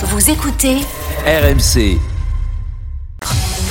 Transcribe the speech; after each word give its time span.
Vous 0.00 0.30
écoutez 0.30 0.76
RMC. 1.26 1.98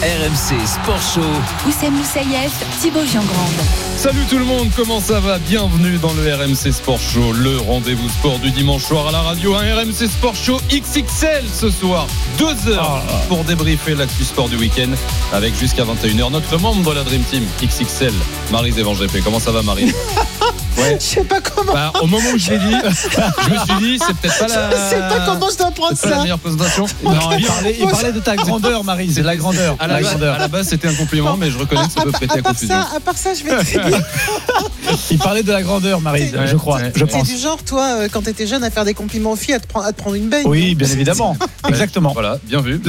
RMC 0.02 0.68
Sport 0.68 1.02
Show. 1.02 1.22
Oussem 1.66 1.94
Moussaïef, 1.94 2.52
Thibaut 2.82 3.06
Giangrande. 3.06 3.62
Salut 3.96 4.26
tout 4.30 4.38
le 4.38 4.44
monde, 4.44 4.68
comment 4.76 5.00
ça 5.00 5.22
va? 5.22 5.38
Bienvenue 5.40 5.98
dans 6.00 6.12
le 6.12 6.36
RMC 6.36 6.74
Sport 6.74 7.00
Show, 7.00 7.32
le 7.32 7.58
rendez-vous 7.60 8.10
sport 8.10 8.40
du 8.40 8.52
dimanche 8.52 8.84
soir 8.84 9.08
à 9.08 9.12
la 9.14 9.22
radio. 9.22 9.56
Un 9.56 9.74
RMC 9.74 10.10
Sport 10.10 10.36
Show 10.36 10.60
XXL 10.70 11.46
ce 11.50 11.70
soir, 11.70 12.08
deux 12.38 12.68
heures 12.74 13.02
pour 13.30 13.46
débriefer 13.46 13.96
l'actu 13.96 14.26
sport 14.26 14.50
du 14.50 14.58
week-end 14.58 14.92
avec 15.32 15.56
jusqu'à 15.58 15.86
21h 15.86 16.30
notre 16.30 16.58
membre 16.60 16.90
de 16.90 16.96
la 16.96 17.04
Dream 17.06 17.24
Team 17.24 17.46
XXL, 17.64 18.14
Marise 18.52 18.78
Evan 18.78 18.96
GP. 18.96 19.24
Comment 19.24 19.40
ça 19.40 19.52
va 19.54 19.62
Marie? 19.62 19.94
Je 21.00 21.04
sais 21.04 21.24
pas 21.24 21.42
comment. 21.42 21.74
Bah, 21.74 21.92
Au 22.02 22.08
moment 22.08 22.28
où 22.34 22.38
je 22.38 22.52
l'ai 22.52 22.60
dit, 22.60 22.66
je 22.84 23.50
me 23.50 23.58
suis 23.58 23.76
dit 23.98 24.00
c'est 24.06 24.16
peut-être 24.16 24.40
pas 24.40 24.48
la. 24.48 24.70
Je 24.70 24.76
sais 24.96 25.00
pas 25.00 25.26
comment 25.26 25.50
je 25.52 25.58
dois 25.58 25.72
prendre 25.72 25.94
c'est 25.96 26.04
pas 26.04 26.10
la 26.10 26.16
ça. 26.18 26.22
meilleure 26.24 26.40
présentation. 26.40 26.86
Non, 27.04 27.12
il 27.38 27.46
parlait, 27.46 27.78
il 27.80 27.88
parlait 27.88 28.12
de 28.12 28.20
ta 28.20 28.36
grandeur, 28.36 28.84
Marie. 28.84 29.12
C'est 29.14 29.22
de 29.22 29.26
la 29.26 29.36
grandeur. 29.36 29.76
À 29.80 29.88
la, 29.88 30.02
grandeur. 30.02 30.36
à 30.36 30.40
la 30.40 30.48
base, 30.48 30.68
c'était 30.70 30.88
un 30.88 30.94
compliment, 30.94 31.36
mais 31.38 31.50
je 31.52 31.58
reconnais 31.58 31.86
que 31.88 31.92
ça 31.94 32.02
peut 32.04 32.12
prêter 32.12 32.36
à 32.36 32.40
à 32.40 32.42
part 32.42 32.52
confusion. 32.54 32.76
ça, 32.76 32.96
à 32.96 33.00
part 33.00 33.18
ça, 33.18 33.30
je 33.34 33.44
vais 33.44 33.64
très 33.64 33.80
bien. 33.90 34.00
Il 35.12 35.18
parlait 35.18 35.44
de 35.44 35.52
la 35.52 35.62
grandeur, 35.64 36.02
Marie, 36.02 36.32
je 36.46 36.56
crois. 36.56 36.80
Je 36.96 37.04
pense. 37.06 37.28
du 37.28 37.38
genre, 37.38 37.62
toi, 37.64 37.84
euh, 37.84 38.08
quand 38.12 38.22
t'étais 38.24 38.48
jeune, 38.48 38.64
à 38.64 38.70
faire 38.70 38.86
des 38.86 38.94
compliments 38.94 39.32
aux 39.32 39.36
filles, 39.36 39.56
à 39.56 39.60
te, 39.60 39.68
prendre- 39.68 39.86
à 39.86 39.92
te 39.94 39.98
prendre 40.00 40.16
une 40.16 40.30
baigne. 40.30 40.46
Oui, 40.48 40.76
bien 40.76 40.88
évidemment. 40.90 41.36
Exactement. 41.68 42.12
Voilà, 42.14 42.38
bien 42.44 42.62
vu. 42.62 42.82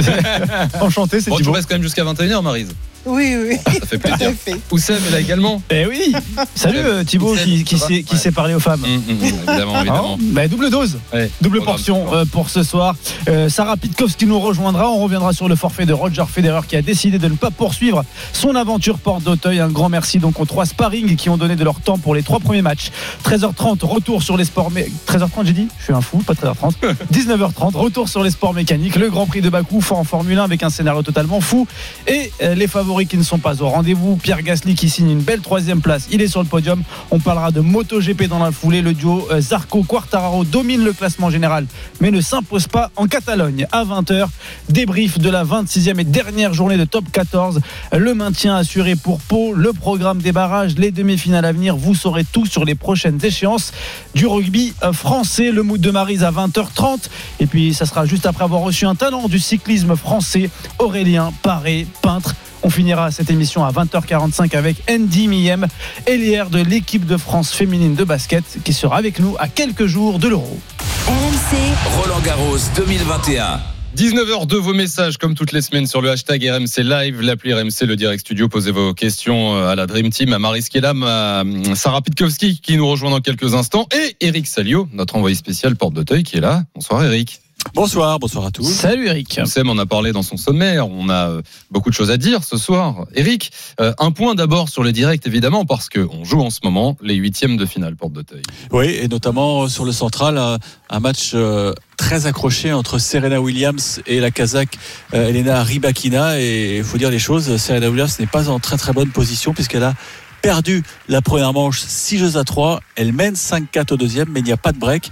Enchanté, 0.80 1.20
c'est 1.20 1.30
Bon, 1.30 1.36
tu 1.38 1.48
restes 1.50 1.68
quand 1.68 1.74
même 1.74 1.82
jusqu'à 1.82 2.04
21h, 2.04 2.42
Marise. 2.42 2.68
Oui, 3.06 3.34
oui. 3.40 3.56
Ça 3.80 3.86
fait 3.86 3.98
plaisir. 3.98 4.32
Oussem 4.70 4.96
est 5.08 5.10
là 5.10 5.20
également. 5.20 5.62
Eh 5.70 5.86
oui. 5.86 6.12
Salut 6.54 6.78
euh, 6.78 7.04
Thibaut 7.04 7.34
qui, 7.34 7.64
qui 7.64 7.78
ça 7.78 7.86
va 7.86 7.88
sait, 7.94 8.02
qui 8.02 8.12
Ouais. 8.14 8.18
sait 8.20 8.32
parler 8.32 8.54
aux 8.54 8.60
femmes. 8.60 8.82
Hum, 8.84 9.02
hum, 9.08 9.16
hum, 9.22 9.24
évidemment, 9.48 9.74
Hein 9.76 9.80
évidemment. 9.80 10.18
Bah, 10.20 10.48
double 10.48 10.70
dose, 10.70 10.98
Ouais. 11.14 11.30
double 11.40 11.62
portion 11.62 12.12
euh, 12.14 12.24
pour 12.26 12.50
ce 12.50 12.62
soir. 12.62 12.96
Euh, 13.28 13.48
Sarah 13.48 13.76
Pitkowski 13.76 14.26
nous 14.26 14.38
rejoindra. 14.38 14.90
On 14.90 14.98
reviendra 15.02 15.32
sur 15.32 15.48
le 15.48 15.56
forfait 15.56 15.86
de 15.86 15.92
Roger 15.92 16.24
Federer 16.30 16.60
qui 16.68 16.76
a 16.76 16.82
décidé 16.82 17.18
de 17.18 17.28
ne 17.28 17.34
pas 17.34 17.50
poursuivre 17.50 18.04
son 18.32 18.54
aventure 18.56 18.98
porte 18.98 19.22
d'Auteuil. 19.22 19.60
Un 19.60 19.68
grand 19.68 19.88
merci 19.88 20.18
donc 20.18 20.38
aux 20.40 20.44
trois 20.44 20.66
sparring 20.66 21.16
qui 21.16 21.30
ont 21.30 21.36
donné 21.38 21.56
de 21.56 21.64
leur 21.64 21.80
temps 21.80 21.98
pour 21.98 22.14
les 22.14 22.22
trois 22.22 22.40
premiers 22.40 22.62
matchs. 22.62 22.90
13h30, 23.24 23.84
retour 23.86 24.22
sur 24.22 24.36
les 24.36 24.44
sports. 24.44 24.70
mé- 24.70 24.90
13h30, 25.06 25.46
j'ai 25.46 25.52
dit? 25.52 25.68
Je 25.78 25.84
suis 25.84 25.92
un 25.94 26.00
fou, 26.00 26.18
pas 26.18 26.34
13h30. 26.34 26.74
19h30, 27.12 27.74
retour 27.76 28.08
sur 28.08 28.22
les 28.22 28.30
sports 28.30 28.52
mécaniques. 28.54 28.96
Le 28.96 29.08
Grand 29.08 29.26
Prix 29.26 29.40
de 29.40 29.48
Bakou, 29.48 29.82
en 29.90 30.04
Formule 30.04 30.38
1 30.38 30.44
avec 30.44 30.62
un 30.62 30.70
scénario 30.70 31.02
totalement 31.02 31.40
fou. 31.40 31.66
Et 32.06 32.30
euh, 32.42 32.54
les 32.54 32.66
favoris 32.66 32.87
qui 32.88 33.18
ne 33.18 33.22
sont 33.22 33.38
pas 33.38 33.62
au 33.62 33.68
rendez-vous. 33.68 34.16
Pierre 34.16 34.42
Gasly 34.42 34.74
qui 34.74 34.88
signe 34.88 35.10
une 35.10 35.20
belle 35.20 35.40
troisième 35.40 35.82
place. 35.82 36.08
Il 36.10 36.22
est 36.22 36.28
sur 36.28 36.42
le 36.42 36.48
podium. 36.48 36.82
On 37.10 37.18
parlera 37.18 37.50
de 37.50 37.60
MotoGP 37.60 38.24
dans 38.28 38.38
la 38.38 38.50
foulée. 38.50 38.80
Le 38.80 38.94
duo 38.94 39.28
euh, 39.30 39.40
Zarco-Quartararo 39.40 40.44
domine 40.44 40.82
le 40.82 40.92
classement 40.92 41.28
général, 41.28 41.66
mais 42.00 42.10
ne 42.10 42.20
s'impose 42.20 42.66
pas 42.66 42.90
en 42.96 43.06
Catalogne. 43.06 43.66
À 43.72 43.84
20h, 43.84 44.26
débrief 44.70 45.18
de 45.18 45.28
la 45.28 45.44
26e 45.44 46.00
et 46.00 46.04
dernière 46.04 46.54
journée 46.54 46.78
de 46.78 46.84
top 46.84 47.04
14. 47.12 47.60
Le 47.92 48.14
maintien 48.14 48.56
assuré 48.56 48.96
pour 48.96 49.20
Pau, 49.20 49.52
le 49.52 49.72
programme 49.72 50.22
des 50.22 50.32
barrages, 50.32 50.74
les 50.76 50.90
demi-finales 50.90 51.44
à 51.44 51.52
venir. 51.52 51.76
Vous 51.76 51.94
saurez 51.94 52.24
tout 52.24 52.46
sur 52.46 52.64
les 52.64 52.74
prochaines 52.74 53.18
échéances 53.22 53.72
du 54.14 54.26
rugby 54.26 54.72
euh, 54.82 54.92
français. 54.92 55.52
Le 55.52 55.62
mood 55.62 55.80
de 55.80 55.90
Marise 55.90 56.24
à 56.24 56.30
20h30. 56.30 57.10
Et 57.40 57.46
puis, 57.46 57.74
ça 57.74 57.84
sera 57.84 58.06
juste 58.06 58.24
après 58.24 58.44
avoir 58.44 58.62
reçu 58.62 58.86
un 58.86 58.94
talent 58.94 59.28
du 59.28 59.38
cyclisme 59.38 59.94
français, 59.94 60.48
Aurélien 60.78 61.32
Paré, 61.42 61.86
peintre. 62.02 62.34
On 62.62 62.70
finira 62.70 63.10
cette 63.10 63.30
émission 63.30 63.64
à 63.64 63.72
20h45 63.72 64.56
avec 64.56 64.76
Andy 64.90 65.28
Miem, 65.28 65.66
ailière 66.06 66.50
de 66.50 66.60
l'équipe 66.60 67.06
de 67.06 67.16
France 67.16 67.52
féminine 67.52 67.94
de 67.94 68.04
basket, 68.04 68.44
qui 68.64 68.72
sera 68.72 68.96
avec 68.96 69.18
nous 69.18 69.36
à 69.38 69.48
quelques 69.48 69.86
jours 69.86 70.18
de 70.18 70.28
l'Euro. 70.28 70.58
RMC, 71.06 71.56
Roland 71.96 72.20
Garros 72.20 72.58
2021. 72.76 73.60
19h 73.96 74.46
de 74.46 74.56
vos 74.56 74.74
messages 74.74 75.16
comme 75.16 75.34
toutes 75.34 75.52
les 75.52 75.62
semaines 75.62 75.86
sur 75.86 76.02
le 76.02 76.10
hashtag 76.10 76.44
RMC 76.44 76.84
Live, 76.84 77.20
l'appli 77.20 77.54
RMC, 77.54 77.86
le 77.86 77.96
Direct 77.96 78.20
Studio. 78.20 78.48
Posez 78.48 78.70
vos 78.70 78.92
questions 78.94 79.56
euh, 79.56 79.68
à 79.68 79.74
la 79.74 79.86
Dream 79.86 80.10
Team, 80.10 80.32
à 80.32 80.38
Maris 80.38 80.66
Kellam, 80.70 81.02
à 81.02 81.40
euh, 81.40 81.74
Sarah 81.74 82.02
Pitkowski 82.02 82.60
qui 82.60 82.76
nous 82.76 82.86
rejoint 82.86 83.10
dans 83.10 83.20
quelques 83.20 83.54
instants 83.54 83.88
et 83.92 84.16
Eric 84.20 84.46
Salio, 84.46 84.88
notre 84.92 85.16
envoyé 85.16 85.34
spécial 85.34 85.74
Porte 85.74 85.94
d'Auteuil 85.94 86.22
qui 86.22 86.36
est 86.36 86.40
là. 86.40 86.62
Bonsoir 86.74 87.02
Eric. 87.04 87.40
Bonsoir, 87.74 88.18
bonsoir 88.18 88.46
à 88.46 88.50
tous. 88.50 88.64
Salut 88.64 89.06
Eric. 89.06 89.40
Sam 89.44 89.68
en 89.70 89.78
a 89.78 89.86
parlé 89.86 90.12
dans 90.12 90.22
son 90.22 90.36
sommaire. 90.36 90.88
On 90.88 91.08
a 91.08 91.28
euh, 91.28 91.42
beaucoup 91.70 91.90
de 91.90 91.94
choses 91.94 92.10
à 92.10 92.16
dire 92.16 92.42
ce 92.42 92.56
soir. 92.56 93.06
Eric, 93.14 93.52
euh, 93.80 93.92
un 93.98 94.10
point 94.10 94.34
d'abord 94.34 94.68
sur 94.68 94.82
le 94.82 94.92
direct 94.92 95.26
évidemment 95.26 95.64
parce 95.64 95.88
que 95.88 96.00
on 96.10 96.24
joue 96.24 96.40
en 96.40 96.50
ce 96.50 96.60
moment 96.64 96.96
les 97.02 97.14
huitièmes 97.14 97.56
de 97.56 97.66
finale 97.66 97.94
Porte 97.94 98.12
d'Auteuil. 98.12 98.42
Oui, 98.72 98.86
et 98.86 99.08
notamment 99.08 99.68
sur 99.68 99.84
le 99.84 99.92
central, 99.92 100.38
un, 100.38 101.00
match 101.00 101.32
euh, 101.34 101.72
très 101.96 102.26
accroché 102.26 102.72
entre 102.72 102.98
Serena 102.98 103.40
Williams 103.40 104.00
et 104.06 104.20
la 104.20 104.30
Kazakh 104.30 104.78
euh, 105.14 105.28
Elena 105.28 105.62
Rybakina. 105.62 106.40
Et 106.40 106.78
il 106.78 106.84
faut 106.84 106.98
dire 106.98 107.10
les 107.10 107.18
choses, 107.18 107.56
Serena 107.58 107.90
Williams 107.90 108.18
n'est 108.18 108.26
pas 108.26 108.48
en 108.48 108.60
très 108.60 108.76
très 108.76 108.92
bonne 108.92 109.10
position 109.10 109.52
puisqu'elle 109.52 109.84
a 109.84 109.94
perdu 110.40 110.82
la 111.08 111.20
première 111.20 111.52
manche 111.52 111.80
6 111.80 112.18
jeux 112.18 112.36
à 112.36 112.44
3. 112.44 112.80
Elle 112.96 113.12
mène 113.12 113.34
5-4 113.34 113.94
au 113.94 113.96
deuxième, 113.96 114.28
mais 114.30 114.40
il 114.40 114.44
n'y 114.44 114.52
a 114.52 114.56
pas 114.56 114.72
de 114.72 114.78
break. 114.78 115.10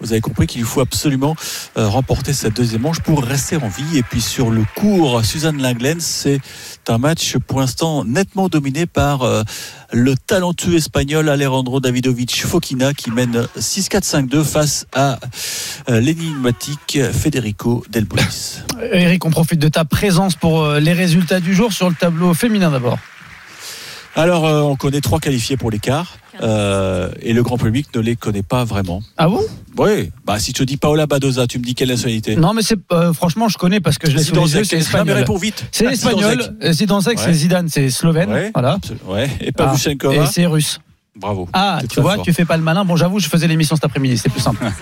Vous 0.00 0.12
avez 0.12 0.20
compris 0.20 0.46
qu'il 0.46 0.64
faut 0.64 0.80
absolument 0.80 1.36
euh, 1.76 1.88
remporter 1.88 2.32
cette 2.32 2.54
deuxième 2.54 2.82
manche 2.82 3.00
pour 3.00 3.22
rester 3.22 3.56
en 3.56 3.68
vie. 3.68 3.98
Et 3.98 4.02
puis 4.02 4.20
sur 4.20 4.50
le 4.50 4.62
cours, 4.76 5.24
Suzanne 5.24 5.60
Langlen, 5.60 6.00
c'est 6.00 6.40
un 6.88 6.98
match 6.98 7.36
pour 7.38 7.60
l'instant 7.60 8.04
nettement 8.04 8.48
dominé 8.48 8.86
par 8.86 9.22
euh, 9.22 9.42
le 9.92 10.14
talentueux 10.14 10.76
espagnol 10.76 11.28
Alejandro 11.28 11.80
Davidovich 11.80 12.44
Fokina 12.44 12.94
qui 12.94 13.10
mène 13.10 13.46
6-4-5-2 13.58 14.44
face 14.44 14.86
à 14.94 15.18
euh, 15.88 16.00
l'énigmatique 16.00 16.98
Federico 17.12 17.84
Del. 17.90 18.06
Eric, 18.92 19.24
on 19.24 19.30
profite 19.30 19.58
de 19.58 19.68
ta 19.68 19.84
présence 19.84 20.36
pour 20.36 20.68
les 20.74 20.92
résultats 20.92 21.40
du 21.40 21.54
jour 21.54 21.72
sur 21.72 21.88
le 21.88 21.94
tableau 21.94 22.34
féminin 22.34 22.70
d'abord. 22.70 22.98
Alors, 24.16 24.46
euh, 24.46 24.62
on 24.62 24.76
connaît 24.76 25.02
trois 25.02 25.20
qualifiés 25.20 25.58
pour 25.58 25.70
l'écart 25.70 26.16
euh, 26.42 27.10
et 27.20 27.34
le 27.34 27.42
grand 27.42 27.58
public 27.58 27.88
ne 27.94 28.00
les 28.00 28.16
connaît 28.16 28.42
pas 28.42 28.64
vraiment. 28.64 29.02
Ah 29.18 29.28
bon? 29.28 29.42
Oui, 29.76 30.10
bah, 30.24 30.38
si 30.38 30.54
te 30.54 30.62
dis 30.62 30.78
Paola 30.78 31.06
Badoza, 31.06 31.46
tu 31.46 31.58
me 31.58 31.64
dis 31.64 31.74
quelle 31.74 31.90
nationalité? 31.90 32.34
Non, 32.34 32.54
mais 32.54 32.62
c'est 32.62 32.78
euh, 32.92 33.12
franchement, 33.12 33.48
je 33.50 33.58
connais 33.58 33.78
parce 33.80 33.98
que 33.98 34.10
je 34.10 34.16
l'ai 34.16 34.22
sous 34.22 34.34
les 34.34 34.54
yeux. 34.56 34.64
C'est 34.64 34.78
espagnol. 34.78 35.18
réponds 35.18 35.36
vite. 35.36 35.66
C'est 35.70 35.84
espagnol. 35.84 36.56
C'est. 36.62 37.32
Zidane, 37.32 37.68
c'est 37.68 37.90
slovène. 37.90 38.30
Ouais. 38.32 38.50
Voilà. 38.54 38.78
Ouais. 39.06 39.28
Et 39.40 39.48
Ah, 39.48 39.52
Pavlyuchenkova. 39.52 40.14
et 40.24 40.26
c'est 40.26 40.46
russe. 40.46 40.80
Bravo. 41.14 41.48
Ah, 41.52 41.80
tu 41.90 42.00
vois, 42.00 42.14
fort. 42.16 42.24
tu 42.24 42.32
fais 42.32 42.44
pas 42.46 42.56
le 42.56 42.62
malin. 42.62 42.84
Bon, 42.86 42.96
j'avoue, 42.96 43.20
je 43.20 43.28
faisais 43.28 43.46
l'émission 43.48 43.76
cet 43.76 43.84
après-midi, 43.84 44.16
c'est 44.18 44.28
plus 44.30 44.40
simple. 44.40 44.64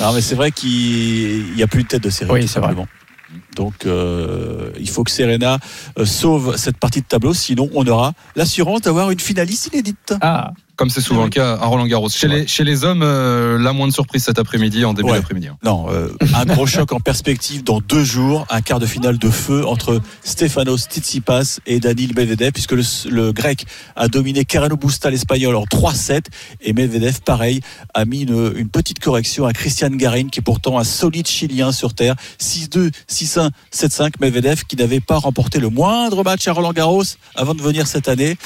Non, 0.00 0.12
mais 0.12 0.20
c'est 0.20 0.34
vrai 0.34 0.50
qu'il 0.50 1.54
n'y 1.54 1.62
a 1.62 1.66
plus 1.68 1.84
de 1.84 1.88
tête 1.88 2.02
de 2.02 2.10
série. 2.10 2.30
Oui, 2.30 2.48
c'est 2.48 2.58
vrai. 2.58 2.74
Donc, 3.54 3.86
euh, 3.86 4.70
il 4.78 4.88
faut 4.88 5.04
que 5.04 5.10
Serena 5.10 5.58
euh, 5.98 6.04
sauve 6.04 6.56
cette 6.56 6.78
partie 6.78 7.00
de 7.00 7.06
tableau, 7.06 7.34
sinon 7.34 7.68
on 7.74 7.86
aura 7.86 8.12
l'assurance 8.36 8.82
d'avoir 8.82 9.10
une 9.10 9.20
finaliste 9.20 9.70
inédite. 9.72 10.14
Ah, 10.20 10.52
Comme 10.76 10.90
c'est 10.90 11.00
souvent 11.00 11.22
le 11.24 11.30
cas 11.30 11.52
à 11.54 11.66
Roland 11.66 11.86
Garros. 11.86 12.08
Chez 12.08 12.26
les, 12.26 12.46
chez 12.48 12.64
les 12.64 12.82
hommes, 12.82 13.02
euh, 13.04 13.58
la 13.60 13.72
moindre 13.72 13.92
surprise 13.94 14.24
cet 14.24 14.40
après-midi, 14.40 14.84
en 14.84 14.92
début 14.92 15.08
Ouais. 15.10 15.18
d'après-midi. 15.18 15.46
hein. 15.46 15.56
Non, 15.62 15.86
euh, 15.88 16.08
un 16.34 16.44
gros 16.46 16.66
choc 16.66 16.90
en 16.92 16.98
perspective 16.98 17.62
dans 17.62 17.80
deux 17.80 18.02
jours, 18.02 18.44
un 18.50 18.60
quart 18.60 18.80
de 18.80 18.86
finale 18.86 19.16
de 19.18 19.30
feu 19.30 19.64
entre 19.66 20.00
Stefanos 20.24 20.88
Tsitsipas 20.90 21.60
et 21.66 21.78
Daniil 21.78 22.12
Medvedev, 22.16 22.50
puisque 22.50 22.72
le, 22.72 22.82
le 23.08 23.32
grec 23.32 23.66
a 23.94 24.08
dominé 24.08 24.44
Carreno 24.44 24.76
Busta 24.76 25.10
l'espagnol 25.10 25.54
en 25.54 25.62
3-7, 25.64 26.22
et 26.60 26.72
Medvedev, 26.72 27.20
pareil, 27.24 27.60
a 27.94 28.04
mis 28.04 28.22
une, 28.22 28.52
une 28.56 28.68
petite 28.68 28.98
correction 28.98 29.46
à 29.46 29.52
Christian 29.52 29.90
Garin, 29.90 30.26
qui 30.28 30.40
est 30.40 30.42
pourtant 30.42 30.78
un 30.80 30.84
solide 30.84 31.28
chilien 31.28 31.70
sur 31.70 31.94
terre, 31.94 32.16
6-2, 32.40 32.90
6-1, 33.08 33.50
7-5, 33.72 34.14
Medvedev 34.20 34.64
qui 34.66 34.74
n'avait 34.74 34.98
pas 35.00 35.18
remporté 35.18 35.60
le 35.60 35.68
moindre 35.68 36.24
match 36.24 36.48
à 36.48 36.52
Roland 36.52 36.72
Garros 36.72 37.04
avant 37.36 37.54
de 37.54 37.62
venir 37.62 37.86
cette 37.86 38.08
année. 38.08 38.36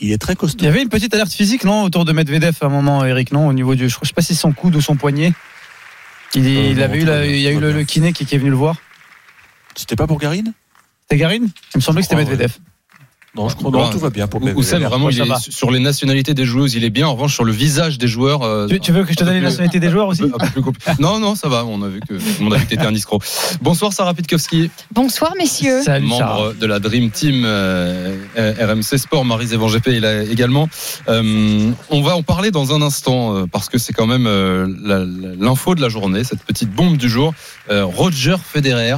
Il 0.00 0.12
est 0.12 0.18
très 0.18 0.36
costaud. 0.36 0.58
il 0.60 0.64
y 0.64 0.68
avait 0.68 0.82
une 0.82 0.88
petite 0.88 1.12
alerte 1.14 1.32
physique, 1.32 1.64
non, 1.64 1.82
autour 1.82 2.04
de 2.04 2.12
Medvedev 2.12 2.56
à 2.60 2.66
un 2.66 2.68
moment, 2.68 3.04
Eric, 3.04 3.32
non, 3.32 3.48
au 3.48 3.52
niveau 3.52 3.74
du. 3.74 3.88
Je 3.88 3.96
ne 4.00 4.06
sais 4.06 4.12
pas 4.12 4.22
si 4.22 4.34
son 4.36 4.52
coude 4.52 4.76
ou 4.76 4.80
son 4.80 4.96
poignet. 4.96 5.32
Il, 6.34 6.46
Euh, 6.46 6.48
il 6.70 6.76
non, 6.76 6.82
avait 6.84 6.98
eu, 7.00 7.04
la- 7.04 7.26
il 7.26 7.40
y 7.40 7.46
a 7.46 7.50
eu 7.50 7.58
le, 7.58 7.82
kiné 7.84 8.12
qui, 8.12 8.24
qui 8.26 8.34
est 8.34 8.38
venu 8.38 8.50
le 8.50 8.56
voir. 8.56 8.76
C'était 9.74 9.96
pas 9.96 10.06
pour 10.06 10.18
Garin 10.18 10.42
C'était 11.02 11.16
Garine 11.16 11.48
Il 11.74 11.78
me 11.78 11.80
semblait 11.80 12.02
que 12.02 12.08
c'était 12.08 12.16
Medvedev. 12.22 12.52
Non, 13.36 13.48
je 13.48 13.56
crois 13.56 13.70
Non, 13.70 13.90
tout 13.90 13.98
va 13.98 14.10
bien 14.10 14.26
pour 14.26 14.40
Medvedev. 14.40 14.58
Oussem, 14.58 14.82
vraiment, 14.82 15.10
il 15.10 15.16
ça 15.16 15.24
est, 15.24 15.50
sur 15.52 15.70
les 15.70 15.80
nationalités 15.80 16.34
des 16.34 16.44
joueuses, 16.44 16.74
il 16.74 16.84
est 16.84 16.90
bien. 16.90 17.06
En 17.06 17.12
revanche, 17.14 17.34
sur 17.34 17.44
le 17.44 17.52
visage 17.52 17.98
des 17.98 18.08
joueurs. 18.08 18.42
euh, 18.42 18.66
Tu, 18.66 18.80
tu 18.80 18.90
veux 18.92 19.04
que 19.04 19.10
je 19.12 19.16
te 19.16 19.24
donne 19.24 19.34
les 19.34 19.40
nationalités 19.40 19.80
des 19.80 19.90
joueurs 19.90 20.08
aussi 20.08 20.22
Non, 20.98 21.18
non, 21.20 21.34
ça 21.34 21.48
va. 21.48 21.64
On 21.64 21.82
a 21.82 21.88
vu 21.88 22.00
que, 22.00 22.14
on 22.42 22.50
a 22.50 22.56
vu 22.56 22.64
que 22.64 22.70
t'étais 22.70 22.86
un 22.86 22.94
escroc. 22.94 23.20
Bonsoir, 23.62 23.92
Sarah 23.92 24.14
Pitkowski, 24.14 24.70
Bonsoir 24.92 25.34
messieurs. 25.38 25.82
Salut 25.82 26.08
Sarah. 26.08 26.34
membre 26.38 26.54
de 26.54 26.66
la 26.66 26.78
Dream 26.80 27.10
Team 27.10 27.42
euh, 27.44 28.16
RMC 28.36 28.98
Sport. 28.98 29.24
Marie 29.24 29.52
Evan 29.52 29.68
GP 29.70 29.88
est 29.88 30.00
là 30.00 30.22
également. 30.22 30.68
Euh, 31.08 31.70
on 31.90 32.02
va 32.02 32.16
en 32.16 32.22
parler 32.22 32.50
dans 32.50 32.72
un 32.74 32.82
instant 32.82 33.36
euh, 33.36 33.44
parce 33.50 33.68
que 33.68 33.78
c'est 33.78 33.92
quand 33.92 34.06
même 34.06 34.26
euh, 34.26 34.66
l'info 35.38 35.74
de 35.74 35.80
la 35.82 35.88
journée, 35.88 36.24
cette 36.24 36.42
petite 36.42 36.70
bombe 36.70 36.96
du 36.96 37.08
jour. 37.08 37.34
Euh, 37.70 37.84
Roger 37.84 38.36
Federer 38.42 38.94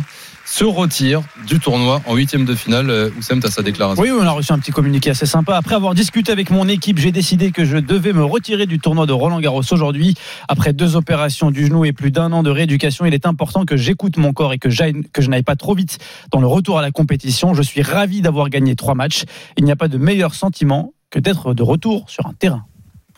se 0.51 0.65
retire 0.65 1.23
du 1.47 1.61
tournoi 1.61 2.03
en 2.07 2.17
huitième 2.17 2.45
de 2.45 2.57
finale. 2.57 2.91
Euh, 2.91 3.11
Oussem, 3.17 3.39
t'as 3.39 3.51
sa 3.51 3.63
déclaration. 3.63 4.03
Oui, 4.03 4.11
on 4.11 4.23
a 4.23 4.31
reçu 4.31 4.53
un 4.53 4.59
petit 4.59 4.73
communiqué 4.73 5.11
assez 5.11 5.25
sympa. 5.25 5.57
Après 5.57 5.77
avoir 5.77 5.95
discuté 5.95 6.33
avec 6.33 6.51
mon 6.51 6.67
équipe, 6.67 6.99
j'ai 6.99 7.13
décidé 7.13 7.53
que 7.53 7.65
je 7.65 7.77
devais 7.77 8.13
me 8.13 8.25
retirer 8.25 8.67
du 8.67 8.81
tournoi 8.81 9.07
de 9.07 9.13
Roland 9.13 9.39
Garros 9.39 9.63
aujourd'hui. 9.71 10.17
Après 10.49 10.73
deux 10.73 10.97
opérations 10.97 11.53
du 11.53 11.67
genou 11.67 11.85
et 11.85 11.93
plus 11.93 12.11
d'un 12.11 12.33
an 12.33 12.43
de 12.43 12.51
rééducation, 12.51 13.07
il 13.07 13.15
est 13.15 13.27
important 13.27 13.65
que 13.65 13.77
j'écoute 13.77 14.17
mon 14.17 14.33
corps 14.33 14.53
et 14.53 14.59
que, 14.59 14.69
que 15.13 15.23
je 15.23 15.31
n'aille 15.31 15.45
pas 15.45 15.57
trop 15.57 15.75
vite 15.75 15.99
dans 16.33 16.41
le 16.41 16.49
retour 16.49 16.81
à 16.81 16.83
la 16.83 16.91
compétition. 16.91 17.55
Je 17.55 17.63
suis 17.63 17.83
ravi 17.83 18.21
d'avoir 18.21 18.51
gagné 18.51 18.75
trois 18.75 18.97
matchs. 18.97 19.23
Il 19.57 19.65
n'y 19.65 19.71
a 19.71 19.77
pas 19.77 19.89
de 19.89 19.99
meilleur 19.99 20.35
sentiment 20.35 20.95
que 21.11 21.21
d'être 21.21 21.55
de 21.55 21.63
retour 21.63 22.11
sur 22.11 22.27
un 22.27 22.33
terrain. 22.33 22.65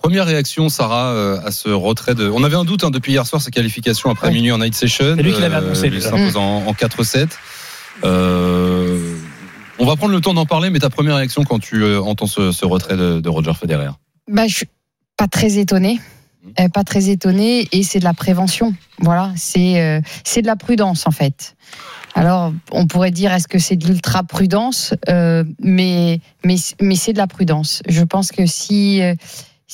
Première 0.02 0.26
réaction, 0.26 0.69
Sarah, 0.69 1.12
euh, 1.12 1.40
à 1.44 1.50
ce 1.52 1.69
retrait 1.69 2.14
de. 2.16 2.28
On 2.28 2.43
avait 2.43 2.56
un 2.56 2.64
doute 2.64 2.82
hein, 2.84 2.90
depuis 2.90 3.12
hier 3.12 3.25
soir, 3.26 3.40
sa 3.40 3.50
qualification 3.52 4.10
après 4.10 4.28
Ouais. 4.28 4.34
minuit 4.34 4.50
en 4.52 4.58
night 4.58 4.75
session. 4.75 5.14
C'est 5.16 5.22
lui 5.22 5.32
qui 5.32 5.40
l'avait 5.40 5.54
annoncé, 5.56 5.87
Il 5.87 5.93
déjà. 5.93 6.10
s'impose 6.10 6.37
en, 6.37 6.66
en 6.66 6.72
4-7. 6.72 7.28
Euh, 8.04 9.16
on 9.78 9.87
va 9.87 9.96
prendre 9.96 10.12
le 10.12 10.20
temps 10.20 10.34
d'en 10.34 10.46
parler, 10.46 10.70
mais 10.70 10.81
ta 10.81 10.90
première 10.90 11.16
réaction 11.16 11.44
quand 11.44 11.58
tu 11.60 11.82
euh, 11.84 12.00
entends 12.00 12.26
ce, 12.26 12.52
ce 12.52 12.64
retrait 12.66 12.96
de, 12.96 13.20
de 13.20 13.28
Roger 13.28 13.52
Federer? 13.54 13.90
Bah, 14.28 14.46
je 14.46 14.54
suis 14.56 14.69
pas 15.16 15.28
très 15.28 15.58
étonnée. 15.58 16.00
Euh, 16.58 16.69
pas 16.69 16.82
très 16.82 17.08
étonnée 17.08 17.69
et 17.70 17.84
c'est 17.84 18.00
de 18.00 18.05
la 18.05 18.14
prévention. 18.14 18.75
Voilà, 18.98 19.32
c'est 19.37 19.81
euh, 19.81 20.00
c'est 20.25 20.43
de 20.43 20.48
la 20.48 20.56
prudence 20.56 21.06
en 21.06 21.12
fait. 21.12 21.55
Alors, 22.16 22.52
on 22.72 22.87
pourrait 22.88 23.12
dire 23.12 23.32
est-ce 23.32 23.46
que 23.46 23.58
c'est 23.60 23.76
de 23.76 23.87
l'ultra 23.87 24.25
prudence, 24.25 24.93
euh, 25.08 25.44
mais 25.60 26.19
mais 26.44 26.56
mais 26.81 26.96
c'est 26.96 27.12
de 27.12 27.19
la 27.19 27.28
prudence. 27.28 27.82
Je 27.88 28.02
pense 28.02 28.32
que 28.32 28.44
si 28.44 29.00
euh, 29.02 29.14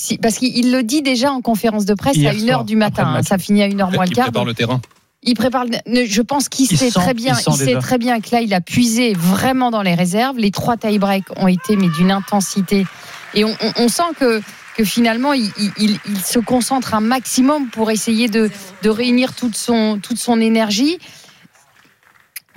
si 0.01 0.17
parce 0.19 0.37
qu'il 0.37 0.71
le 0.71 0.83
dit 0.85 1.03
déjà 1.03 1.33
en 1.33 1.41
conférence 1.41 1.85
de 1.85 1.95
presse 1.95 2.17
Hier 2.17 2.31
à 2.31 2.35
1 2.35 2.39
soir, 2.39 2.59
heure 2.61 2.65
du 2.65 2.77
matin, 2.77 3.15
hein, 3.17 3.23
ça 3.25 3.37
finit 3.37 3.63
à 3.63 3.67
1 3.67 3.81
heure 3.81 3.91
moins 3.91 4.05
le 4.05 4.11
Il 4.11 4.15
quart. 4.15 4.27
prépare 4.27 4.43
donc 4.43 4.49
le 4.49 4.55
terrain. 4.55 4.81
il 5.25 5.35
prépare. 5.35 5.65
Je 5.87 6.23
pense 6.23 6.49
qu'il 6.49 6.67
Il 6.71 6.79
sait 6.79 6.91
sent- 6.91 7.01
très 7.01 7.15
bien. 7.15 7.35
il 7.35 7.53
Il, 7.53 7.57
sait 7.59 7.65
déjà. 7.67 7.79
très 7.81 7.99
bien 7.99 8.21
que 8.21 8.29
là, 8.31 8.41
il 8.41 8.55
a 8.55 8.61
puisé 8.61 9.13
vraiment 9.15 9.71
dans 9.73 9.83
les 9.83 9.95
réserves. 9.95 10.39
Les 10.39 10.53
trois 10.53 10.77
tie-breaks 10.77 11.27
ont 11.37 11.49
été 11.49 11.75
mais 11.77 11.89
d'une 11.89 12.13
intensité. 12.13 12.87
Et 13.35 13.45
on, 13.45 13.51
on- 13.61 13.73
on 13.85 13.89
sent 13.89 14.15
que 14.21 14.41
que 14.77 14.85
finalement, 14.85 15.33
il, 15.33 15.51
il- 15.59 15.73
il- 15.79 15.99
il 16.09 16.21
se 16.21 16.39
concentre 16.39 16.95
un 16.95 17.01
maximum 17.01 17.69
pour 17.69 17.91
essayer 17.91 18.29
de, 18.29 18.49
de 18.85 18.89
réunir 18.91 19.35
toute 19.35 19.57
son 19.57 19.99
toute 20.01 20.19
son 20.19 20.41
énergie. 20.41 20.99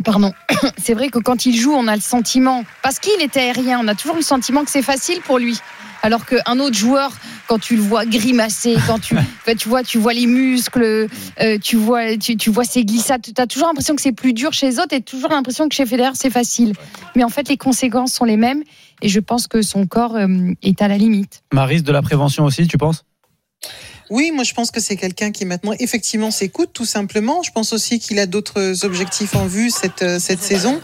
Pardon. 0.04 0.32
C'est 0.78 0.94
vrai 0.94 1.10
que 1.10 1.20
quand 1.20 1.46
il 1.46 1.56
joue, 1.56 1.74
on 1.74 1.88
a 1.88 1.96
le 1.96 2.02
sentiment, 2.02 2.64
parce 2.84 3.00
qu'il 3.00 3.20
est 3.22 3.36
aérien, 3.38 3.80
on 3.84 3.88
a 3.88 3.96
toujours 3.96 4.16
le 4.16 4.22
sentiment 4.22 4.64
que 4.64 4.72
c'est 4.72 4.82
facile 4.82 5.20
pour 5.22 5.38
lui. 5.40 5.60
Alors 6.04 6.26
qu'un 6.26 6.60
autre 6.60 6.76
joueur, 6.76 7.12
quand 7.48 7.60
tu 7.60 7.76
le 7.76 7.82
vois 7.82 8.06
grimacer, 8.06 8.76
quand 8.88 9.00
tu, 9.00 9.16
vois, 9.68 9.84
tu 9.84 9.98
vois 9.98 10.14
les 10.14 10.26
muscles, 10.26 11.08
euh, 11.42 11.58
tu 11.62 11.76
vois, 11.76 12.18
tu, 12.18 12.38
tu 12.38 12.50
vois 12.50 12.64
ses 12.64 12.86
glissades, 12.86 13.22
tu 13.22 13.40
as 13.40 13.48
toujours 13.48 13.68
l'impression 13.68 13.96
que 13.96 14.02
c'est 14.02 14.12
plus 14.12 14.34
dur 14.34 14.54
chez 14.54 14.68
les 14.68 14.80
autres 14.80 14.94
et 14.94 15.02
toujours 15.02 15.30
l'impression 15.30 15.70
que 15.70 15.76
chez 15.76 15.86
Federer 15.86 16.12
c'est 16.16 16.30
facile. 16.30 16.74
Mais 17.16 17.24
en 17.24 17.30
fait, 17.30 17.50
les 17.50 17.58
conséquences 17.58 18.14
sont 18.14 18.26
les 18.26 18.38
mêmes 18.38 18.64
et 19.02 19.10
je 19.10 19.20
pense 19.20 19.48
que 19.48 19.62
son 19.62 19.86
corps 19.86 20.16
euh, 20.16 20.28
est 20.64 20.82
à 20.82 20.88
la 20.88 20.98
limite. 20.98 21.44
Maris, 21.54 21.82
de 21.84 21.92
la 21.92 22.02
prévention 22.02 22.46
aussi, 22.46 22.68
tu 22.68 22.78
penses? 22.78 23.04
Oui, 24.12 24.32
moi 24.34 24.44
je 24.44 24.54
pense 24.54 24.72
que 24.72 24.82
c'est 24.82 24.98
quelqu'un 24.98 25.32
qui 25.32 25.46
maintenant 25.46 25.72
effectivement 25.80 26.32
s'écoute 26.32 26.72
tout 26.74 26.86
simplement. 26.86 27.42
Je 27.44 27.52
pense 27.52 27.72
aussi 27.72 27.98
qu'il 27.98 28.20
a 28.20 28.26
d'autres 28.26 28.84
objectifs 28.84 29.36
en 29.38 29.46
vue 29.46 29.70
cette 29.72 30.02
euh, 30.02 30.20
cette 30.20 30.44
saison. 30.44 30.82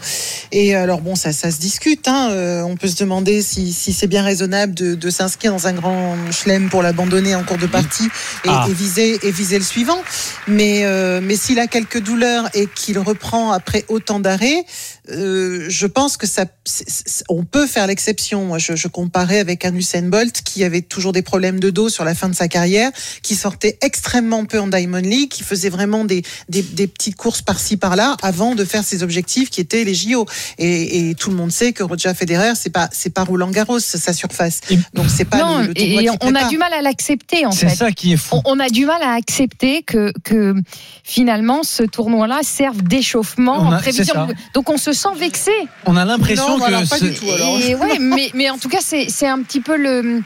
Et 0.50 0.74
alors 0.74 1.02
bon, 1.02 1.14
ça 1.14 1.32
ça 1.34 1.50
se 1.50 1.58
discute. 1.60 2.08
Hein. 2.08 2.30
Euh, 2.30 2.62
on 2.62 2.76
peut 2.76 2.88
se 2.88 2.96
demander 2.96 3.42
si, 3.42 3.74
si 3.74 3.92
c'est 3.92 4.06
bien 4.06 4.22
raisonnable 4.22 4.72
de, 4.72 4.94
de 4.94 5.10
s'inscrire 5.10 5.52
dans 5.52 5.66
un 5.66 5.74
grand 5.74 6.16
chelem 6.32 6.70
pour 6.70 6.82
l'abandonner 6.82 7.34
en 7.34 7.44
cours 7.44 7.58
de 7.58 7.66
partie 7.66 8.06
et, 8.44 8.48
Ah. 8.48 8.66
et 8.66 8.72
viser 8.72 9.18
et 9.22 9.30
viser 9.30 9.58
le 9.58 9.64
suivant. 9.64 10.00
Mais 10.46 10.86
euh, 10.86 11.20
mais 11.22 11.36
s'il 11.36 11.58
a 11.58 11.66
quelques 11.66 12.00
douleurs 12.00 12.48
et 12.54 12.66
qu'il 12.74 12.98
reprend 12.98 13.52
après 13.52 13.84
autant 13.88 14.20
d'arrêts, 14.20 14.64
euh, 15.10 15.66
je 15.68 15.86
pense 15.86 16.16
que 16.16 16.26
ça 16.26 16.44
c'est- 16.64 16.84
c'est- 16.88 17.24
on 17.28 17.44
peut 17.44 17.66
faire 17.66 17.86
l'exception. 17.86 18.44
Moi, 18.44 18.58
je, 18.58 18.76
je 18.76 18.88
comparais 18.88 19.38
avec 19.38 19.64
un 19.64 19.74
Usain 19.74 20.02
Bolt 20.02 20.42
qui 20.42 20.64
avait 20.64 20.82
toujours 20.82 21.12
des 21.12 21.22
problèmes 21.22 21.60
de 21.60 21.70
dos 21.70 21.88
sur 21.88 22.04
la 22.04 22.14
fin 22.14 22.28
de 22.28 22.34
sa 22.34 22.48
carrière 22.48 22.90
qui 23.22 23.34
sortait 23.34 23.78
extrêmement 23.82 24.44
peu 24.44 24.60
en 24.60 24.66
Diamond 24.66 24.98
League, 24.98 25.30
qui 25.30 25.42
faisait 25.44 25.70
vraiment 25.70 26.04
des, 26.04 26.22
des, 26.48 26.62
des 26.62 26.86
petites 26.86 27.16
courses 27.16 27.42
par-ci 27.42 27.76
par-là 27.76 28.16
avant 28.22 28.54
de 28.54 28.64
faire 28.64 28.84
ses 28.84 29.02
objectifs 29.02 29.50
qui 29.50 29.60
étaient 29.60 29.84
les 29.84 29.94
JO. 29.94 30.26
Et, 30.58 31.10
et 31.10 31.14
tout 31.14 31.30
le 31.30 31.36
monde 31.36 31.52
sait 31.52 31.72
que 31.72 31.82
Roger 31.82 32.12
Federer, 32.14 32.52
c'est 32.54 32.70
pas 32.70 32.88
c'est 32.92 33.10
pas 33.10 33.24
Roland 33.24 33.50
Garros 33.50 33.78
sa 33.80 34.12
surface. 34.12 34.60
Donc 34.94 35.06
c'est 35.14 35.24
pas 35.24 35.38
non, 35.38 35.58
le, 35.60 35.66
le 35.68 35.74
tournoi 35.74 36.02
et 36.02 36.10
on 36.22 36.34
a 36.34 36.48
du 36.48 36.58
mal 36.58 36.72
à 36.72 36.82
l'accepter 36.82 37.46
en 37.46 37.50
C'est 37.52 37.68
fait. 37.68 37.76
ça 37.76 37.90
qui 37.92 38.12
est 38.12 38.16
fou. 38.16 38.36
On, 38.44 38.56
on 38.56 38.60
a 38.60 38.68
du 38.68 38.84
mal 38.86 39.00
à 39.02 39.12
accepter 39.14 39.82
que, 39.82 40.12
que 40.24 40.54
finalement 41.02 41.62
ce 41.62 41.82
tournoi-là 41.82 42.40
serve 42.42 42.82
d'échauffement 42.82 43.56
en 43.58 43.76
prévision. 43.78 44.04
c'est 44.04 44.12
ça. 44.12 44.28
Donc 44.54 44.68
on 44.70 44.76
se 44.76 44.92
sent 44.98 45.14
vexé. 45.16 45.52
On 45.86 45.96
a 45.96 46.04
l'impression 46.04 46.58
que 46.58 46.64
alors 46.64 46.82
pas 46.88 46.98
du 47.00 47.14
tout. 47.14 47.30
Alors. 47.30 47.58
Et 47.60 47.74
ouais, 47.74 47.98
mais, 48.00 48.30
mais 48.34 48.50
en 48.50 48.58
tout 48.58 48.68
cas, 48.68 48.80
c'est 48.80 49.26
un 49.26 49.42
petit 49.42 49.60
peu 49.60 49.76
le. 49.76 50.22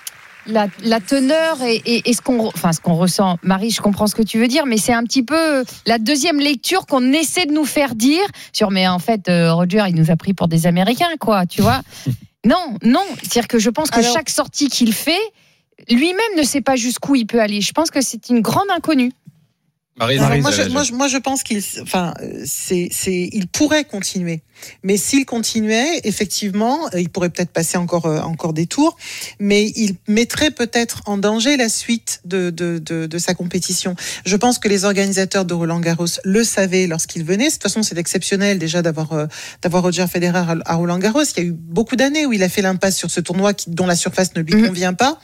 La, 0.48 0.66
la 0.82 0.98
teneur 0.98 1.62
et, 1.62 1.76
et, 1.86 2.10
et 2.10 2.12
ce 2.14 2.20
qu'on 2.20 2.48
enfin 2.48 2.72
ce 2.72 2.80
qu'on 2.80 2.94
ressent 2.96 3.38
Marie 3.44 3.70
je 3.70 3.80
comprends 3.80 4.08
ce 4.08 4.16
que 4.16 4.22
tu 4.22 4.40
veux 4.40 4.48
dire 4.48 4.66
mais 4.66 4.76
c'est 4.76 4.92
un 4.92 5.04
petit 5.04 5.22
peu 5.22 5.62
la 5.86 5.98
deuxième 5.98 6.40
lecture 6.40 6.86
qu'on 6.86 7.12
essaie 7.12 7.46
de 7.46 7.52
nous 7.52 7.64
faire 7.64 7.94
dire 7.94 8.24
sur 8.52 8.72
mais 8.72 8.88
en 8.88 8.98
fait 8.98 9.28
euh, 9.28 9.54
Roger 9.54 9.84
il 9.88 9.94
nous 9.94 10.10
a 10.10 10.16
pris 10.16 10.34
pour 10.34 10.48
des 10.48 10.66
Américains 10.66 11.14
quoi 11.20 11.46
tu 11.46 11.62
vois 11.62 11.82
non 12.44 12.76
non 12.82 13.04
c'est-à-dire 13.20 13.46
que 13.46 13.60
je 13.60 13.70
pense 13.70 13.92
que 13.92 14.00
Alors- 14.00 14.12
chaque 14.14 14.30
sortie 14.30 14.66
qu'il 14.68 14.92
fait 14.92 15.14
lui-même 15.88 16.16
ne 16.36 16.42
sait 16.42 16.60
pas 16.60 16.74
jusqu'où 16.74 17.14
il 17.14 17.26
peut 17.28 17.40
aller 17.40 17.60
je 17.60 17.70
pense 17.70 17.92
que 17.92 18.00
c'est 18.00 18.28
une 18.28 18.40
grande 18.40 18.66
inconnue 18.74 19.12
Marie, 19.96 20.18
moi, 20.18 20.50
je, 20.50 20.62
a- 20.62 20.68
moi, 20.70 20.82
je, 20.84 20.92
moi, 20.94 21.06
je 21.06 21.18
pense 21.18 21.42
qu'il, 21.42 21.62
enfin, 21.82 22.14
c'est, 22.46 22.88
il 23.04 23.46
pourrait 23.46 23.84
continuer. 23.84 24.40
Mais 24.82 24.96
s'il 24.96 25.24
continuait, 25.26 26.00
effectivement, 26.04 26.86
euh, 26.94 27.00
il 27.00 27.08
pourrait 27.08 27.30
peut-être 27.30 27.50
passer 27.50 27.76
encore, 27.78 28.06
euh, 28.06 28.20
encore 28.20 28.52
des 28.52 28.66
tours, 28.66 28.96
mais 29.38 29.72
il 29.76 29.96
mettrait 30.08 30.50
peut-être 30.50 31.02
en 31.06 31.16
danger 31.16 31.56
la 31.56 31.68
suite 31.68 32.20
de, 32.24 32.50
de, 32.50 32.78
de, 32.78 33.06
de 33.06 33.18
sa 33.18 33.34
compétition. 33.34 33.94
Je 34.24 34.36
pense 34.36 34.58
que 34.58 34.68
les 34.68 34.84
organisateurs 34.84 35.44
de 35.44 35.54
Roland 35.54 35.80
Garros 35.80 36.06
le 36.24 36.44
savaient 36.44 36.86
lorsqu'il 36.86 37.24
venait. 37.24 37.46
De 37.46 37.52
toute 37.52 37.62
façon, 37.62 37.82
c'est 37.82 37.98
exceptionnel 37.98 38.58
déjà 38.58 38.82
d'avoir, 38.82 39.12
euh, 39.12 39.26
d'avoir 39.62 39.82
Roger 39.82 40.06
Federer 40.06 40.42
à, 40.64 40.74
Roland 40.74 40.98
Garros. 40.98 41.22
Il 41.22 41.42
y 41.42 41.46
a 41.46 41.48
eu 41.48 41.52
beaucoup 41.52 41.96
d'années 41.96 42.26
où 42.26 42.32
il 42.32 42.42
a 42.42 42.48
fait 42.48 42.62
l'impasse 42.62 42.96
sur 42.96 43.10
ce 43.10 43.20
tournoi 43.20 43.54
qui, 43.54 43.70
dont 43.70 43.86
la 43.86 43.96
surface 43.96 44.34
ne 44.34 44.42
lui 44.42 44.54
Mhm. 44.54 44.66
convient 44.68 44.94
pas. 44.94 45.18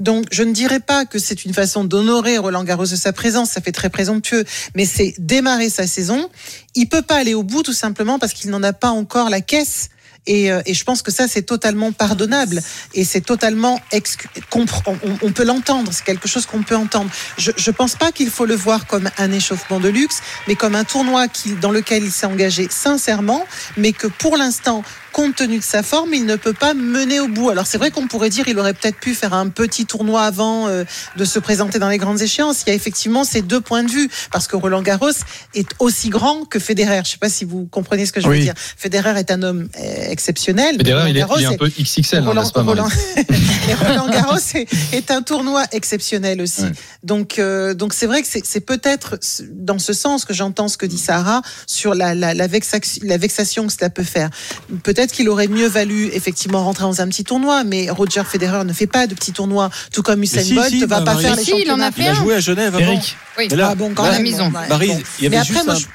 Donc, 0.00 0.26
je 0.32 0.42
ne 0.42 0.52
dirais 0.52 0.80
pas 0.80 1.04
que 1.04 1.18
c'est 1.18 1.44
une 1.44 1.52
façon 1.54 1.84
d'honorer 1.84 2.38
Roland 2.38 2.64
Garros 2.64 2.86
de 2.86 2.96
sa 2.96 3.12
présence. 3.12 3.50
Ça 3.50 3.60
fait 3.60 3.72
très 3.72 3.90
présomptueux, 3.90 4.44
mais 4.74 4.84
c'est 4.86 5.14
démarrer 5.18 5.68
sa 5.70 5.86
saison. 5.86 6.28
Il 6.74 6.88
peut 6.88 7.02
pas 7.02 7.16
aller 7.16 7.34
au 7.34 7.42
bout 7.42 7.62
tout 7.62 7.72
simplement 7.74 8.18
parce 8.18 8.32
qu'il 8.32 8.50
n'en 8.50 8.62
a 8.62 8.71
pas 8.72 8.90
encore 8.90 9.30
la 9.30 9.40
caisse. 9.40 9.88
Et, 10.24 10.52
euh, 10.52 10.62
et 10.66 10.74
je 10.74 10.84
pense 10.84 11.02
que 11.02 11.10
ça, 11.10 11.26
c'est 11.26 11.42
totalement 11.42 11.90
pardonnable. 11.90 12.62
Et 12.94 13.04
c'est 13.04 13.22
totalement... 13.22 13.80
on- 14.54 14.66
on 15.22 15.32
peut 15.32 15.42
l'entendre, 15.44 15.90
c'est 15.92 16.04
quelque 16.04 16.28
chose 16.28 16.46
qu'on 16.46 16.62
peut 16.62 16.76
entendre. 16.76 17.10
Je 17.38 17.50
ne 17.50 17.72
pense 17.72 17.96
pas 17.96 18.12
qu'il 18.12 18.30
faut 18.30 18.46
le 18.46 18.54
voir 18.54 18.86
comme 18.86 19.10
un 19.18 19.32
échauffement 19.32 19.80
de 19.80 19.88
luxe, 19.88 20.20
mais 20.46 20.54
comme 20.54 20.76
un 20.76 20.84
tournoi 20.84 21.26
qui, 21.26 21.54
dans 21.54 21.72
lequel 21.72 22.04
il 22.04 22.12
s'est 22.12 22.26
engagé 22.26 22.68
sincèrement, 22.70 23.44
mais 23.76 23.92
que 23.92 24.06
pour 24.06 24.36
l'instant, 24.36 24.84
compte 25.12 25.36
tenu 25.36 25.58
de 25.58 25.62
sa 25.64 25.82
forme, 25.82 26.14
il 26.14 26.26
ne 26.26 26.36
peut 26.36 26.52
pas 26.54 26.74
mener 26.74 27.20
au 27.20 27.28
bout. 27.28 27.50
Alors 27.50 27.66
c'est 27.66 27.78
vrai 27.78 27.90
qu'on 27.90 28.06
pourrait 28.08 28.30
dire 28.30 28.48
il 28.48 28.58
aurait 28.58 28.74
peut-être 28.74 28.98
pu 28.98 29.14
faire 29.14 29.34
un 29.34 29.48
petit 29.48 29.86
tournoi 29.86 30.22
avant 30.22 30.66
euh, 30.68 30.84
de 31.16 31.24
se 31.24 31.38
présenter 31.38 31.78
dans 31.78 31.88
les 31.88 31.98
grandes 31.98 32.20
échéances. 32.22 32.62
Il 32.66 32.70
y 32.70 32.72
a 32.72 32.74
effectivement 32.74 33.24
ces 33.24 33.42
deux 33.42 33.60
points 33.60 33.82
de 33.84 33.90
vue, 33.90 34.08
parce 34.30 34.46
que 34.48 34.56
Roland 34.56 34.82
Garros 34.82 35.10
est 35.54 35.68
aussi 35.78 36.08
grand 36.08 36.44
que 36.44 36.58
Federer. 36.58 36.96
Je 36.96 37.00
ne 37.00 37.04
sais 37.04 37.18
pas 37.18 37.28
si 37.28 37.44
vous 37.44 37.66
comprenez 37.70 38.06
ce 38.06 38.12
que 38.12 38.20
je 38.20 38.26
veux 38.28 38.32
dire. 38.38 38.54
Federer 38.76 39.18
est 39.18 39.30
un 39.30 39.42
homme 39.42 39.68
euh, 39.78 40.10
exceptionnel. 40.10 40.76
Federer, 40.78 41.10
il 41.10 41.16
est, 41.16 41.20
il 41.38 41.42
est 41.42 41.46
un 41.46 41.56
peu 41.56 41.68
XXL, 41.68 42.18
hein, 42.20 42.26
Roland, 42.26 42.42
n'est-ce 42.42 42.52
pas, 42.52 42.62
Roland- 42.62 42.88
Roland 43.88 44.08
Garros 44.08 44.38
est, 44.54 44.66
est 44.94 45.10
un 45.10 45.22
tournoi 45.22 45.64
exceptionnel 45.72 46.40
aussi. 46.40 46.62
Ouais. 46.62 46.72
Donc, 47.02 47.38
euh, 47.38 47.74
donc 47.74 47.92
c'est 47.94 48.06
vrai 48.06 48.22
que 48.22 48.28
c'est 48.30 48.60
peut-être 48.60 49.18
dans 49.50 49.78
ce 49.78 49.92
sens 49.92 50.24
que 50.24 50.32
j'entends 50.34 50.68
ce 50.68 50.76
que 50.76 50.86
dit 50.86 50.98
Sarah 50.98 51.42
sur 51.66 51.94
la, 51.94 52.14
la, 52.14 52.34
la, 52.34 52.46
vexac- 52.48 53.00
la 53.02 53.16
vexation 53.18 53.66
que 53.66 53.72
cela 53.72 53.90
peut 53.90 54.04
faire. 54.04 54.30
Peut-être 54.82 55.01
qu'il 55.10 55.28
aurait 55.28 55.48
mieux 55.48 55.66
valu 55.66 56.10
effectivement 56.12 56.62
rentrer 56.62 56.84
dans 56.84 57.00
un 57.00 57.08
petit 57.08 57.24
tournoi, 57.24 57.64
mais 57.64 57.90
Roger 57.90 58.22
Federer 58.24 58.64
ne 58.64 58.72
fait 58.72 58.86
pas 58.86 59.06
de 59.06 59.14
petits 59.14 59.32
tournois, 59.32 59.70
tout 59.92 60.02
comme 60.02 60.22
Usain 60.22 60.42
si, 60.42 60.54
Bolt 60.54 60.68
si, 60.68 60.80
ne 60.80 60.86
va 60.86 61.00
bah, 61.00 61.04
pas 61.06 61.12
Marie- 61.14 61.24
faire 61.24 61.36
les 61.36 61.44
Si, 61.44 61.50
il 61.64 61.70
en 61.70 61.80
a 61.80 61.86
championnats. 61.86 61.92
fait 61.92 62.02
Il 62.02 62.08
a 62.08 62.14
joué 62.14 62.34
à 62.34 62.40
Genève 62.40 62.74
avant. 62.76 62.84
Eric, 62.92 63.16
oui 63.38 63.48
Mais 63.50 63.56
là, 63.56 63.68
Ah 63.72 63.74
bon, 63.74 63.92
quand 63.94 64.04
la 64.04 64.18
maison. 64.20 64.48
bon, 64.50 64.58
ouais, 64.58 64.68
bon. 64.68 65.00
il 65.18 65.24
y 65.24 65.26
avait 65.26 65.38
Mais 65.38 65.44
juste 65.44 65.50
après, 65.58 65.64
moi, 65.64 65.74
un- 65.74 65.78
je- 65.78 65.86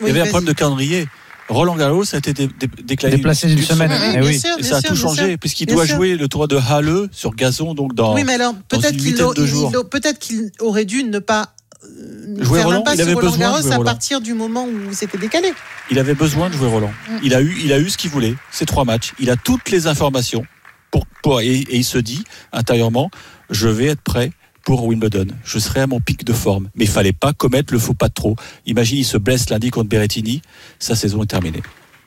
il 0.00 0.06
y 0.06 0.10
avait 0.10 0.20
Oui, 0.22 0.28
un 0.28 0.30
problème 0.30 0.48
de 0.48 0.52
calendrier. 0.58 1.08
Roland 1.48 1.76
Garros 1.76 2.04
a 2.14 2.18
été 2.18 2.32
dé- 2.32 2.46
dé- 2.58 2.68
déclaré 2.84 3.16
Déplacé 3.16 3.46
d'une 3.48 3.62
semaine. 3.62 3.90
Oui, 3.92 4.14
Eh 4.16 4.20
oui. 4.26 4.38
sûr, 4.38 4.50
Et 4.58 4.62
ça 4.62 4.76
a 4.76 4.80
sûr, 4.80 4.90
tout 4.90 4.96
changé 4.96 5.36
puisqu'il 5.36 5.66
doit 5.66 5.84
sûr. 5.86 5.96
jouer 5.96 6.16
le 6.16 6.28
tournoi 6.28 6.46
de 6.46 6.56
Halle 6.56 7.08
sur 7.12 7.34
gazon 7.34 7.74
donc 7.74 7.94
dans 7.94 8.14
Oui, 8.14 8.24
mais 8.24 8.34
alors 8.34 8.54
peut-être 8.68 8.92
une 8.92 8.96
qu'il 8.98 9.08
huitaine 9.10 9.26
a- 9.30 9.34
de 9.34 9.42
il- 9.42 9.46
jours. 9.48 9.72
il- 9.74 9.88
peut-être 9.88 10.18
qu'il 10.18 10.50
aurait 10.60 10.84
dû 10.86 11.04
ne 11.04 11.18
pas 11.18 11.50
Jouer 12.40 12.62
Roland, 12.62 12.84
il 12.94 13.00
avait 13.00 13.14
besoin 13.14 13.30
de 13.32 13.38
Garros 13.38 13.62
jouer 13.62 13.72
à 13.72 13.76
Roland. 13.76 13.90
partir 13.90 14.20
du 14.20 14.34
moment 14.34 14.66
où 14.66 14.92
c'était 14.92 15.18
décalé. 15.18 15.52
il 15.90 15.98
avait 15.98 16.14
besoin 16.14 16.48
de 16.48 16.54
jouer 16.54 16.68
Roland. 16.68 16.92
Mm. 17.08 17.16
Il 17.22 17.34
a 17.34 17.40
eu, 17.40 17.56
il 17.64 17.72
a 17.72 17.78
eu 17.78 17.90
ce 17.90 17.98
qu'il 17.98 18.10
voulait, 18.10 18.34
ces 18.50 18.66
trois 18.66 18.84
matchs. 18.84 19.12
Il 19.18 19.30
a 19.30 19.36
toutes 19.36 19.70
les 19.70 19.86
informations 19.86 20.44
pour, 20.90 21.06
pour 21.22 21.40
et, 21.40 21.56
et 21.56 21.76
il 21.76 21.84
se 21.84 21.98
dit 21.98 22.24
intérieurement, 22.52 23.10
je 23.50 23.68
vais 23.68 23.86
être 23.86 24.02
prêt 24.02 24.32
pour 24.64 24.84
Wimbledon. 24.86 25.26
Je 25.44 25.58
serai 25.58 25.80
à 25.80 25.86
mon 25.86 26.00
pic 26.00 26.24
de 26.24 26.32
forme. 26.32 26.68
Mais 26.74 26.84
il 26.84 26.90
fallait 26.90 27.12
pas 27.12 27.32
commettre 27.32 27.72
le 27.72 27.78
faux 27.78 27.94
pas 27.94 28.08
de 28.08 28.14
trop. 28.14 28.36
Imagine, 28.66 28.98
il 28.98 29.04
se 29.04 29.16
blesse 29.16 29.50
lundi 29.50 29.70
contre 29.70 29.88
Berrettini. 29.88 30.42
Sa 30.78 30.94
saison 30.94 31.22
est 31.22 31.26
terminée. 31.26 31.62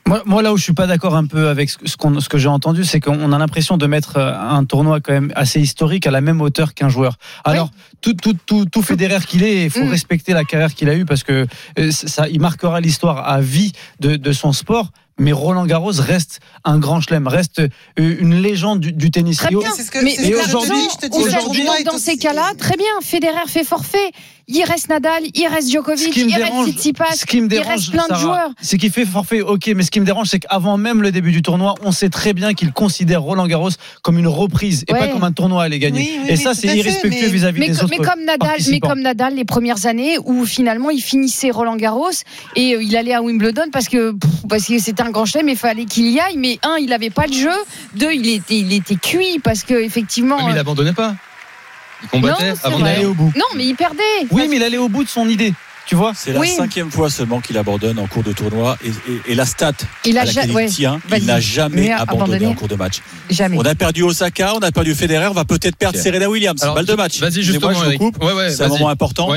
Moi, 0.06 0.22
moi, 0.24 0.40
là 0.40 0.52
où 0.52 0.56
je 0.56 0.62
suis 0.62 0.72
pas 0.72 0.86
d'accord 0.86 1.16
un 1.16 1.26
peu 1.26 1.48
avec 1.48 1.68
ce, 1.68 1.78
ce 1.84 1.96
qu'on- 1.96 2.20
ce 2.20 2.28
que 2.28 2.38
j'ai 2.38 2.46
entendu, 2.48 2.84
c'est 2.84 3.00
qu'on 3.00 3.32
a 3.32 3.38
l'impression 3.38 3.76
de 3.76 3.86
mettre 3.88 4.18
euh, 4.18 4.32
un 4.38 4.64
tournoi 4.64 5.00
quand 5.00 5.12
même 5.12 5.32
assez 5.34 5.60
historique 5.60 6.06
à 6.06 6.12
la 6.12 6.20
même 6.20 6.40
hauteur 6.40 6.74
qu'un 6.74 6.88
joueur. 6.88 7.16
Alors, 7.44 7.70
tout, 8.00 8.14
tout, 8.14 8.36
tout, 8.46 8.66
tout 8.66 8.82
Federer 8.82 9.18
qu'il 9.26 9.42
est, 9.42 9.64
il 9.64 9.70
faut 9.70 9.82
Mm. 9.84 9.88
respecter 9.90 10.32
la 10.32 10.44
carrière 10.44 10.72
qu'il 10.74 10.88
a 10.88 10.94
eue 10.94 11.04
parce 11.06 11.24
que 11.24 11.46
euh, 11.80 11.90
ça, 11.90 12.28
il 12.28 12.40
marquera 12.40 12.80
l'histoire 12.80 13.28
à 13.28 13.40
vie 13.40 13.72
de, 13.98 14.14
de 14.14 14.32
son 14.32 14.52
sport. 14.52 14.90
Mais 15.18 15.32
Roland 15.32 15.64
Garros 15.64 15.92
reste 15.98 16.40
un 16.62 16.78
grand 16.78 17.00
chelem, 17.00 17.26
reste 17.26 17.60
euh, 17.60 17.68
une 17.96 18.34
légende 18.34 18.80
du, 18.80 18.92
du 18.92 19.10
tennis. 19.10 19.38
Très 19.38 19.48
bien. 19.48 19.60
C'est 19.74 19.82
ce 19.82 19.90
que- 19.90 20.04
mais 20.04 20.14
aujourd'hui, 20.34 21.64
donc 21.64 21.80
est 21.80 21.84
dans 21.84 21.98
ces 21.98 22.18
cas-là, 22.18 22.52
très 22.58 22.76
bien, 22.76 22.86
Federer 23.02 23.46
fait 23.48 23.64
forfait. 23.64 24.10
Il 24.48 24.62
reste 24.62 24.88
Nadal, 24.88 25.24
il 25.34 25.46
reste 25.48 25.66
Ce 25.66 25.72
Djokovic, 25.72 26.16
il 26.16 26.32
reste 26.32 26.66
Tsitsipas, 26.66 27.16
ce 27.16 27.26
qui 27.26 27.38
me 27.40 27.46
il 27.46 27.48
dérange, 27.48 27.66
reste 27.68 27.90
plein 27.90 28.06
de 28.08 28.14
joueurs. 28.14 28.50
c'est 28.60 28.78
qu'il 28.78 28.92
fait 28.92 29.04
forfait, 29.04 29.40
ok, 29.40 29.72
mais 29.74 29.82
ce 29.82 29.90
qui 29.90 29.98
me 29.98 30.04
dérange, 30.06 30.28
c'est 30.28 30.38
qu'avant 30.38 30.76
même 30.76 31.02
le 31.02 31.10
début 31.10 31.32
du 31.32 31.42
tournoi, 31.42 31.74
on 31.82 31.90
sait 31.90 32.10
très 32.10 32.32
bien 32.32 32.54
qu'il 32.54 32.72
considère 32.72 33.22
Roland 33.22 33.48
Garros 33.48 33.70
comme 34.02 34.18
une 34.18 34.28
reprise 34.28 34.84
et 34.86 34.92
Ouais. 34.92 35.00
pas 35.00 35.08
comme 35.08 35.24
un 35.24 35.32
tournoi 35.32 35.62
à 35.62 35.64
aller 35.66 35.80
gagner. 35.80 35.98
Oui, 36.00 36.18
oui, 36.22 36.28
et 36.28 36.32
oui, 36.34 36.36
ça, 36.38 36.54
c'est 36.54 36.68
irrespectueux 36.76 37.26
mais- 37.26 37.32
vis-à-vis 37.32 37.58
Mais, 37.58 37.66
des 37.70 37.78
autres. 37.82 37.88
mais 37.90 37.96
comme 37.96 38.24
Nadal, 38.24 38.56
mais 38.70 38.78
comme 38.78 39.00
Nadal, 39.00 39.34
les 39.34 39.44
premières 39.44 39.84
années 39.86 40.16
où 40.24 40.44
finalement 40.46 40.90
il 40.90 41.00
finissait 41.02 41.50
Roland 41.50 41.74
Garros 41.76 42.10
et 42.54 42.76
euh, 42.76 42.82
il 42.84 42.96
allait 42.96 43.14
à 43.14 43.22
Wimbledon 43.22 43.64
parce 43.72 43.88
que 43.88 44.12
pff, 44.12 44.30
parce 44.48 44.66
que 44.66 44.78
c'était 44.78 45.02
un 45.02 45.10
grand 45.10 45.24
chelem, 45.26 45.46
mais 45.46 45.52
il 45.52 45.58
fallait 45.58 45.86
qu'il 45.86 46.06
y 46.08 46.20
aille. 46.20 46.36
Mais 46.36 46.60
un, 46.62 46.76
il 46.80 46.92
avait 46.92 47.10
pas 47.10 47.26
le 47.26 47.32
jeu. 47.32 47.50
Deux, 47.96 48.12
il 48.12 48.28
était 48.28 48.58
il 48.58 48.72
était 48.72 48.94
cuit 48.94 49.40
parce 49.42 49.64
que 49.64 49.74
effectivement. 49.74 50.36
Mais 50.46 50.52
il 50.52 50.56
euh, 50.56 50.60
abandonnait 50.60 50.92
pas. 50.92 51.16
Il 52.02 52.08
combattait 52.08 52.50
Non, 52.50 52.56
avant 52.62 52.78
d'aller 52.78 52.90
allait 52.96 53.04
au 53.06 53.14
bout. 53.14 53.32
Non, 53.36 53.44
mais 53.56 53.66
il 53.66 53.74
perdait. 53.74 54.02
Oui, 54.30 54.46
mais 54.48 54.56
il 54.56 54.62
allait 54.62 54.76
au 54.78 54.88
bout 54.88 55.04
de 55.04 55.08
son 55.08 55.28
idée. 55.28 55.52
Tu 55.86 55.94
vois 55.94 56.12
C'est 56.16 56.32
la 56.32 56.40
Oui. 56.40 56.48
cinquième 56.50 56.90
fois 56.90 57.08
seulement 57.10 57.40
qu'il 57.40 57.56
abandonne 57.56 57.98
en 58.00 58.08
cours 58.08 58.24
de 58.24 58.32
tournoi. 58.32 58.76
Et, 58.84 58.88
et- 58.88 59.32
et 59.32 59.34
la 59.36 59.46
stat 59.46 59.72
Il 60.04 60.18
à 60.18 60.22
a 60.22 60.24
laquelle 60.24 60.48
ja- 60.48 60.52
ouais, 60.54 60.66
il 60.66 60.74
tient, 60.74 61.00
vas-y. 61.08 61.20
il 61.20 61.26
n'a 61.26 61.38
jamais 61.38 61.76
Mais 61.82 61.92
abandonné, 61.92 62.22
abandonné. 62.34 62.46
en 62.46 62.54
cours 62.54 62.66
de 62.66 62.74
match. 62.74 62.96
jamais. 63.30 63.56
On 63.56 63.62
a 63.64 63.74
perdu 63.76 64.02
Osaka, 64.02 64.54
on 64.56 64.58
a 64.58 64.72
perdu 64.72 64.96
Federer, 64.96 65.28
on 65.28 65.32
va 65.32 65.44
peut-être 65.44 65.76
perdre. 65.76 65.96
Serena 65.96 66.28
Williams. 66.28 66.60
Alors, 66.62 66.74
Balle 66.74 66.86
de 66.86 66.94
match. 66.94 67.20
Vas-y, 67.20 67.42
justement, 67.42 67.72
je 67.72 67.96
coupe. 67.98 68.22
Ouais, 68.22 68.32
ouais, 68.32 68.50
C'est 68.50 68.64
un 68.64 68.68
moment 68.68 68.88
important. 68.88 69.28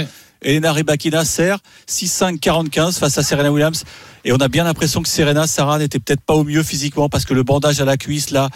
Elena 0.42 0.72
Rybakina 0.72 1.26
sert 1.26 1.60
6-5-45 1.90 2.98
face 2.98 3.18
à 3.18 3.24
Serena 3.24 3.52
Williams. 3.52 3.84
Et 4.26 4.34
on 4.34 4.38
a 4.38 4.48
bien 4.48 4.64
l'impression 4.66 5.02
que 5.02 5.08
Serena 5.08 5.48
Sarah 5.48 5.80
n'était 5.80 6.00
peut-être 6.00 6.22
pas 6.22 6.34
au 6.34 6.44
mieux 6.44 6.64
physiquement 6.64 7.10
parce 7.10 7.26
que 7.26 7.34
le 7.34 7.44
bandage 7.44 7.80
à 7.82 7.86
la 7.86 7.98
cuisse, 7.98 8.32
là, 8.32 8.50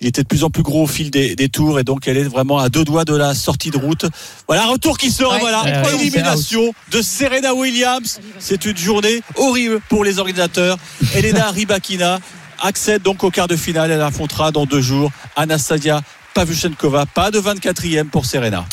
il 0.00 0.06
était 0.06 0.22
de 0.22 0.26
plus 0.26 0.44
en 0.44 0.50
plus 0.50 0.62
gros 0.62 0.84
au 0.84 0.86
fil 0.86 1.10
des, 1.10 1.36
des 1.36 1.48
tours. 1.48 1.78
Et 1.78 1.84
donc, 1.84 2.08
elle 2.08 2.16
est 2.16 2.24
vraiment 2.24 2.58
à 2.58 2.68
deux 2.68 2.84
doigts 2.84 3.04
de 3.04 3.14
la 3.14 3.34
sortie 3.34 3.70
de 3.70 3.78
route. 3.78 4.06
Voilà, 4.46 4.66
retour 4.66 4.98
qui 4.98 5.08
Ouais, 5.20 5.38
voilà. 5.40 5.64
Élimination 5.94 6.72
de 6.90 7.00
Serena 7.00 7.54
Williams. 7.54 8.20
C'est 8.38 8.64
une 8.66 8.76
journée 8.76 9.22
horrible 9.36 9.80
pour 9.88 10.04
les 10.04 10.18
organisateurs. 10.18 10.76
Elena 11.14 11.50
Rybakina 11.50 12.20
accède 12.60 13.02
donc 13.02 13.24
au 13.24 13.30
quart 13.30 13.48
de 13.48 13.56
finale. 13.56 13.90
Elle 13.90 14.02
affrontera 14.02 14.52
dans 14.52 14.66
deux 14.66 14.80
jours 14.80 15.10
Anastasia 15.36 16.02
Pavlyuchenkova. 16.34 17.06
Pas 17.06 17.30
de 17.30 17.40
24e 17.40 18.04
pour 18.10 18.26
Serena. 18.26 18.66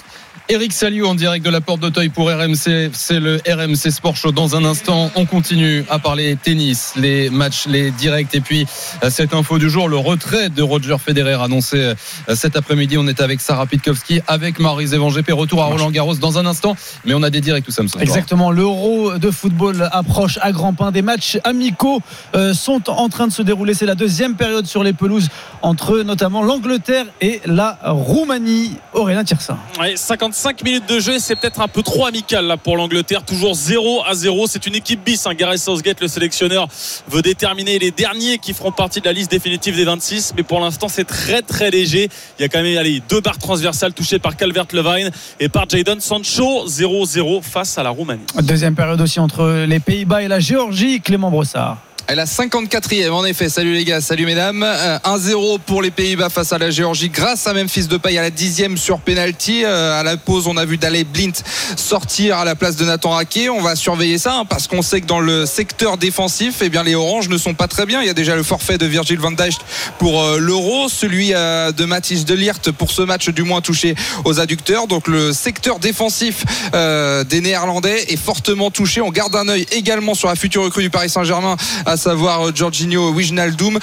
Eric 0.49 0.73
Salio 0.73 1.07
en 1.07 1.15
direct 1.15 1.45
de 1.45 1.49
la 1.49 1.61
porte 1.61 1.79
d'Auteuil 1.79 2.09
pour 2.09 2.29
RMC. 2.29 2.91
C'est 2.91 3.21
le 3.21 3.39
RMC 3.47 3.91
Sport 3.91 4.17
Show. 4.17 4.33
Dans 4.33 4.57
un 4.57 4.65
instant, 4.65 5.09
on 5.15 5.25
continue 5.25 5.85
à 5.89 5.99
parler 5.99 6.35
tennis, 6.35 6.93
les 6.97 7.29
matchs, 7.29 7.65
les 7.65 7.91
directs. 7.91 8.35
Et 8.35 8.41
puis, 8.41 8.65
euh, 9.03 9.09
cette 9.09 9.33
info 9.33 9.57
du 9.57 9.69
jour, 9.69 9.87
le 9.87 9.95
retrait 9.95 10.49
de 10.49 10.61
Roger 10.61 10.97
Federer 11.03 11.41
annoncé 11.41 11.77
euh, 11.77 12.35
cet 12.35 12.57
après-midi. 12.57 12.97
On 12.97 13.07
est 13.07 13.21
avec 13.21 13.39
Sarah 13.39 13.65
Pitkowski, 13.65 14.19
avec 14.27 14.59
Marie 14.59 14.87
Zévan 14.87 15.09
GP. 15.09 15.31
Retour 15.31 15.63
à 15.63 15.67
Roland 15.67 15.91
Garros 15.91 16.15
dans 16.15 16.37
un 16.37 16.45
instant. 16.45 16.75
Mais 17.05 17.13
on 17.13 17.23
a 17.23 17.29
des 17.29 17.39
directs 17.39 17.63
tout 17.63 17.71
ça. 17.71 17.83
Exactement, 18.01 18.51
l'euro 18.51 19.17
de 19.17 19.31
football 19.31 19.87
approche 19.93 20.39
à 20.41 20.51
grands 20.51 20.73
pas. 20.73 20.91
Des 20.91 21.01
matchs 21.01 21.37
amicaux 21.45 22.01
euh, 22.35 22.53
sont 22.53 22.89
en 22.89 23.07
train 23.07 23.27
de 23.27 23.33
se 23.33 23.41
dérouler. 23.41 23.73
C'est 23.73 23.85
la 23.85 23.95
deuxième 23.95 24.35
période 24.35 24.65
sur 24.65 24.83
les 24.83 24.93
pelouses 24.93 25.29
entre 25.61 25.99
notamment 25.99 26.43
l'Angleterre 26.43 27.05
et 27.21 27.41
la 27.45 27.79
Roumanie. 27.83 28.75
Aurélien 28.93 29.23
Tirsin. 29.23 29.57
Ouais, 29.79 29.95
55 30.33 30.63
minutes 30.63 30.89
de 30.89 30.99
jeu, 30.99 31.19
c'est 31.19 31.35
peut-être 31.35 31.61
un 31.61 31.67
peu 31.67 31.83
trop 31.83 32.07
amical 32.07 32.55
pour 32.63 32.75
l'Angleterre. 32.75 33.23
Toujours 33.23 33.53
0 33.53 34.03
à 34.03 34.15
0. 34.15 34.47
C'est 34.47 34.65
une 34.65 34.73
équipe 34.73 35.03
bis. 35.03 35.27
Hein. 35.27 35.35
Gareth 35.35 35.59
Southgate, 35.59 36.01
le 36.01 36.07
sélectionneur, 36.07 36.67
veut 37.07 37.21
déterminer 37.21 37.77
les 37.77 37.91
derniers 37.91 38.39
qui 38.39 38.53
feront 38.53 38.71
partie 38.71 38.99
de 38.99 39.05
la 39.05 39.13
liste 39.13 39.29
définitive 39.29 39.75
des 39.75 39.85
26. 39.85 40.33
Mais 40.35 40.41
pour 40.41 40.59
l'instant, 40.59 40.87
c'est 40.87 41.05
très 41.05 41.43
très 41.43 41.69
léger. 41.69 42.09
Il 42.39 42.41
y 42.41 42.45
a 42.45 42.49
quand 42.49 42.63
même 42.63 42.99
deux 43.07 43.21
barres 43.21 43.37
transversales 43.37 43.93
touchées 43.93 44.17
par 44.17 44.35
Calvert 44.35 44.65
Levine 44.73 45.11
et 45.39 45.49
par 45.49 45.69
Jadon 45.69 45.99
Sancho. 45.99 46.65
0-0 46.67 47.43
face 47.43 47.77
à 47.77 47.83
la 47.83 47.91
Roumanie. 47.91 48.23
Deuxième 48.41 48.75
période 48.75 48.99
aussi 49.01 49.19
entre 49.19 49.65
les 49.67 49.79
Pays-Bas 49.79 50.23
et 50.23 50.27
la 50.27 50.39
Géorgie. 50.39 50.99
Clément 50.99 51.29
Brossard. 51.29 51.77
Elle 52.07 52.19
a 52.19 52.25
54e 52.25 53.11
en 53.11 53.23
effet. 53.23 53.47
Salut 53.47 53.73
les 53.73 53.85
gars, 53.85 54.01
salut 54.01 54.25
mesdames. 54.25 54.61
Euh, 54.61 54.99
1-0 55.05 55.59
pour 55.65 55.81
les 55.81 55.89
Pays-Bas 55.89 56.27
face 56.27 56.51
à 56.51 56.57
la 56.57 56.69
Géorgie 56.69 57.07
grâce 57.07 57.47
à 57.47 57.53
Memphis 57.53 57.87
Depay 57.87 58.17
à 58.17 58.21
la 58.21 58.29
dixième 58.29 58.77
sur 58.77 58.99
penalty. 58.99 59.63
Euh, 59.63 59.97
à 59.97 60.03
la 60.03 60.17
pause, 60.17 60.47
on 60.47 60.57
a 60.57 60.65
vu 60.65 60.77
Daley 60.77 61.05
Blint 61.05 61.31
sortir 61.77 62.37
à 62.37 62.45
la 62.45 62.55
place 62.55 62.75
de 62.75 62.83
Nathan 62.83 63.15
Ake. 63.15 63.47
On 63.49 63.61
va 63.61 63.77
surveiller 63.77 64.17
ça 64.17 64.35
hein, 64.35 64.45
parce 64.45 64.67
qu'on 64.67 64.81
sait 64.81 64.99
que 64.99 65.05
dans 65.05 65.21
le 65.21 65.45
secteur 65.45 65.97
défensif, 65.97 66.57
eh 66.61 66.67
bien 66.67 66.83
les 66.83 66.93
Oranges 66.93 67.29
ne 67.29 67.37
sont 67.37 67.53
pas 67.53 67.69
très 67.69 67.85
bien. 67.85 68.01
Il 68.01 68.07
y 68.07 68.09
a 68.09 68.13
déjà 68.13 68.35
le 68.35 68.43
forfait 68.43 68.77
de 68.77 68.85
Virgil 68.85 69.19
van 69.19 69.31
Dijk 69.31 69.59
pour 69.97 70.21
euh, 70.21 70.39
l'Euro, 70.39 70.89
celui 70.89 71.33
euh, 71.33 71.71
de 71.71 71.85
Mathis 71.85 72.25
Delirte 72.25 72.71
pour 72.71 72.91
ce 72.91 73.01
match 73.01 73.29
du 73.29 73.43
moins 73.43 73.61
touché 73.61 73.95
aux 74.25 74.41
adducteurs. 74.41 74.87
Donc 74.87 75.07
le 75.07 75.31
secteur 75.31 75.79
défensif 75.79 76.43
euh, 76.73 77.23
des 77.23 77.39
Néerlandais 77.39 78.03
est 78.09 78.17
fortement 78.17 78.71
touché. 78.71 78.99
On 78.99 79.09
garde 79.09 79.35
un 79.37 79.47
œil 79.47 79.65
également 79.71 80.15
sur 80.15 80.27
la 80.27 80.35
future 80.35 80.63
recrue 80.63 80.83
du 80.83 80.89
Paris 80.89 81.09
Saint-Germain, 81.09 81.55
savoir 81.97 82.47
euh, 82.47 82.51
Jorginho 82.53 83.11
Wijnaldum, 83.11 83.79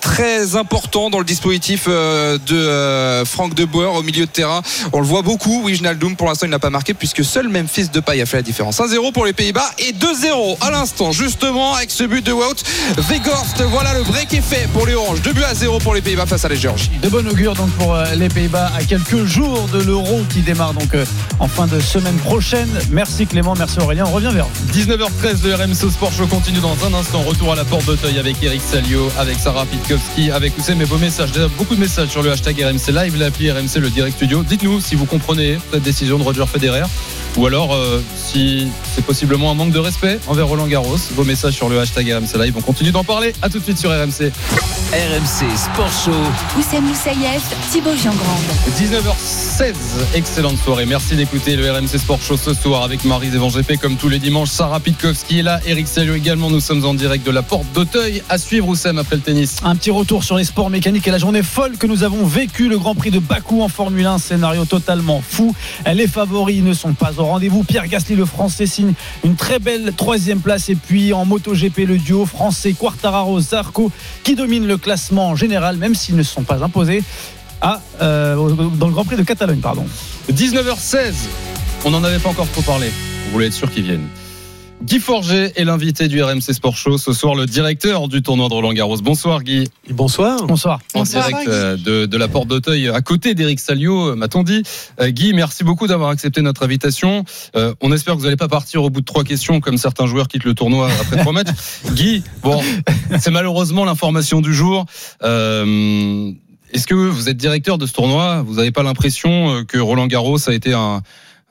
très 0.00 0.56
important 0.56 1.10
dans 1.10 1.18
le 1.18 1.24
dispositif 1.24 1.84
euh, 1.88 2.38
de 2.46 2.54
euh, 2.54 3.24
Franck 3.24 3.54
de 3.54 3.64
Boer 3.64 3.94
au 3.94 4.02
milieu 4.02 4.26
de 4.26 4.30
terrain. 4.30 4.62
On 4.92 5.00
le 5.00 5.06
voit 5.06 5.22
beaucoup. 5.22 5.62
Wijnaldum, 5.64 6.16
pour 6.16 6.28
l'instant, 6.28 6.46
il 6.46 6.50
n'a 6.50 6.58
pas 6.58 6.70
marqué 6.70 6.94
puisque 6.94 7.24
seul 7.24 7.48
Memphis 7.48 7.88
Depay 7.88 8.20
a 8.20 8.26
fait 8.26 8.38
la 8.38 8.42
différence. 8.42 8.78
1-0 8.78 9.12
pour 9.12 9.24
les 9.24 9.32
Pays-Bas 9.32 9.70
et 9.78 9.92
2-0 9.92 10.58
à 10.60 10.70
l'instant, 10.70 11.12
justement, 11.12 11.74
avec 11.74 11.90
ce 11.90 12.04
but 12.04 12.24
de 12.24 12.32
Wout 12.32 12.62
Weghorst. 13.08 13.62
Voilà, 13.70 13.94
le 13.94 14.04
break 14.04 14.32
est 14.34 14.40
fait 14.40 14.68
pour 14.72 14.86
les 14.86 14.94
Oranges. 14.94 15.22
2 15.22 15.32
buts 15.32 15.44
à 15.44 15.54
0 15.54 15.78
pour 15.78 15.94
les 15.94 16.02
Pays-Bas 16.02 16.26
face 16.26 16.44
à 16.44 16.48
la 16.48 16.54
Géorgie. 16.54 16.90
De 17.02 17.08
bon 17.08 17.26
augure 17.28 17.54
donc 17.54 17.70
pour 17.72 17.96
les 18.16 18.28
Pays-Bas 18.28 18.72
à 18.76 18.84
quelques 18.84 19.24
jours 19.24 19.68
de 19.72 19.82
l'Euro 19.82 20.22
qui 20.30 20.40
démarre 20.40 20.74
donc 20.74 20.94
en 21.38 21.48
fin 21.48 21.66
de 21.66 21.80
semaine 21.80 22.16
prochaine. 22.16 22.68
Merci 22.90 23.26
Clément, 23.26 23.54
merci 23.56 23.78
Aurélien. 23.80 24.04
On 24.06 24.12
revient 24.12 24.30
vers 24.32 24.46
vous. 24.46 24.72
19h13, 24.72 25.44
le 25.44 25.54
RMC 25.54 25.90
Sport 25.92 26.12
Show 26.12 26.26
continue 26.26 26.60
dans 26.60 26.76
un 26.86 26.94
instant. 26.94 27.22
Retour 27.22 27.53
à 27.54 27.56
la 27.56 27.64
porte 27.64 27.84
d'Auteuil 27.84 28.18
avec 28.18 28.42
Eric 28.42 28.60
Salio, 28.60 29.08
avec 29.16 29.38
Sarah 29.38 29.64
Pitkowski, 29.64 30.32
avec 30.32 30.58
Oussem 30.58 30.80
et 30.82 30.84
vos 30.84 30.98
messages. 30.98 31.30
Déjà 31.30 31.46
beaucoup 31.46 31.76
de 31.76 31.80
messages 31.80 32.08
sur 32.08 32.20
le 32.20 32.32
hashtag 32.32 32.60
RMC 32.60 32.92
Live, 32.92 33.16
l'appli 33.16 33.48
RMC, 33.48 33.76
le 33.78 33.90
direct 33.90 34.16
studio. 34.16 34.42
Dites-nous 34.42 34.80
si 34.80 34.96
vous 34.96 35.06
comprenez 35.06 35.58
cette 35.72 35.84
décision 35.84 36.18
de 36.18 36.24
Roger 36.24 36.46
Federer 36.46 36.82
ou 37.36 37.46
alors 37.46 37.74
euh, 37.74 38.02
si 38.16 38.68
c'est 38.94 39.04
possiblement 39.04 39.50
un 39.50 39.54
manque 39.54 39.72
de 39.72 39.78
respect 39.78 40.18
envers 40.26 40.46
Roland 40.46 40.66
Garros. 40.66 40.98
Vos 41.14 41.24
messages 41.24 41.54
sur 41.54 41.68
le 41.68 41.80
hashtag 41.80 42.12
RMC 42.12 42.42
Live. 42.42 42.54
On 42.56 42.60
continue 42.60 42.90
d'en 42.90 43.04
parler. 43.04 43.32
À 43.42 43.48
tout 43.48 43.58
de 43.58 43.64
suite 43.64 43.78
sur 43.78 43.90
RMC. 43.90 44.32
RMC 44.92 45.56
Sport 45.56 45.90
Show. 46.04 46.58
Oussem 46.58 46.84
Moussaïef, 46.84 47.42
Thibaut 47.72 47.96
Giangrande. 47.96 48.42
19h16, 48.78 49.74
excellente 50.14 50.58
soirée. 50.58 50.86
Merci 50.86 51.16
d'écouter 51.16 51.56
le 51.56 51.70
RMC 51.70 51.98
Sport 51.98 52.20
Show 52.20 52.36
ce 52.36 52.54
soir 52.54 52.82
avec 52.82 53.04
Marie 53.04 53.30
Zévan 53.30 53.48
GP 53.48 53.80
comme 53.80 53.96
tous 53.96 54.08
les 54.08 54.18
dimanches. 54.18 54.50
Sarah 54.50 54.80
Pitkowski 54.80 55.40
est 55.40 55.42
là, 55.42 55.60
Eric 55.66 55.88
Salio 55.88 56.14
également. 56.14 56.50
Nous 56.50 56.60
sommes 56.60 56.84
en 56.84 56.94
direct 56.94 57.26
de 57.26 57.32
la 57.32 57.42
porte 57.44 57.66
d'Auteuil. 57.72 58.22
À 58.28 58.38
suivre 58.38 58.68
Oussem 58.68 58.98
après 58.98 59.16
le 59.16 59.22
tennis. 59.22 59.56
Un 59.64 59.76
petit 59.76 59.90
retour 59.90 60.24
sur 60.24 60.36
les 60.36 60.44
sports 60.44 60.70
mécaniques 60.70 61.06
et 61.06 61.10
la 61.10 61.18
journée 61.18 61.42
folle 61.42 61.76
que 61.76 61.86
nous 61.86 62.02
avons 62.02 62.24
vécue. 62.24 62.68
Le 62.68 62.78
Grand 62.78 62.94
Prix 62.94 63.10
de 63.10 63.18
Bakou 63.18 63.62
en 63.62 63.68
Formule 63.68 64.06
1, 64.06 64.18
scénario 64.18 64.64
totalement 64.64 65.22
fou. 65.26 65.54
Les 65.92 66.06
favoris 66.06 66.62
ne 66.62 66.72
sont 66.72 66.94
pas 66.94 67.12
au 67.18 67.24
rendez-vous. 67.24 67.62
Pierre 67.64 67.86
Gasly, 67.86 68.16
le 68.16 68.24
français, 68.24 68.66
signe 68.66 68.94
une 69.24 69.36
très 69.36 69.58
belle 69.58 69.92
troisième 69.96 70.40
place. 70.40 70.68
Et 70.68 70.74
puis 70.74 71.12
en 71.12 71.24
MotoGP, 71.24 71.78
le 71.86 71.98
duo 71.98 72.26
français 72.26 72.72
Quartararo 72.72 73.40
Zarco 73.40 73.90
qui 74.22 74.34
domine 74.34 74.66
le 74.66 74.76
classement 74.76 75.36
général, 75.36 75.76
même 75.76 75.94
s'ils 75.94 76.16
ne 76.16 76.22
se 76.22 76.32
sont 76.32 76.42
pas 76.44 76.62
imposés. 76.64 77.02
à, 77.60 77.80
euh, 78.02 78.36
dans 78.76 78.86
le 78.88 78.92
Grand 78.92 79.04
Prix 79.04 79.16
de 79.16 79.22
Catalogne, 79.22 79.60
pardon. 79.60 79.86
19h16. 80.30 81.12
On 81.84 81.90
n'en 81.90 82.02
avait 82.04 82.18
pas 82.18 82.28
encore 82.28 82.48
trop 82.50 82.62
parlé. 82.62 82.88
Vous 83.26 83.32
voulez 83.32 83.46
être 83.46 83.54
sûr 83.54 83.70
qu'ils 83.70 83.84
viennent. 83.84 84.08
Guy 84.82 84.98
Forget 85.00 85.52
est 85.56 85.64
l'invité 85.64 86.08
du 86.08 86.22
RMC 86.22 86.52
Sport 86.52 86.76
Show. 86.76 86.98
Ce 86.98 87.14
soir, 87.14 87.34
le 87.34 87.46
directeur 87.46 88.06
du 88.06 88.22
tournoi 88.22 88.48
de 88.48 88.54
Roland 88.54 88.72
Garros. 88.74 88.98
Bonsoir 88.98 89.42
Guy. 89.42 89.70
Bonsoir. 89.88 90.44
Bonsoir. 90.46 90.80
En 90.92 91.00
Bonsoir, 91.00 91.26
direct 91.28 91.48
euh, 91.48 91.76
de, 91.78 92.04
de 92.04 92.16
la 92.18 92.28
porte 92.28 92.48
d'Auteuil, 92.48 92.90
à 92.90 93.00
côté 93.00 93.34
d'Éric 93.34 93.60
Salio, 93.60 94.10
euh, 94.10 94.14
m'a-t-on 94.14 94.42
dit. 94.42 94.62
Euh, 95.00 95.08
Guy, 95.08 95.32
merci 95.32 95.64
beaucoup 95.64 95.86
d'avoir 95.86 96.10
accepté 96.10 96.42
notre 96.42 96.64
invitation. 96.64 97.24
Euh, 97.56 97.74
on 97.80 97.92
espère 97.92 98.14
que 98.14 98.18
vous 98.18 98.24
n'allez 98.24 98.36
pas 98.36 98.48
partir 98.48 98.82
au 98.82 98.90
bout 98.90 99.00
de 99.00 99.06
trois 99.06 99.24
questions 99.24 99.60
comme 99.60 99.78
certains 99.78 100.06
joueurs 100.06 100.28
quittent 100.28 100.44
le 100.44 100.54
tournoi 100.54 100.90
après 101.00 101.16
trois 101.18 101.32
matchs. 101.32 101.48
Guy, 101.92 102.22
bon, 102.42 102.60
c'est 103.18 103.30
malheureusement 103.30 103.86
l'information 103.86 104.42
du 104.42 104.52
jour. 104.52 104.84
Euh, 105.22 106.30
Est-ce 106.72 106.86
que 106.86 106.94
vous 106.94 107.30
êtes 107.30 107.38
directeur 107.38 107.78
de 107.78 107.86
ce 107.86 107.92
tournoi? 107.94 108.42
Vous 108.42 108.56
n'avez 108.56 108.70
pas 108.70 108.82
l'impression 108.82 109.64
que 109.66 109.78
Roland 109.78 110.08
Garros 110.08 110.46
a 110.46 110.52
été 110.52 110.74
un, 110.74 111.02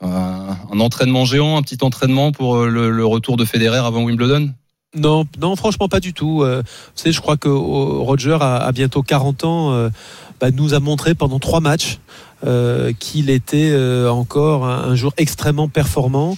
un, 0.04 0.80
entraînement 0.80 1.24
géant, 1.24 1.56
un 1.56 1.62
petit 1.62 1.78
entraînement 1.82 2.32
pour 2.32 2.58
le, 2.64 2.90
le 2.90 3.06
retour 3.06 3.36
de 3.36 3.44
Federer 3.44 3.78
avant 3.78 4.02
Wimbledon? 4.02 4.52
Non, 4.96 5.26
non, 5.40 5.56
franchement 5.56 5.88
pas 5.88 6.00
du 6.00 6.12
tout. 6.12 6.44
vous 6.44 6.62
savez, 6.94 7.12
je 7.12 7.20
crois 7.20 7.36
que 7.36 7.48
Roger 7.48 8.38
a, 8.40 8.70
bientôt 8.70 9.02
40 9.02 9.44
ans, 9.44 9.90
bah, 10.40 10.50
nous 10.52 10.74
a 10.74 10.78
montré 10.78 11.14
pendant 11.14 11.40
trois 11.40 11.60
matchs 11.60 11.98
euh, 12.46 12.92
qu'il 12.98 13.30
était 13.30 13.70
euh, 13.72 14.10
encore 14.10 14.66
un, 14.66 14.94
jour 14.94 15.14
extrêmement 15.16 15.68
performant. 15.68 16.36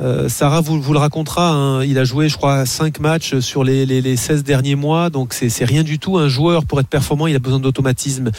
Euh, 0.00 0.28
Sarah 0.28 0.60
vous, 0.60 0.80
le 0.92 0.98
racontera, 0.98 1.50
hein. 1.50 1.84
il 1.84 1.98
a 1.98 2.04
joué 2.04 2.28
je 2.28 2.36
crois 2.36 2.64
5 2.64 2.98
matchs 3.00 3.38
sur 3.40 3.62
les, 3.62 3.84
les, 3.84 4.16
16 4.16 4.42
derniers 4.42 4.74
mois, 4.74 5.10
donc 5.10 5.34
c'est 5.34 5.64
rien 5.64 5.82
du 5.82 5.98
tout. 5.98 6.18
Un 6.18 6.28
joueur 6.28 6.64
pour 6.64 6.80
être 6.80 6.88
performant, 6.88 7.26
il 7.26 7.36
a 7.36 7.38
besoin 7.38 7.60
d'automatisme, 7.60 8.30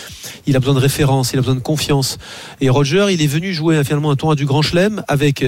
il 0.47 0.55
a 0.55 0.59
besoin 0.59 0.73
de 0.73 0.79
référence, 0.79 1.33
il 1.33 1.37
a 1.37 1.41
besoin 1.41 1.55
de 1.55 1.59
confiance. 1.59 2.17
Et 2.59 2.69
Roger, 2.69 3.07
il 3.11 3.21
est 3.21 3.27
venu 3.27 3.53
jouer 3.53 3.83
finalement 3.83 4.11
un 4.11 4.15
tournoi 4.15 4.35
du 4.35 4.45
Grand 4.45 4.61
Chelem 4.61 5.03
avec 5.07 5.45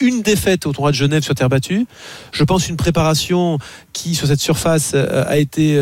une 0.00 0.22
défaite 0.22 0.66
au 0.66 0.72
tournoi 0.72 0.90
de 0.90 0.96
Genève 0.96 1.22
sur 1.22 1.34
terre 1.34 1.48
battue. 1.48 1.86
Je 2.32 2.44
pense 2.44 2.68
une 2.68 2.76
préparation 2.76 3.58
qui 3.92 4.14
sur 4.14 4.26
cette 4.26 4.40
surface 4.40 4.94
a 4.94 5.36
été 5.36 5.78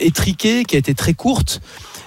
étriquée, 0.00 0.64
qui 0.64 0.76
a 0.76 0.78
été 0.78 0.94
très 0.94 1.14
courte. 1.14 1.60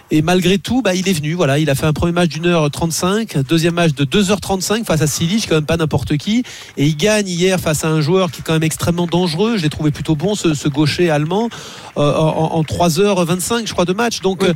Et 0.09 0.21
malgré 0.21 0.57
tout, 0.57 0.81
bah, 0.81 0.95
il 0.95 1.07
est 1.09 1.13
venu. 1.13 1.33
Voilà, 1.33 1.59
il 1.59 1.69
a 1.69 1.75
fait 1.75 1.85
un 1.85 1.93
premier 1.93 2.13
match 2.13 2.29
d'une 2.29 2.45
heure 2.45 2.69
35, 2.69 3.39
deuxième 3.39 3.73
match 3.73 3.93
de 3.93 4.05
2h35 4.05 4.85
face 4.85 5.01
à 5.01 5.07
Silic, 5.07 5.47
quand 5.49 5.55
même 5.55 5.65
pas 5.65 5.77
n'importe 5.77 6.17
qui. 6.17 6.43
Et 6.77 6.85
il 6.85 6.95
gagne 6.95 7.27
hier 7.27 7.59
face 7.59 7.83
à 7.83 7.89
un 7.89 7.99
joueur 7.99 8.31
qui 8.31 8.39
est 8.39 8.43
quand 8.43 8.53
même 8.53 8.63
extrêmement 8.63 9.07
dangereux. 9.07 9.57
Je 9.57 9.63
l'ai 9.63 9.69
trouvé 9.69 9.91
plutôt 9.91 10.15
bon, 10.15 10.35
ce, 10.35 10.67
gaucher 10.69 11.09
allemand, 11.09 11.49
euh, 11.97 12.13
en, 12.13 12.61
3h25, 12.63 13.67
je 13.67 13.73
crois, 13.73 13.85
de 13.85 13.93
match. 13.93 14.21
Donc, 14.21 14.43
euh, 14.43 14.53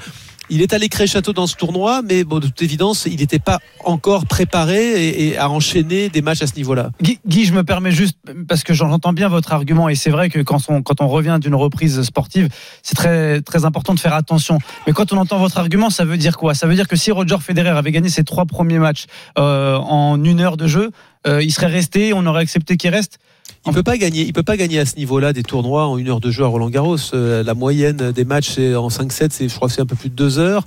il 0.51 0.61
est 0.61 0.73
allé 0.73 0.89
château 1.07 1.33
dans 1.33 1.47
ce 1.47 1.55
tournoi, 1.55 2.01
mais 2.03 2.23
de 2.23 2.39
toute 2.39 2.61
évidence, 2.61 3.07
il 3.09 3.15
n'était 3.15 3.39
pas 3.39 3.59
encore 3.85 4.25
préparé 4.25 5.29
et, 5.29 5.37
à 5.37 5.49
enchaîner 5.49 6.09
des 6.09 6.21
matchs 6.21 6.43
à 6.43 6.47
ce 6.47 6.55
niveau-là. 6.55 6.91
Guy, 7.01 7.45
je 7.45 7.53
me 7.53 7.63
permets 7.63 7.91
juste, 7.91 8.17
parce 8.47 8.63
que 8.63 8.73
j'entends 8.73 9.13
bien 9.13 9.29
votre 9.29 9.53
argument, 9.53 9.89
et 9.89 9.95
c'est 9.95 10.09
vrai 10.09 10.29
que 10.29 10.39
quand 10.39 10.59
on, 10.67 10.83
quand 10.83 11.01
on 11.01 11.07
revient 11.07 11.39
d'une 11.41 11.55
reprise 11.55 12.01
sportive, 12.03 12.49
c'est 12.83 12.95
très, 12.95 13.41
très 13.41 13.65
important 13.65 13.93
de 13.93 13.99
faire 13.99 14.13
attention. 14.13 14.59
Mais 14.85 14.93
quand 14.93 15.13
on 15.13 15.17
entend 15.17 15.39
votre 15.39 15.57
argument, 15.57 15.89
ça 15.89 16.03
veut 16.03 16.17
dire 16.17 16.37
quoi? 16.37 16.53
Ça 16.53 16.67
veut 16.67 16.75
dire 16.75 16.87
que 16.87 16.97
si 16.97 17.11
Roger 17.11 17.37
Federer 17.39 17.69
avait 17.69 17.91
gagné 17.91 18.09
ses 18.09 18.23
trois 18.23 18.45
premiers 18.45 18.79
matchs 18.79 19.05
euh, 19.39 19.77
en 19.77 20.21
une 20.23 20.41
heure 20.41 20.57
de 20.57 20.67
jeu, 20.67 20.91
euh, 21.27 21.41
il 21.41 21.51
serait 21.51 21.67
resté, 21.67 22.13
on 22.13 22.25
aurait 22.25 22.41
accepté 22.41 22.77
qu'il 22.77 22.89
reste? 22.89 23.19
Il 23.67 23.73
peut 23.73 23.83
pas 23.83 23.97
gagner. 23.97 24.23
Il 24.23 24.33
peut 24.33 24.43
pas 24.43 24.57
gagner 24.57 24.79
à 24.79 24.85
ce 24.85 24.95
niveau-là 24.95 25.33
des 25.33 25.43
tournois 25.43 25.85
en 25.85 25.97
une 25.97 26.09
heure 26.09 26.19
de 26.19 26.31
jeu 26.31 26.43
à 26.43 26.47
Roland 26.47 26.69
Garros. 26.69 26.97
Euh, 27.13 27.43
la 27.43 27.53
moyenne 27.53 28.11
des 28.11 28.25
matchs 28.25 28.53
c'est 28.55 28.75
en 28.75 28.87
5-7, 28.87 29.27
c'est 29.29 29.47
je 29.47 29.55
crois 29.55 29.67
que 29.67 29.75
c'est 29.75 29.81
un 29.81 29.85
peu 29.85 29.95
plus 29.95 30.09
de 30.09 30.15
deux 30.15 30.39
heures. 30.39 30.65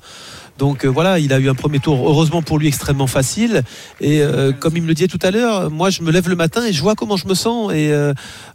Donc 0.58 0.84
euh, 0.84 0.88
voilà, 0.88 1.18
il 1.18 1.32
a 1.32 1.40
eu 1.40 1.48
un 1.48 1.56
premier 1.56 1.80
tour, 1.80 2.08
heureusement 2.08 2.40
pour 2.40 2.60
lui, 2.60 2.68
extrêmement 2.68 3.08
facile. 3.08 3.62
Et 4.00 4.22
euh, 4.22 4.52
comme 4.52 4.76
il 4.76 4.82
me 4.84 4.86
le 4.86 4.94
disait 4.94 5.08
tout 5.08 5.18
à 5.22 5.32
l'heure, 5.32 5.72
moi 5.72 5.90
je 5.90 6.02
me 6.02 6.12
lève 6.12 6.28
le 6.28 6.36
matin 6.36 6.64
et 6.64 6.72
je 6.72 6.80
vois 6.80 6.94
comment 6.94 7.16
je 7.16 7.26
me 7.26 7.34
sens. 7.34 7.72
Et 7.72 7.92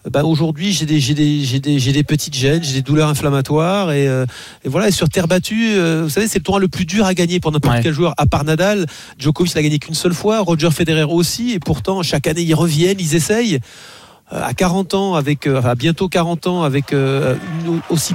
bah, 0.10 0.24
aujourd'hui, 0.24 0.72
j'ai 0.72 0.86
des, 0.86 1.02
des, 1.02 1.60
des, 1.60 1.92
des, 1.92 2.04
petites 2.04 2.34
gènes, 2.36 2.64
j'ai 2.64 2.76
des 2.76 2.82
douleurs 2.82 3.10
inflammatoires. 3.10 3.92
Et, 3.92 4.08
voilà, 4.64 4.88
et 4.88 4.92
sur 4.92 5.10
terre 5.10 5.28
battue, 5.28 5.78
vous 6.02 6.08
savez, 6.08 6.30
c'est 6.30 6.40
le 6.40 6.44
tournoi 6.44 6.62
le 6.62 6.70
plus 6.70 6.86
dur 6.86 7.06
à 7.06 7.14
gagner 7.14 7.42
pour 7.42 7.52
n'importe 7.52 7.82
quel 7.84 7.94
joueur, 7.94 8.14
à 8.16 8.26
part 8.26 8.46
Nadal. 8.46 8.86
Djokovic 9.18 9.54
n'a 9.56 9.64
gagné 9.64 9.80
qu'une 9.80 9.96
seule 9.96 10.14
fois, 10.14 10.40
Roger 10.40 10.72
Federer 10.72 11.04
aussi. 11.04 11.52
Et 11.52 11.60
pourtant, 11.60 12.02
chaque 12.04 12.28
année, 12.28 12.44
ils 12.44 12.56
reviennent, 12.56 13.02
ils 13.02 13.16
essayent. 13.16 13.60
Euh, 14.32 14.42
à 14.44 14.54
40 14.54 14.94
ans, 14.94 15.16
avec, 15.16 15.48
euh, 15.48 15.58
enfin, 15.58 15.74
bientôt 15.74 16.08
40 16.08 16.46
ans, 16.46 16.62
avec 16.62 16.94
euh, 16.94 17.36
aussi, 17.90 18.14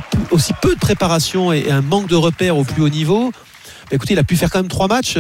peu 0.63 0.75
de 0.75 0.79
préparation 0.79 1.53
et 1.53 1.71
un 1.73 1.83
manque 1.83 2.07
de 2.07 2.15
repères 2.15 2.57
au 2.57 2.63
plus 2.63 2.83
haut 2.83 2.89
niveau, 2.89 3.33
bah, 3.33 3.97
écoutez, 3.97 4.15
il 4.15 4.19
a 4.19 4.25
pu 4.25 4.37
faire 4.37 4.51
quand 4.51 4.61
même 4.61 4.69
trois 4.69 4.87
matchs. 4.87 5.19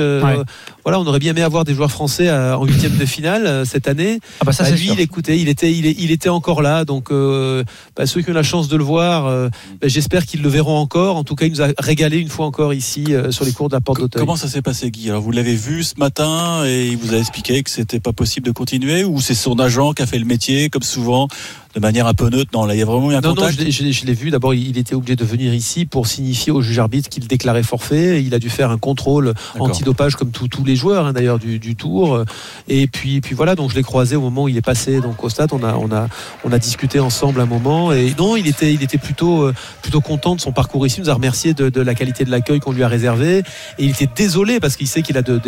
Voilà, 0.84 1.00
on 1.00 1.06
aurait 1.06 1.18
bien 1.18 1.32
aimé 1.32 1.42
avoir 1.42 1.64
des 1.64 1.74
joueurs 1.74 1.90
français 1.90 2.28
euh, 2.28 2.56
en 2.56 2.64
huitième 2.64 2.96
de 2.96 3.06
finale 3.06 3.46
euh, 3.46 3.64
cette 3.64 3.88
année. 3.88 4.20
Ah 4.40 4.44
bah 4.44 4.52
ça, 4.52 4.64
bah, 4.64 4.70
lui, 4.70 4.90
il 4.92 5.00
écoutait, 5.00 5.38
il 5.38 5.48
était, 5.48 5.72
il, 5.72 6.10
était 6.10 6.28
encore 6.28 6.62
là. 6.62 6.84
Donc, 6.84 7.10
bah, 7.10 8.06
ceux 8.06 8.22
qui 8.22 8.30
ont 8.30 8.34
la 8.34 8.42
chance 8.42 8.68
de 8.68 8.76
le 8.76 8.84
voir, 8.84 9.50
j'espère 9.82 10.26
qu'ils 10.26 10.42
le 10.42 10.48
verront 10.48 10.76
encore. 10.76 11.16
En 11.16 11.24
tout 11.24 11.34
cas, 11.34 11.46
il 11.46 11.52
nous 11.52 11.62
a 11.62 11.68
régalé 11.78 12.18
une 12.18 12.28
fois 12.28 12.46
encore 12.46 12.74
ici 12.74 13.06
sur 13.30 13.44
les 13.44 13.52
cours 13.52 13.68
de 13.68 13.74
la 13.74 13.80
Porte 13.80 14.00
d'Auteuil. 14.00 14.20
Comment 14.20 14.36
ça 14.36 14.48
s'est 14.48 14.62
passé, 14.62 14.90
Guy? 14.90 15.10
Alors, 15.10 15.22
vous 15.22 15.30
l'avez 15.30 15.54
vu 15.54 15.82
ce 15.82 15.94
matin 15.98 16.64
et 16.66 16.88
il 16.88 16.96
vous 16.96 17.14
a 17.14 17.18
expliqué 17.18 17.62
que 17.62 17.70
c'était 17.70 18.00
pas 18.00 18.12
possible 18.12 18.46
de 18.46 18.52
continuer, 18.52 19.04
ou 19.04 19.20
c'est 19.20 19.34
son 19.34 19.58
agent 19.58 19.92
qui 19.94 20.02
a 20.02 20.06
fait 20.06 20.18
le 20.18 20.26
métier, 20.26 20.68
comme 20.70 20.82
souvent 20.82 21.28
de 21.74 21.80
manière 21.80 22.06
un 22.06 22.14
peu 22.14 22.28
neutre? 22.28 22.50
Non, 22.54 22.64
là, 22.64 22.74
il 22.74 22.78
y 22.78 22.82
a 22.82 22.84
vraiment 22.84 23.10
eu 23.10 23.14
un 23.14 23.20
non, 23.20 23.34
contact. 23.34 23.58
Non, 23.58 23.66
je 23.70 24.06
l'ai 24.06 24.14
vu. 24.14 24.30
D'abord, 24.30 24.54
il 24.54 24.78
était 24.78 24.94
obligé 24.94 25.16
de 25.16 25.24
venir 25.24 25.52
ici 25.52 25.86
pour 25.86 26.06
signifier 26.06 26.52
au 26.52 26.62
juge 26.62 26.78
arbitre 26.78 27.08
qu'il 27.08 27.26
déclarait 27.26 27.62
forfait. 27.62 28.22
Il 28.22 28.34
a 28.34 28.38
dû 28.38 28.50
faire 28.50 28.70
un 28.70 28.78
contrôle 28.78 29.34
antidopage 29.58 30.16
comme 30.16 30.30
tous 30.30 30.64
les 30.64 30.73
joueurs, 30.76 31.06
hein, 31.06 31.12
d'ailleurs, 31.12 31.38
du, 31.38 31.76
tour. 31.76 32.24
Et 32.68 32.86
puis, 32.86 33.20
puis 33.20 33.34
voilà, 33.34 33.54
donc 33.54 33.70
je 33.70 33.76
l'ai 33.76 33.82
croisé 33.82 34.16
au 34.16 34.20
moment 34.20 34.44
où 34.44 34.48
il 34.48 34.56
est 34.56 34.64
passé 34.64 35.00
donc 35.00 35.22
au 35.24 35.28
stade. 35.28 35.50
On 35.52 35.62
a, 35.62 35.74
on 35.74 35.90
a, 35.92 36.08
on 36.44 36.52
a 36.52 36.58
discuté 36.58 37.00
ensemble 37.00 37.40
un 37.40 37.46
moment. 37.46 37.92
Et 37.92 38.14
non, 38.18 38.36
il 38.36 38.46
était, 38.46 38.72
il 38.72 38.82
était 38.82 38.98
plutôt, 38.98 39.42
euh, 39.42 39.54
plutôt 39.82 40.00
content 40.00 40.34
de 40.34 40.40
son 40.40 40.52
parcours 40.52 40.86
ici. 40.86 40.98
Il 40.98 41.04
nous 41.04 41.10
a 41.10 41.14
remercié 41.14 41.54
de, 41.54 41.80
la 41.80 41.94
qualité 41.94 42.24
de 42.24 42.30
l'accueil 42.30 42.60
qu'on 42.60 42.72
lui 42.72 42.82
a 42.82 42.88
réservé. 42.88 43.38
Et 43.78 43.84
il 43.84 43.90
était 43.90 44.08
désolé 44.14 44.60
parce 44.60 44.76
qu'il 44.76 44.88
sait 44.88 45.02
qu'il 45.02 45.16
a 45.18 45.22
des 45.22 45.44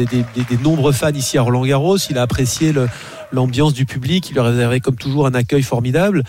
nombreux 0.63 0.93
fans 0.93 1.13
ici 1.13 1.39
à 1.39 1.43
Roland 1.43 1.65
Garros. 1.65 1.99
Il 2.11 2.19
a 2.19 2.23
apprécié 2.23 2.73
le 2.73 2.89
l'ambiance 3.33 3.73
du 3.73 3.87
public. 3.87 4.31
Il 4.31 4.37
leur 4.37 4.47
réservait 4.47 4.81
comme 4.81 4.97
toujours 4.97 5.27
un 5.27 5.35
accueil 5.35 5.63
formidable. 5.63 6.23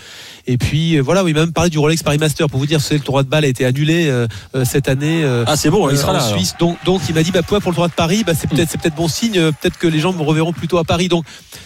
Et 0.46 0.58
puis 0.58 0.96
euh, 0.96 1.00
voilà, 1.00 1.24
oui, 1.24 1.32
même 1.32 1.52
parlé 1.52 1.70
du 1.70 1.78
Rolex 1.78 2.02
Paris 2.02 2.18
Master 2.18 2.48
pour 2.48 2.58
vous 2.58 2.66
dire 2.66 2.86
que 2.86 2.94
le 2.94 3.00
tournoi 3.00 3.22
de 3.22 3.28
balle 3.28 3.44
a 3.44 3.48
été 3.48 3.64
annulé 3.64 4.08
euh, 4.08 4.26
euh, 4.54 4.64
cette 4.64 4.88
année. 4.88 5.24
ah 5.46 5.56
c'est 5.56 5.70
bon, 5.70 5.88
il 5.90 5.98
sera 5.98 6.12
là. 6.12 6.24
En 6.24 6.36
Suisse. 6.36 6.54
Donc, 6.58 6.76
donc 6.84 7.02
il 7.08 7.14
m'a 7.14 7.22
dit 7.22 7.30
bah 7.30 7.42
pour 7.42 7.56
le 7.56 7.62
tournoi 7.62 7.88
de 7.88 7.92
Paris, 7.92 8.24
bah, 8.26 8.32
c'est 8.38 8.48
peut-être 8.48 8.70
c'est 8.70 8.80
peut-être 8.80 8.96
bon 8.96 9.08
signe. 9.08 9.34
Peut-être 9.34 9.78
que 9.78 9.86
les 9.86 10.00
gens 10.00 10.12
me 10.12 10.22
reverront 10.22 10.52
plutôt 10.52 10.78
à 10.78 10.84
Paris. 10.84 11.08
Donc 11.08 11.24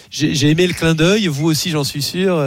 j'ai 0.09 0.49
aimé 0.49 0.67
le 0.67 0.73
clin 0.73 0.95
d'œil. 0.95 1.27
Vous 1.27 1.45
aussi, 1.45 1.69
j'en 1.69 1.83
suis 1.83 2.01
sûr. 2.01 2.41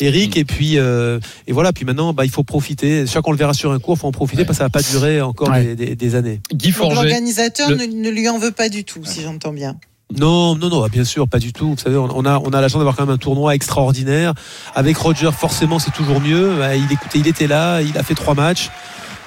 Eric. 0.00 0.36
Mm. 0.36 0.38
Et 0.38 0.44
puis, 0.44 0.74
et 0.76 1.52
voilà. 1.52 1.72
Puis 1.72 1.84
maintenant, 1.84 2.12
bah, 2.12 2.24
il 2.24 2.30
faut 2.30 2.44
profiter. 2.44 3.06
Chaque 3.06 3.22
qu'on 3.22 3.32
le 3.32 3.38
verra 3.38 3.54
sur 3.54 3.72
un 3.72 3.78
cours, 3.78 3.96
il 3.96 4.00
faut 4.00 4.08
en 4.08 4.12
profiter 4.12 4.44
parce 4.44 4.58
que 4.58 4.58
ça 4.58 4.64
va 4.64 4.70
pas 4.70 4.82
durer 4.82 5.20
encore 5.20 5.50
des, 5.50 6.14
années. 6.14 6.40
L'organisateur 6.80 7.70
ne, 7.70 8.10
lui 8.10 8.28
en 8.28 8.38
veut 8.38 8.52
pas 8.52 8.68
du 8.68 8.84
tout, 8.84 9.04
si 9.04 9.22
j'entends 9.22 9.52
bien. 9.52 9.76
Non, 10.16 10.54
non, 10.56 10.68
non, 10.68 10.80
bah, 10.80 10.88
bien 10.90 11.04
sûr, 11.04 11.28
pas 11.28 11.38
du 11.38 11.52
tout. 11.52 11.70
Vous 11.70 11.78
savez, 11.78 11.96
on 11.96 12.24
a, 12.24 12.38
on 12.38 12.50
a 12.50 12.60
la 12.60 12.68
chance 12.68 12.78
d'avoir 12.78 12.96
quand 12.96 13.04
même 13.06 13.14
un 13.14 13.18
tournoi 13.18 13.54
extraordinaire. 13.54 14.32
Avec 14.74 14.96
Roger, 14.96 15.30
forcément, 15.32 15.78
c'est 15.78 15.90
toujours 15.92 16.20
mieux. 16.20 16.52
Il, 16.74 16.92
écoutait, 16.92 17.18
il 17.18 17.26
était 17.26 17.46
là, 17.46 17.82
il 17.82 17.96
a 17.98 18.02
fait 18.02 18.14
trois 18.14 18.34
matchs. 18.34 18.70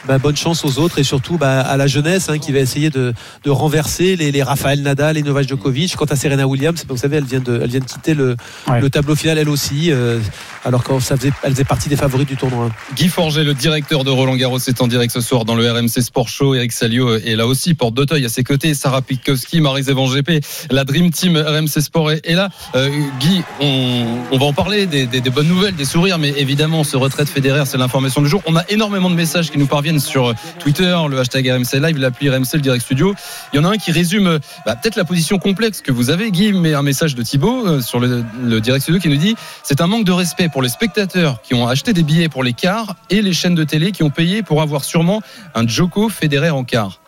Bah, 0.07 0.17
bonne 0.19 0.37
chance 0.37 0.63
aux 0.63 0.79
autres 0.79 0.99
et 0.99 1.03
surtout 1.03 1.37
bah, 1.37 1.61
à 1.61 1.75
la 1.75 1.87
jeunesse 1.87 2.29
hein, 2.29 2.37
qui 2.37 2.51
va 2.51 2.59
essayer 2.59 2.89
de, 2.89 3.13
renverser 3.45 4.15
les, 4.15 4.31
les, 4.31 4.43
Rafael 4.43 4.81
Nadal, 4.81 5.15
les 5.15 5.23
Novak 5.23 5.47
Djokovic. 5.47 5.95
Quant 5.95 6.05
à 6.05 6.15
Serena 6.15 6.47
Williams, 6.47 6.85
vous 6.87 6.97
savez, 6.97 7.17
elle 7.17 7.25
vient 7.25 7.39
de, 7.39 7.59
elle 7.61 7.69
vient 7.69 7.79
de 7.79 7.85
quitter 7.85 8.13
le, 8.13 8.35
le 8.69 8.89
tableau 8.89 9.15
final 9.15 9.37
elle 9.37 9.49
aussi, 9.49 9.91
euh, 9.91 10.19
alors 10.63 10.83
qu'elle 10.83 10.99
faisait, 10.99 11.31
elle 11.43 11.51
faisait 11.51 11.63
partie 11.63 11.89
des 11.89 11.95
favoris 11.95 12.27
du 12.27 12.37
tournoi. 12.37 12.69
Guy 12.95 13.07
Forget, 13.07 13.43
le 13.43 13.53
directeur 13.53 14.03
de 14.03 14.09
Roland 14.09 14.35
Garros, 14.35 14.59
est 14.59 14.81
en 14.81 14.87
direct 14.87 15.13
ce 15.13 15.21
soir 15.21 15.45
dans 15.45 15.55
le 15.55 15.69
RMC 15.69 16.01
Sport 16.01 16.29
Show. 16.29 16.55
Eric 16.55 16.71
Salio 16.71 17.15
est 17.15 17.35
là 17.35 17.47
aussi, 17.47 17.73
porte 17.73 17.93
d'Auteuil 17.93 18.25
à 18.25 18.29
ses 18.29 18.43
côtés. 18.43 18.73
Sarah 18.73 19.01
Pitkowski, 19.01 19.61
Marie-Zévan 19.61 20.07
GP, 20.07 20.43
la 20.71 20.83
Dream 20.83 21.11
Team 21.11 21.37
RMC 21.37 21.81
Sport 21.81 22.11
est, 22.11 22.33
là. 22.33 22.49
Euh, 22.75 22.89
Guy, 23.19 23.41
on, 23.59 24.37
va 24.37 24.45
en 24.45 24.53
parler 24.53 24.85
des, 24.85 25.07
bonnes 25.29 25.47
nouvelles, 25.47 25.75
des 25.75 25.85
sourires, 25.85 26.19
mais 26.19 26.33
évidemment, 26.37 26.83
ce 26.83 26.97
retraite 26.97 27.29
fédéraire, 27.29 27.67
c'est 27.67 27.77
l'information 27.77 28.21
du 28.21 28.29
jour. 28.29 28.41
On 28.45 28.55
a 28.55 28.63
énormément 28.69 29.09
de 29.09 29.15
messages 29.15 29.51
qui 29.51 29.57
nous 29.57 29.67
parviennent 29.67 29.96
sur 29.99 30.33
Twitter, 30.59 30.95
le 31.09 31.19
hashtag 31.19 31.49
RMC 31.49 31.79
Live, 31.81 31.97
l'appli 31.97 32.29
RMC, 32.29 32.53
le 32.53 32.61
Direct 32.61 32.83
Studio. 32.83 33.15
Il 33.53 33.57
y 33.57 33.59
en 33.59 33.63
a 33.63 33.69
un 33.69 33.77
qui 33.77 33.91
résume 33.91 34.39
bah, 34.65 34.75
peut-être 34.75 34.95
la 34.95 35.05
position 35.05 35.39
complexe 35.39 35.81
que 35.81 35.91
vous 35.91 36.09
avez, 36.09 36.31
Guy, 36.31 36.53
mais 36.53 36.73
un 36.73 36.81
message 36.81 37.15
de 37.15 37.23
Thibaut 37.23 37.67
euh, 37.67 37.81
sur 37.81 37.99
le, 37.99 38.23
Direct 38.61 38.83
Studio 38.83 38.99
qui 38.99 39.09
nous 39.09 39.17
dit 39.17 39.35
c'est 39.63 39.81
un 39.81 39.87
manque 39.87 40.05
de 40.05 40.11
respect 40.11 40.49
pour 40.49 40.61
les 40.61 40.69
spectateurs 40.69 41.41
qui 41.41 41.53
ont 41.53 41.67
acheté 41.67 41.93
des 41.93 42.03
billets 42.03 42.29
pour 42.29 42.43
les 42.43 42.53
quarts 42.53 42.95
et 43.09 43.21
les 43.21 43.33
chaînes 43.33 43.55
de 43.55 43.63
télé 43.63 43.91
qui 43.91 44.03
ont 44.03 44.09
payé 44.09 44.43
pour 44.43 44.61
avoir 44.61 44.83
sûrement 44.83 45.21
un 45.55 45.67
Joko 45.67 46.09
fédéré 46.09 46.49
en 46.49 46.63
quart. 46.63 46.99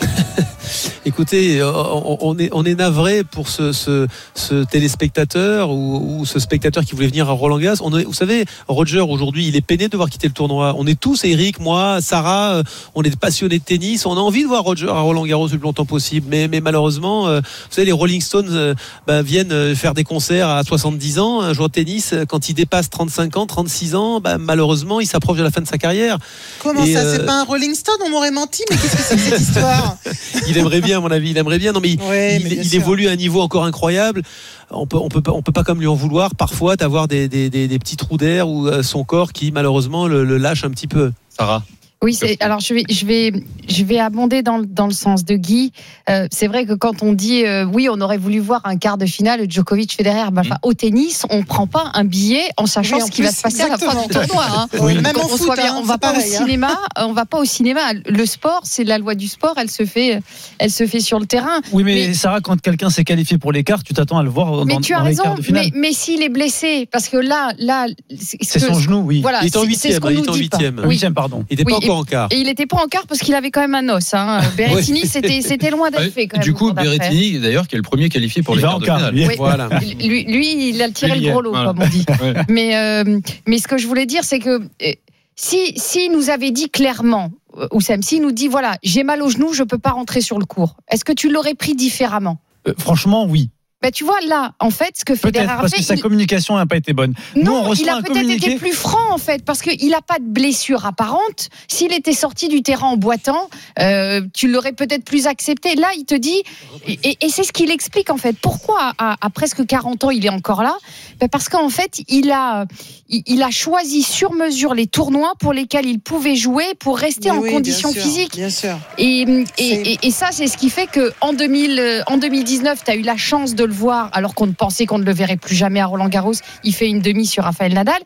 écoutez, 1.04 1.60
euh, 1.60 1.70
on 1.72 2.38
est, 2.38 2.50
on 2.52 2.64
est 2.64 2.74
navré 2.74 3.24
pour 3.24 3.48
ce, 3.48 3.72
ce, 3.72 4.64
téléspectateur 4.64 5.70
ou, 5.70 6.24
ce 6.24 6.38
spectateur 6.38 6.84
qui 6.84 6.94
voulait 6.94 7.08
venir 7.08 7.28
à 7.28 7.32
Roland 7.32 7.58
Garros. 7.58 7.76
On 7.82 7.90
vous 7.90 8.12
savez, 8.12 8.44
Roger 8.68 9.00
aujourd'hui, 9.00 9.48
il 9.48 9.56
est 9.56 9.60
peiné 9.60 9.86
de 9.86 9.90
devoir 9.90 10.08
quitter 10.08 10.28
le 10.28 10.32
tournoi. 10.32 10.74
On 10.76 10.86
est 10.86 10.98
tous, 10.98 11.24
Eric, 11.24 11.60
moi, 11.60 12.00
Sarah, 12.00 12.54
euh, 12.54 12.62
on 12.94 13.02
est 13.02 13.16
passionnés 13.16 13.58
de 13.58 13.64
tennis. 13.64 14.06
On 14.06 14.16
a 14.16 14.20
envie 14.20 14.42
de 14.42 14.48
voir 14.48 14.62
Roger 14.62 14.88
à 14.88 15.00
Roland 15.00 15.26
Garros 15.26 15.48
le 15.48 15.58
plus 15.58 15.64
longtemps 15.64 15.84
possible. 15.84 16.26
Mais, 16.30 16.48
mais 16.48 16.60
malheureusement, 16.60 17.28
euh, 17.28 17.40
vous 17.40 17.74
savez, 17.74 17.86
les 17.86 17.92
Rolling 17.92 18.20
Stones 18.20 18.74
bah, 19.06 19.22
viennent 19.22 19.74
faire 19.74 19.94
des 19.94 20.04
concerts 20.04 20.48
à 20.48 20.62
70 20.64 21.18
ans. 21.18 21.40
Un 21.40 21.52
joueur 21.52 21.68
de 21.68 21.74
tennis, 21.74 22.14
quand 22.28 22.48
il 22.48 22.54
dépasse 22.54 22.90
35 22.90 23.36
ans, 23.36 23.46
36 23.46 23.94
ans, 23.94 24.20
bah, 24.20 24.38
malheureusement, 24.38 25.00
il 25.00 25.06
s'approche 25.06 25.38
de 25.38 25.42
la 25.42 25.50
fin 25.50 25.60
de 25.60 25.68
sa 25.68 25.78
carrière. 25.78 26.18
Comment 26.60 26.86
ça, 26.86 27.10
c'est 27.10 27.26
pas 27.26 27.40
un 27.40 27.44
Rolling 27.44 27.74
Stone? 27.74 27.96
On 28.04 28.10
m'aurait 28.10 28.30
menti, 28.30 28.62
mais 28.70 28.76
qu'est-ce 28.76 28.96
que 28.96 29.02
c'est 29.02 29.16
que 29.16 29.22
cette 29.22 29.40
histoire? 29.40 29.96
Il 30.52 30.58
aimerait 30.58 30.80
bien 30.80 30.98
à 30.98 31.00
mon 31.00 31.10
avis. 31.10 31.30
Il 31.30 31.38
aimerait 31.38 31.58
bien. 31.58 31.72
Non, 31.72 31.80
mais, 31.80 31.92
il, 31.92 32.74
évolue 32.74 33.08
à 33.08 33.12
un 33.12 33.16
niveau 33.16 33.40
encore 33.40 33.64
incroyable. 33.64 34.22
On 34.70 34.86
peut, 34.86 34.96
on 34.96 35.08
peut, 35.08 35.20
pas, 35.20 35.32
on 35.32 35.42
peut 35.42 35.52
pas 35.52 35.64
comme 35.64 35.80
lui 35.80 35.86
en 35.86 35.94
vouloir 35.94 36.34
parfois 36.34 36.76
d'avoir 36.76 37.08
des, 37.08 37.28
des, 37.28 37.78
petits 37.78 37.96
trous 37.96 38.16
d'air 38.16 38.48
ou 38.48 38.66
euh, 38.66 38.82
son 38.82 39.04
corps 39.04 39.32
qui 39.32 39.52
malheureusement 39.52 40.06
le, 40.06 40.24
lâche 40.38 40.64
un 40.64 40.70
petit 40.70 40.86
peu. 40.86 41.12
Sarah? 41.28 41.62
Oui, 42.02 42.18
alors 42.40 42.58
je 42.58 42.74
vais, 42.74 42.84
je 42.90 43.06
vais, 43.06 43.32
je 43.68 43.84
vais 43.84 44.00
abonder 44.00 44.42
dans, 44.42 44.60
dans 44.60 44.86
le 44.88 44.92
sens 44.92 45.24
de 45.24 45.36
Guy. 45.36 45.72
Euh, 46.10 46.26
c'est 46.32 46.48
vrai 46.48 46.66
que 46.66 46.72
quand 46.72 47.04
on 47.04 47.12
dit 47.12 47.44
euh, 47.44 47.64
oui, 47.64 47.88
on 47.88 48.00
aurait 48.00 48.18
voulu 48.18 48.40
voir 48.40 48.60
un 48.64 48.76
quart 48.76 48.98
de 48.98 49.06
finale 49.06 49.48
Djokovic-Federer, 49.48 50.32
bah, 50.32 50.42
mm. 50.42 50.58
au 50.64 50.74
tennis, 50.74 51.24
on 51.30 51.44
prend 51.44 51.68
pas 51.68 51.92
un 51.94 52.04
billet 52.04 52.42
en 52.56 52.66
sachant 52.66 52.98
ce 52.98 53.10
qui 53.10 53.22
va 53.22 53.30
se 53.30 53.40
passer 53.42 53.62
à 53.62 53.68
la 53.68 53.78
fin 53.78 54.02
du 54.02 54.08
tournoi. 54.08 54.44
Hein. 54.50 54.66
Même 55.00 55.16
en 55.16 55.28
foot, 55.28 55.50
hein, 55.56 55.76
on 55.78 55.82
va 55.82 55.96
pas 55.98 56.12
au 56.12 56.16
hein. 56.16 56.20
cinéma. 56.20 56.76
On 56.96 57.12
va 57.12 57.24
pas 57.24 57.38
au 57.38 57.44
cinéma. 57.44 57.92
Le 58.04 58.26
sport, 58.26 58.62
c'est 58.64 58.84
la 58.84 58.98
loi 58.98 59.14
du 59.14 59.28
sport. 59.28 59.54
Elle 59.56 59.70
se 59.70 59.84
fait, 59.84 60.20
elle 60.58 60.70
se 60.70 60.86
fait 60.88 61.00
sur 61.00 61.20
le 61.20 61.26
terrain. 61.26 61.60
Oui, 61.70 61.84
mais, 61.84 62.14
Sarah, 62.14 62.40
quand 62.40 62.60
quelqu'un 62.60 62.90
s'est 62.90 63.04
qualifié 63.04 63.38
pour 63.38 63.52
l'écart, 63.52 63.84
tu 63.84 63.94
t'attends 63.94 64.18
à 64.18 64.24
le 64.24 64.30
voir 64.30 64.66
mais 64.66 64.74
dans, 64.74 64.80
tu 64.80 64.92
as 64.92 65.02
raison, 65.02 65.34
de 65.36 65.42
finale. 65.42 65.66
Mais, 65.72 65.80
mais 65.80 65.92
s'il 65.92 66.22
est 66.22 66.28
blessé, 66.28 66.88
parce 66.90 67.08
que 67.08 67.16
là, 67.16 67.52
là, 67.58 67.86
c'est 68.18 68.58
son 68.58 68.74
genou, 68.74 68.98
oui. 68.98 69.20
Voilà, 69.22 69.40
il 69.42 69.46
est 69.46 69.56
en 69.56 69.62
huitième. 69.62 70.00
Il 70.10 70.18
est 70.18 70.28
en 70.28 70.34
huitième. 70.34 71.14
pardon. 71.14 71.44
Il 71.48 71.60
pas 71.92 71.98
encore 71.98 71.98
en 71.98 72.04
quart. 72.04 72.28
Et 72.30 72.36
il 72.36 72.46
n'était 72.46 72.66
pas 72.66 72.78
en 72.78 72.86
quart 72.86 73.06
parce 73.06 73.20
qu'il 73.20 73.34
avait 73.34 73.50
quand 73.50 73.60
même 73.60 73.74
un 73.74 73.94
os. 73.94 74.14
Hein. 74.14 74.40
Berrettini, 74.56 75.06
c'était 75.06 75.70
loin 75.70 75.90
d'être 75.90 76.12
fait. 76.12 76.26
Quand 76.26 76.40
du 76.40 76.52
coup, 76.52 76.72
Berrettini, 76.72 77.38
d'ailleurs, 77.38 77.68
qui 77.68 77.74
est 77.74 77.78
le 77.78 77.82
premier 77.82 78.08
qualifié 78.08 78.42
pour 78.42 78.54
les 78.54 78.62
quarts 78.62 78.78
de 78.78 78.84
finale. 78.84 79.14
Voilà. 79.36 79.68
Lui, 79.80 80.24
lui, 80.24 80.70
il 80.70 80.82
a 80.82 80.90
tiré 80.90 81.18
le 81.18 81.30
gros 81.30 81.42
lot, 81.42 81.52
comme 81.52 81.80
on 81.80 81.88
dit. 81.88 82.04
Mais, 82.48 82.76
euh, 82.76 83.20
mais 83.46 83.58
ce 83.58 83.68
que 83.68 83.78
je 83.78 83.86
voulais 83.86 84.06
dire, 84.06 84.24
c'est 84.24 84.38
que 84.38 84.60
euh, 84.60 84.92
si, 85.36 85.72
si 85.76 86.08
nous 86.08 86.30
avait 86.30 86.50
dit 86.50 86.70
clairement, 86.70 87.30
euh, 87.56 87.66
Oussam, 87.72 88.02
si 88.02 88.20
nous 88.20 88.32
dit 88.32 88.48
voilà, 88.48 88.76
j'ai 88.82 89.04
mal 89.04 89.22
au 89.22 89.28
genou, 89.28 89.52
je 89.52 89.62
ne 89.62 89.68
peux 89.68 89.78
pas 89.78 89.90
rentrer 89.90 90.20
sur 90.20 90.38
le 90.38 90.44
cours, 90.44 90.76
est-ce 90.90 91.04
que 91.04 91.12
tu 91.12 91.30
l'aurais 91.30 91.54
pris 91.54 91.74
différemment? 91.74 92.38
Franchement, 92.78 93.26
oui. 93.26 93.50
Bah, 93.82 93.90
tu 93.90 94.04
vois, 94.04 94.20
là, 94.28 94.54
en 94.60 94.70
fait, 94.70 94.96
ce 94.96 95.04
que 95.04 95.16
Federer 95.16 95.44
a 95.44 95.48
fait. 95.48 95.56
Parce 95.56 95.72
que 95.72 95.82
sa 95.82 95.96
communication 95.96 96.56
n'a 96.56 96.66
pas 96.66 96.76
été 96.76 96.92
bonne. 96.92 97.14
Non, 97.34 97.74
il 97.74 97.88
a 97.88 98.00
peut-être 98.00 98.30
été 98.30 98.54
plus 98.56 98.72
franc, 98.72 99.12
en 99.12 99.18
fait, 99.18 99.44
parce 99.44 99.60
qu'il 99.60 99.90
n'a 99.90 100.00
pas 100.00 100.20
de 100.20 100.24
blessure 100.24 100.86
apparente. 100.86 101.48
S'il 101.66 101.92
était 101.92 102.12
sorti 102.12 102.48
du 102.48 102.62
terrain 102.62 102.86
en 102.86 102.96
boitant, 102.96 103.50
euh, 103.80 104.20
tu 104.32 104.46
l'aurais 104.46 104.72
peut-être 104.72 105.04
plus 105.04 105.26
accepté. 105.26 105.74
Là, 105.74 105.88
il 105.96 106.04
te 106.04 106.14
dit, 106.14 106.44
et, 106.86 107.16
c'est 107.28 107.42
ce 107.42 107.52
qu'il 107.52 107.72
explique, 107.72 108.10
en 108.10 108.18
fait. 108.18 108.36
Pourquoi, 108.40 108.92
à, 108.98 109.16
presque 109.30 109.66
40 109.66 110.04
ans, 110.04 110.10
il 110.10 110.24
est 110.24 110.30
encore 110.30 110.62
là? 110.62 110.76
Bah, 111.20 111.26
Parce 111.26 111.48
qu'en 111.48 111.68
fait, 111.68 112.02
il 112.06 112.30
a, 112.30 112.66
il, 113.08 113.42
a 113.42 113.50
choisi 113.50 114.04
sur 114.04 114.32
mesure 114.32 114.74
les 114.74 114.86
tournois 114.86 115.32
pour 115.40 115.52
lesquels 115.52 115.86
il 115.86 115.98
pouvait 115.98 116.36
jouer 116.36 116.74
pour 116.78 116.98
rester 116.98 117.32
en 117.32 117.40
condition 117.40 117.92
physique. 117.92 118.36
Bien 118.36 118.50
sûr. 118.50 118.78
Et, 118.98 119.26
et, 119.58 120.10
ça, 120.12 120.28
c'est 120.30 120.46
ce 120.46 120.56
qui 120.56 120.70
fait 120.70 120.86
qu'en 120.86 121.32
2000, 121.32 122.04
en 122.06 122.16
2019, 122.16 122.84
tu 122.84 122.90
as 122.92 122.94
eu 122.94 123.02
la 123.02 123.16
chance 123.16 123.56
de 123.56 123.64
le 123.64 123.71
alors 124.12 124.34
qu'on 124.34 124.52
pensait 124.52 124.86
qu'on 124.86 124.98
ne 124.98 125.04
le 125.04 125.12
verrait 125.12 125.36
plus 125.36 125.54
jamais 125.54 125.80
à 125.80 125.86
Roland 125.86 126.08
Garros. 126.08 126.34
Il 126.64 126.74
fait 126.74 126.88
une 126.88 127.00
demi 127.00 127.26
sur 127.26 127.44
Rafael 127.44 127.72
Nadal. 127.72 128.00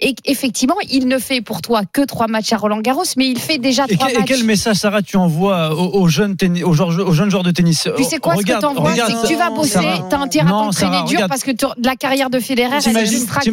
Et 0.00 0.14
effectivement, 0.26 0.76
il 0.90 1.08
ne 1.08 1.18
fait 1.18 1.40
pour 1.40 1.62
toi 1.62 1.82
que 1.90 2.02
trois 2.02 2.26
matchs 2.26 2.52
à 2.52 2.58
Roland 2.58 2.80
Garros, 2.80 3.04
mais 3.16 3.28
il 3.28 3.38
fait 3.38 3.56
déjà 3.56 3.86
trois 3.86 4.08
matchs. 4.08 4.16
Et 4.18 4.24
quel 4.24 4.44
message, 4.44 4.76
Sarah, 4.76 5.00
tu 5.00 5.16
envoies 5.16 5.74
aux, 5.74 6.06
jeunes, 6.06 6.36
aux, 6.64 6.74
jeunes 6.74 7.30
joueurs 7.30 7.42
de 7.42 7.50
tennis? 7.50 7.88
Tu 7.96 8.04
sais 8.04 8.18
quoi, 8.18 8.34
regarde, 8.34 8.62
ce 8.62 8.68
que 8.68 8.74
t'envoies, 8.74 8.94
c'est 8.94 9.12
que 9.14 9.26
tu 9.26 9.36
vas 9.36 9.48
bosser, 9.48 9.78
t'as 10.10 10.18
intérêt 10.18 10.48
à 10.48 10.50
t'entraîner 10.50 11.02
dur 11.04 11.26
parce 11.28 11.42
que 11.42 11.52
la 11.82 11.96
carrière 11.96 12.28
de 12.28 12.40
Federer, 12.40 12.76
elle 12.84 12.94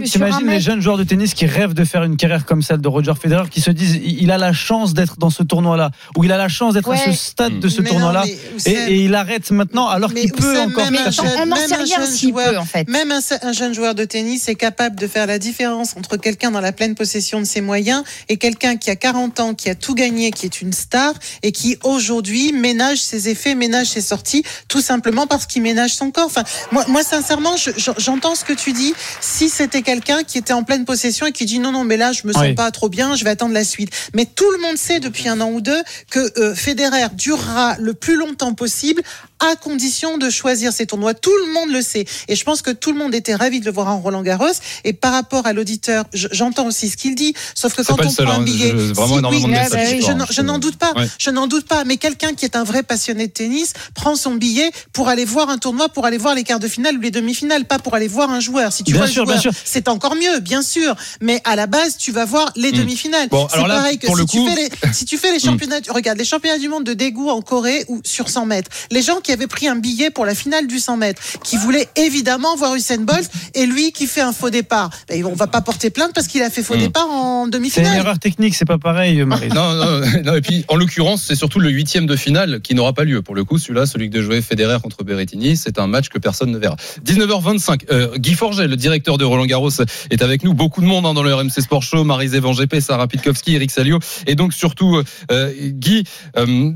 que 0.02 0.06
sur 0.06 0.24
un 0.24 0.42
les 0.42 0.60
jeunes 0.60 0.82
joueurs 0.82 0.98
de 0.98 1.04
tennis 1.04 1.34
qui 1.34 1.46
rêvent 1.46 1.74
de 1.74 1.86
faire 1.86 2.04
une 2.04 2.18
carrière 2.18 2.46
comme 2.46 2.62
celle 2.62 2.82
de 2.82 2.88
Roger 2.90 3.14
Federer, 3.20 3.48
qui 3.50 3.62
se 3.62 3.72
disent 3.72 4.00
il 4.04 4.30
a 4.30 4.38
la 4.38 4.52
chance 4.52 4.94
d'être 4.94 5.18
dans 5.18 5.30
ce 5.30 5.44
tournoi-là, 5.44 5.92
ou 6.18 6.26
il 6.26 6.32
a 6.32 6.38
la 6.38 6.50
chance 6.50 6.74
d'être 6.74 6.92
à 6.92 6.98
ce 6.98 7.14
stade 7.14 7.60
de 7.60 7.70
ce 7.70 7.82
tournoi-là, 7.82 8.26
et, 8.66 9.04
il 9.04 9.16
arrête 9.16 9.50
maintenant 9.52 9.88
alors 9.88 10.14
qu'il 10.14 10.32
peut 10.32 10.60
encore 10.60 10.88
faire. 10.88 11.10
On 11.42 11.46
n'en 11.46 11.56
sait 11.56 11.76
rien 11.76 12.06
s'il 12.06 12.34
peut, 12.34 12.58
en 12.58 12.66
fait. 12.66 12.90
Même 12.90 13.14
un 13.42 13.52
jeune 13.54 13.74
joueur 13.74 13.96
de 13.96 14.04
tennis 14.04 14.50
est 14.50 14.56
capable 14.56 14.98
de 14.98 15.08
faire 15.08 15.26
la 15.26 15.40
différence 15.40 15.96
entre 15.96 16.18
quelqu'un 16.18 16.33
dans 16.52 16.62
la 16.62 16.72
pleine 16.72 16.96
possession 16.96 17.40
de 17.40 17.46
ses 17.46 17.62
moyens 17.62 18.04
et 18.30 18.38
quelqu'un 18.38 18.78
qui 18.78 18.90
a 18.90 18.96
40 18.96 19.40
ans, 19.40 19.54
qui 19.54 19.70
a 19.70 19.76
tout 19.76 19.96
gagné, 19.96 20.32
qui 20.32 20.46
est 20.46 20.62
une 20.62 20.74
star 20.74 21.14
et 21.42 21.52
qui 21.52 21.78
aujourd'hui 21.84 22.52
ménage 22.54 23.00
ses 23.00 23.30
effets, 23.30 23.56
ménage 23.56 23.88
ses 23.88 24.02
sorties, 24.02 24.44
tout 24.68 24.82
simplement 24.82 25.28
parce 25.28 25.46
qu'il 25.46 25.62
ménage 25.62 25.96
son 25.96 26.12
corps. 26.12 26.26
Enfin, 26.26 26.44
moi, 26.72 26.86
moi 26.88 27.04
sincèrement, 27.04 27.56
j'entends 27.98 28.36
ce 28.36 28.44
que 28.44 28.54
tu 28.54 28.74
dis. 28.74 28.94
Si 29.22 29.50
c'était 29.50 29.82
quelqu'un 29.82 30.24
qui 30.24 30.38
était 30.38 30.54
en 30.54 30.64
pleine 30.64 30.86
possession 30.86 31.26
et 31.26 31.32
qui 31.32 31.46
dit 31.46 31.60
non, 31.60 31.72
non, 31.72 31.84
mais 31.84 31.98
là, 31.98 32.12
je 32.12 32.28
me 32.28 32.34
sens 32.34 32.56
pas 32.56 32.72
trop 32.72 32.90
bien, 32.90 33.16
je 33.16 33.24
vais 33.24 33.30
attendre 33.30 33.54
la 33.54 33.64
suite. 33.64 33.90
Mais 34.14 34.26
tout 34.26 34.50
le 34.52 34.60
monde 34.60 34.78
sait 34.78 35.00
depuis 35.00 35.28
un 35.28 35.40
an 35.42 35.52
ou 35.52 35.62
deux 35.62 35.82
que 36.10 36.40
euh, 36.40 36.56
Federer 36.56 37.08
durera 37.14 37.76
le 37.80 37.94
plus 37.94 38.16
longtemps 38.16 38.54
possible 38.54 39.02
à 39.44 39.56
condition 39.56 40.18
de 40.18 40.30
choisir 40.30 40.74
ses 40.74 40.86
tournois. 40.86 41.14
Tout 41.14 41.36
le 41.46 41.54
monde 41.54 41.70
le 41.72 41.82
sait. 41.82 42.06
Et 42.28 42.36
je 42.36 42.44
pense 42.44 42.62
que 42.62 42.72
tout 42.72 42.92
le 42.92 42.98
monde 42.98 43.14
était 43.14 43.36
ravi 43.36 43.60
de 43.60 43.66
le 43.66 43.72
voir 43.72 43.88
en 43.88 44.00
Roland 44.00 44.22
Garros. 44.22 44.46
Et 44.84 44.94
par 44.94 45.14
rapport 45.14 45.46
à 45.46 45.54
l'auditeur, 45.54 46.06
j'entends 46.14 46.68
aussi 46.68 46.90
ce 46.90 46.98
qu'il 46.98 47.16
dit. 47.16 47.34
Sauf 47.56 47.74
que 47.76 47.82
quand 47.82 48.04
on 48.04 48.12
prend 48.12 48.32
un 48.32 48.40
hein. 48.40 48.42
billet. 48.42 48.72
vraiment 48.72 49.20
énormément 49.20 49.48
de 49.48 49.54
je, 49.54 50.42
n'en 50.42 50.60
doute 50.60 50.78
pas. 50.78 50.94
Je 51.18 51.30
n'en 51.30 51.48
doute 51.48 51.68
pas. 51.68 51.84
Mais 51.84 51.98
quelqu'un 51.98 52.34
qui 52.34 52.46
est 52.46 52.56
un 52.56 52.64
vrai 52.64 52.84
passionné 52.84 53.28
de 53.28 53.32
tennis 53.32 53.74
prend 53.94 54.16
son 54.16 54.36
billet 54.36 54.72
pour 54.94 55.10
aller 55.10 55.26
voir 55.26 55.50
un 55.50 55.58
tournoi, 55.58 55.90
pour 55.90 56.06
aller 56.06 56.18
voir 56.18 56.36
les 56.36 56.44
quarts 56.44 56.60
de 56.60 56.68
finale 56.68 56.98
ou 56.98 57.02
les 57.02 57.12
demi-finales, 57.12 57.66
pas 57.66 57.80
pour 57.80 57.96
aller 57.96 58.08
voir 58.08 58.30
un 58.32 58.40
joueur. 58.40 58.72
Si 58.72 58.84
tu 58.84 58.94
vois 58.94 59.08
sûr, 59.08 59.26
joueur, 59.26 59.42
c'est 59.66 59.88
encore 59.88 60.16
mieux, 60.16 60.40
bien 60.40 60.62
sûr. 60.62 60.96
Mais 61.22 61.42
à 61.44 61.56
la 61.56 61.68
base, 61.68 61.98
tu 61.98 62.12
vas 62.12 62.26
voir 62.26 62.52
les 62.56 62.72
hmm. 62.72 62.78
demi-finales. 62.78 63.30
c'est 63.32 63.62
pareil 63.62 63.98
que 63.98 64.08
si, 64.08 64.26
tu 64.26 64.48
fais 64.48 64.56
les, 64.56 64.94
si 64.94 65.06
tu 65.06 65.18
fais 65.18 65.32
les 65.32 65.40
championnats, 65.44 65.80
regarde 65.90 66.18
les 66.18 66.26
championnats 66.26 66.60
du 66.60 66.70
monde 66.70 66.84
de 66.84 66.94
dégoût 66.94 67.30
en 67.30 67.42
Corée 67.42 67.86
ou 67.88 68.02
sur 68.04 68.30
100 68.30 68.46
mètres. 68.46 68.72
Les 68.92 69.02
gens 69.02 69.20
qui 69.20 69.33
avait 69.34 69.48
pris 69.48 69.68
un 69.68 69.76
billet 69.76 70.10
pour 70.10 70.26
la 70.26 70.36
finale 70.36 70.68
du 70.68 70.80
100 70.80 70.98
mètres, 70.98 71.22
qui 71.44 71.58
voulait 71.58 71.88
évidemment 71.96 72.56
voir 72.56 72.76
Usain 72.76 73.00
Bolt, 73.00 73.30
et 73.54 73.66
lui 73.66 73.92
qui 73.92 74.08
fait 74.08 74.22
un 74.22 74.34
faux 74.34 74.50
départ. 74.50 74.90
Ben, 75.10 75.24
on 75.26 75.34
va 75.34 75.48
pas 75.48 75.62
porter 75.62 75.90
plainte 75.90 76.12
parce 76.14 76.28
qu'il 76.28 76.42
a 76.42 76.50
fait 76.50 76.64
faux 76.64 76.76
hmm. 76.76 76.80
départ 76.80 77.10
en 77.10 77.48
demi-finale. 77.48 77.92
C'est 77.92 77.98
une 77.98 78.00
erreur 78.00 78.20
technique, 78.20 78.56
c'est 78.56 78.66
pas 78.66 78.78
pareil, 78.78 79.24
Marie. 79.26 79.50
non, 79.56 80.02
non, 80.24 80.36
et 80.36 80.42
puis 80.42 80.66
en 80.68 80.76
l'occurrence, 80.76 81.24
c'est 81.28 81.36
surtout 81.36 81.60
le 81.60 81.70
huitième 81.70 82.06
de 82.06 82.16
finale 82.16 82.62
qui 82.62 82.76
n'aura 82.76 82.94
pas 82.94 83.04
lieu. 83.04 83.22
Pour 83.22 83.36
le 83.36 83.44
coup, 83.44 83.58
celui-là, 83.58 83.86
celui 83.86 84.10
que 84.10 84.18
de 84.18 84.22
jouer 84.22 84.42
Federer 84.42 84.78
contre 84.82 85.04
Berrettini, 85.04 85.58
c'est 85.58 85.80
un 85.80 85.88
match 85.88 86.10
que 86.10 86.20
personne 86.20 86.52
ne 86.52 86.58
verra. 86.58 86.76
19h25, 87.06 87.86
euh, 87.92 88.18
Guy 88.18 88.34
Forget, 88.34 88.68
le 88.68 88.76
directeur 88.76 89.18
de 89.18 89.26
Roland 89.26 89.46
Garros, 89.46 89.72
est 90.10 90.22
avec 90.22 90.44
nous. 90.44 90.54
Beaucoup 90.54 90.82
de 90.82 90.86
monde 90.86 91.06
hein, 91.06 91.14
dans 91.14 91.24
le 91.24 91.34
RMC 91.34 91.62
Sport 91.62 91.84
Show, 91.84 92.04
Marie 92.04 92.28
Van 92.28 92.54
GP, 92.54 92.80
Sarah 92.80 93.08
Pitkowski, 93.08 93.56
Eric 93.56 93.72
Salio, 93.72 94.00
et 94.28 94.36
donc 94.36 94.54
surtout 94.54 95.02
euh, 95.32 95.52
Guy. 95.60 96.04
Euh, 96.38 96.72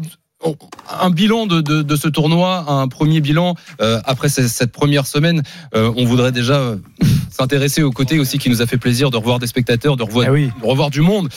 un 1.00 1.10
bilan 1.10 1.47
de, 1.47 1.62
de, 1.62 1.95
ce 1.95 2.08
tournoi, 2.08 2.65
un 2.67 2.88
premier 2.88 3.21
bilan 3.21 3.56
euh, 3.82 4.00
après 4.06 4.30
cette 4.30 4.71
première 4.71 5.08
semaine. 5.08 5.41
Euh, 5.76 5.91
on 5.97 6.06
voudrait 6.06 6.32
déjà 6.32 6.56
euh, 6.56 6.78
s'intéresser 7.32 7.82
au 7.82 7.91
côté 7.91 8.19
aussi 8.19 8.38
qui 8.38 8.50
nous 8.50 8.62
a 8.62 8.67
fait 8.67 8.78
plaisir 8.78 9.10
de 9.10 9.17
revoir 9.17 9.39
des 9.39 9.47
spectateurs, 9.47 9.97
de 9.97 10.04
revoir, 10.04 10.32
de 10.32 10.50
revoir 10.65 10.89
du 10.89 11.02
monde. 11.02 11.30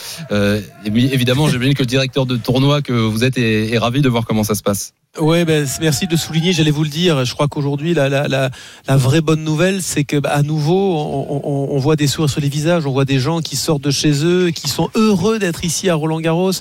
évidemment, 0.85 1.47
j'imagine 1.47 1.73
que 1.73 1.81
le 1.81 1.87
directeur 1.87 2.25
de 2.25 2.37
tournoi 2.37 2.81
que 2.81 2.93
vous 2.93 3.23
êtes 3.23 3.37
est, 3.37 3.77
ravi 3.77 4.01
de 4.01 4.09
voir 4.09 4.25
comment 4.25 4.43
ça 4.43 4.53
se 4.53 4.61
passe. 4.61 4.93
Oui, 5.19 5.43
ben, 5.43 5.67
merci 5.81 6.07
de 6.07 6.15
souligner, 6.15 6.53
j'allais 6.53 6.71
vous 6.71 6.83
le 6.83 6.89
dire. 6.89 7.25
Je 7.25 7.33
crois 7.33 7.49
qu'aujourd'hui, 7.49 7.93
la, 7.93 8.07
la, 8.07 8.29
la, 8.29 8.49
la, 8.87 8.97
vraie 8.97 9.19
bonne 9.19 9.43
nouvelle, 9.43 9.81
c'est 9.81 10.05
que 10.05 10.15
bah, 10.15 10.29
à 10.31 10.41
nouveau, 10.41 10.95
on, 10.95 11.41
on, 11.43 11.75
on, 11.75 11.79
voit 11.79 11.97
des 11.97 12.07
sourires 12.07 12.29
sur 12.29 12.39
les 12.39 12.47
visages, 12.47 12.85
on 12.85 12.93
voit 12.93 13.03
des 13.03 13.19
gens 13.19 13.41
qui 13.41 13.57
sortent 13.57 13.83
de 13.83 13.91
chez 13.91 14.23
eux, 14.23 14.51
qui 14.51 14.69
sont 14.69 14.89
heureux 14.95 15.37
d'être 15.37 15.65
ici 15.65 15.89
à 15.89 15.95
Roland 15.95 16.21
Garros. 16.21 16.53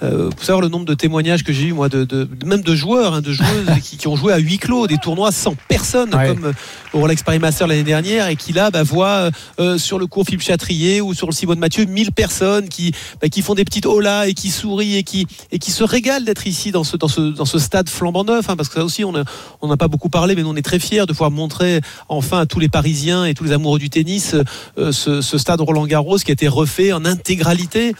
Euh, 0.00 0.30
pour 0.30 0.44
savoir 0.44 0.60
le 0.60 0.68
nombre 0.68 0.84
de 0.84 0.94
témoignages 0.94 1.42
que 1.42 1.52
j'ai 1.52 1.64
eu 1.64 1.72
moi 1.72 1.88
de, 1.88 2.04
de, 2.04 2.28
même 2.46 2.60
de 2.60 2.74
joueurs 2.76 3.14
hein, 3.14 3.20
de 3.20 3.32
joueuses 3.32 3.66
qui, 3.82 3.96
qui, 3.96 4.06
ont 4.06 4.14
joué 4.14 4.32
à 4.32 4.38
huis 4.38 4.58
clos 4.58 4.86
des 4.86 4.96
tournois 4.96 5.32
sans 5.32 5.56
personne 5.66 6.10
comme 6.10 6.44
euh, 6.44 6.52
au 6.92 7.00
Rolex 7.00 7.24
Paris 7.24 7.40
Master 7.40 7.66
l'année 7.66 7.82
dernière 7.82 8.28
et 8.28 8.36
qui 8.36 8.52
là 8.52 8.70
bah, 8.70 8.84
voient 8.84 9.30
euh, 9.58 9.76
sur 9.76 9.98
le 9.98 10.06
cours 10.06 10.24
Philippe 10.24 10.42
Chatrier 10.42 11.00
ou 11.00 11.14
sur 11.14 11.26
le 11.26 11.32
Simone 11.32 11.58
Mathieu 11.58 11.84
1000 11.84 12.12
personnes 12.12 12.68
qui, 12.68 12.92
bah, 13.20 13.28
qui 13.28 13.42
font 13.42 13.54
des 13.54 13.64
petites 13.64 13.86
holas 13.86 14.28
et 14.28 14.34
qui 14.34 14.50
sourient 14.50 14.98
et 14.98 15.02
qui, 15.02 15.26
et 15.50 15.58
qui 15.58 15.72
se 15.72 15.82
régalent 15.82 16.24
d'être 16.24 16.46
ici 16.46 16.70
dans 16.70 16.84
ce, 16.84 16.96
dans 16.96 17.08
ce, 17.08 17.32
dans 17.32 17.44
ce 17.44 17.58
stade 17.58 17.88
flambant 17.88 18.22
neuf 18.22 18.48
hein, 18.48 18.54
parce 18.54 18.68
que 18.68 18.76
ça 18.76 18.84
aussi 18.84 19.04
on 19.04 19.10
n'a 19.10 19.24
on 19.62 19.76
pas 19.76 19.88
beaucoup 19.88 20.10
parlé 20.10 20.36
mais 20.36 20.44
on 20.44 20.54
est 20.54 20.62
très 20.62 20.78
fiers 20.78 21.06
de 21.06 21.12
pouvoir 21.12 21.32
montrer 21.32 21.80
enfin 22.08 22.38
à 22.38 22.46
tous 22.46 22.60
les 22.60 22.68
Parisiens 22.68 23.24
et 23.24 23.34
tous 23.34 23.42
les 23.42 23.52
amoureux 23.52 23.80
du 23.80 23.90
tennis 23.90 24.36
ce, 24.76 25.20
ce, 25.22 25.38
stade 25.38 25.60
Roland 25.60 25.86
Garros 25.86 26.18
qui 26.18 26.30
a 26.30 26.34
été 26.34 26.46
refait 26.46 26.92
en 26.92 27.04
intégralité. 27.04 27.94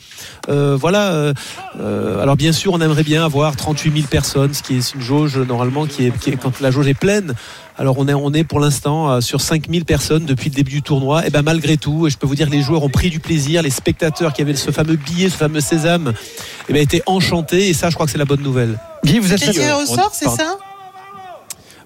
Voilà 0.48 1.32
euh, 1.88 2.22
alors 2.22 2.36
bien 2.36 2.52
sûr, 2.52 2.72
on 2.72 2.80
aimerait 2.80 3.02
bien 3.02 3.24
avoir 3.24 3.56
38 3.56 3.92
000 3.92 4.06
personnes, 4.08 4.54
ce 4.54 4.62
qui 4.62 4.76
est 4.76 4.94
une 4.94 5.00
jauge 5.00 5.38
normalement 5.38 5.86
qui 5.86 6.06
est, 6.06 6.36
quand 6.36 6.60
la 6.60 6.70
jauge 6.70 6.86
est 6.88 6.94
pleine. 6.94 7.34
Alors 7.76 7.98
on 7.98 8.08
est, 8.08 8.14
on 8.14 8.32
est 8.32 8.44
pour 8.44 8.60
l'instant 8.60 9.10
euh, 9.10 9.20
sur 9.20 9.40
000 9.40 9.60
personnes 9.86 10.24
depuis 10.24 10.50
le 10.50 10.54
début 10.54 10.72
du 10.72 10.82
tournoi. 10.82 11.26
Et 11.26 11.30
ben 11.30 11.42
malgré 11.42 11.76
tout, 11.76 12.06
et 12.06 12.10
je 12.10 12.18
peux 12.18 12.26
vous 12.26 12.34
dire, 12.34 12.50
les 12.50 12.62
joueurs 12.62 12.82
ont 12.82 12.90
pris 12.90 13.10
du 13.10 13.20
plaisir. 13.20 13.62
Les 13.62 13.70
spectateurs 13.70 14.32
qui 14.32 14.42
avaient 14.42 14.54
ce 14.54 14.70
fameux 14.70 14.96
billet, 14.96 15.30
ce 15.30 15.36
fameux 15.36 15.60
sésame, 15.60 16.12
et 16.68 16.72
ben 16.72 16.82
étaient 16.82 17.02
enchantés. 17.06 17.68
Et 17.68 17.74
ça, 17.74 17.88
je 17.88 17.94
crois 17.94 18.06
que 18.06 18.12
c'est 18.12 18.18
la 18.18 18.24
bonne 18.24 18.42
nouvelle. 18.42 18.78
Guy, 19.04 19.18
vous 19.18 19.32
êtes 19.32 19.40
tiré 19.40 19.72
au 19.72 19.86
sort, 19.86 20.10
c'est 20.12 20.28
ça 20.28 20.58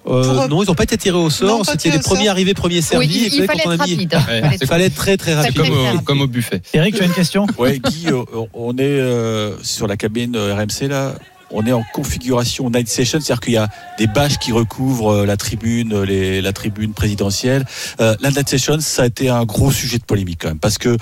euh, 0.06 0.48
non, 0.48 0.62
ils 0.62 0.66
n'ont 0.66 0.74
pas 0.74 0.82
été 0.82 0.96
tirés 0.96 1.16
au 1.16 1.30
sort. 1.30 1.64
C'était 1.64 1.90
les 1.90 1.98
premiers 1.98 2.28
arrivés, 2.28 2.54
premiers 2.54 2.82
servis. 2.82 3.30
il, 3.32 3.44
fallait 3.44 3.62
être 3.62 3.76
rapide. 3.76 4.18
il 4.60 4.66
fallait 4.66 4.86
être 4.86 4.94
très 4.94 5.16
très 5.16 5.34
rapide. 5.34 5.62
Comme 6.04 6.20
au, 6.20 6.26
buffet. 6.26 6.62
Eric, 6.74 6.96
tu 6.96 7.02
as 7.02 7.06
une 7.06 7.12
question? 7.12 7.46
Oui, 7.58 7.80
Guy, 7.80 8.08
euh, 8.08 8.24
on 8.54 8.76
est 8.76 8.82
euh, 8.82 9.56
sur 9.62 9.86
la 9.86 9.96
cabine 9.96 10.36
RMC 10.36 10.88
là. 10.88 11.14
On 11.54 11.66
est 11.66 11.72
en 11.72 11.84
configuration 11.92 12.70
night 12.70 12.88
session, 12.88 13.20
c'est-à-dire 13.20 13.40
qu'il 13.40 13.52
y 13.52 13.58
a 13.58 13.68
des 13.98 14.06
bâches 14.06 14.38
qui 14.38 14.52
recouvrent 14.52 15.26
la 15.26 15.36
tribune, 15.36 16.02
les, 16.02 16.40
la 16.40 16.54
tribune 16.54 16.94
présidentielle. 16.94 17.66
la 17.98 18.16
night 18.30 18.48
session, 18.48 18.80
ça 18.80 19.02
a 19.02 19.06
été 19.06 19.28
un 19.28 19.44
gros 19.44 19.70
sujet 19.70 19.98
de 19.98 20.04
polémique 20.04 20.38
quand 20.40 20.48
même, 20.48 20.58
parce 20.58 20.78
que 20.78 20.96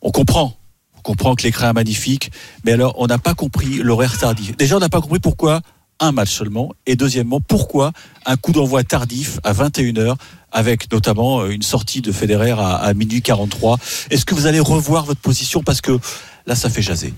on 0.00 0.10
comprend 0.10 0.56
comprend 1.04 1.34
que 1.34 1.42
l'écran 1.42 1.68
est 1.68 1.74
magnifique, 1.74 2.32
mais 2.64 2.72
alors 2.72 2.94
on 2.98 3.06
n'a 3.06 3.18
pas 3.18 3.34
compris 3.34 3.80
l'horaire 3.82 4.18
tardif. 4.18 4.56
Déjà, 4.56 4.76
on 4.76 4.80
n'a 4.80 4.88
pas 4.88 5.02
compris 5.02 5.20
pourquoi 5.20 5.60
un 6.04 6.12
match 6.12 6.30
seulement, 6.30 6.72
et 6.86 6.96
deuxièmement, 6.96 7.40
pourquoi 7.40 7.92
un 8.26 8.36
coup 8.36 8.52
d'envoi 8.52 8.84
tardif 8.84 9.38
à 9.44 9.52
21h 9.52 10.16
avec 10.54 10.90
notamment 10.90 11.40
euh, 11.40 11.50
une 11.50 11.62
sortie 11.62 12.00
de 12.00 12.12
Federer 12.12 12.54
à, 12.56 12.94
minuit 12.94 13.20
43. 13.20 13.76
Est-ce 14.10 14.24
que 14.24 14.34
vous 14.34 14.46
allez 14.46 14.60
revoir 14.60 15.04
votre 15.04 15.20
position? 15.20 15.62
Parce 15.62 15.80
que 15.80 15.98
là, 16.46 16.54
ça 16.54 16.70
fait 16.70 16.80
jaser 16.80 17.12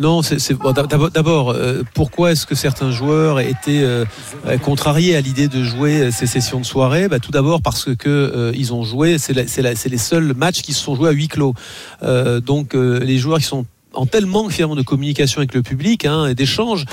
Non, 0.00 0.22
c'est 0.22 0.54
bon, 0.54 0.72
d'abord, 0.72 1.50
euh, 1.50 1.82
pourquoi 1.94 2.32
est-ce 2.32 2.46
que 2.46 2.56
certains 2.56 2.90
joueurs 2.90 3.38
étaient 3.40 3.82
euh, 3.82 4.04
contrariés 4.62 5.14
à 5.14 5.20
l'idée 5.20 5.46
de 5.46 5.62
jouer 5.62 6.10
ces 6.10 6.26
sessions 6.26 6.58
de 6.58 6.66
soirée? 6.66 7.08
Bah, 7.08 7.20
Tout 7.20 7.30
d'abord 7.30 7.62
parce 7.62 7.94
que 7.94 8.52
ils 8.56 8.74
ont 8.74 8.82
joué, 8.82 9.18
c'est 9.18 9.34
les 9.34 9.98
seuls 9.98 10.34
matchs 10.34 10.62
qui 10.62 10.72
se 10.72 10.82
sont 10.82 10.96
joués 10.96 11.10
à 11.10 11.12
huis 11.12 11.28
clos. 11.28 11.54
donc 12.44 12.74
les 12.74 13.18
joueurs 13.18 13.38
qui 13.38 13.44
sont 13.44 13.64
en 13.92 14.06
tel 14.06 14.26
manque 14.26 14.52
finalement 14.52 14.76
de 14.76 14.82
communication 14.82 15.38
avec 15.38 15.54
le 15.54 15.62
public 15.62 16.04
hein, 16.04 16.26
et 16.26 16.34
d'échanges 16.34 16.84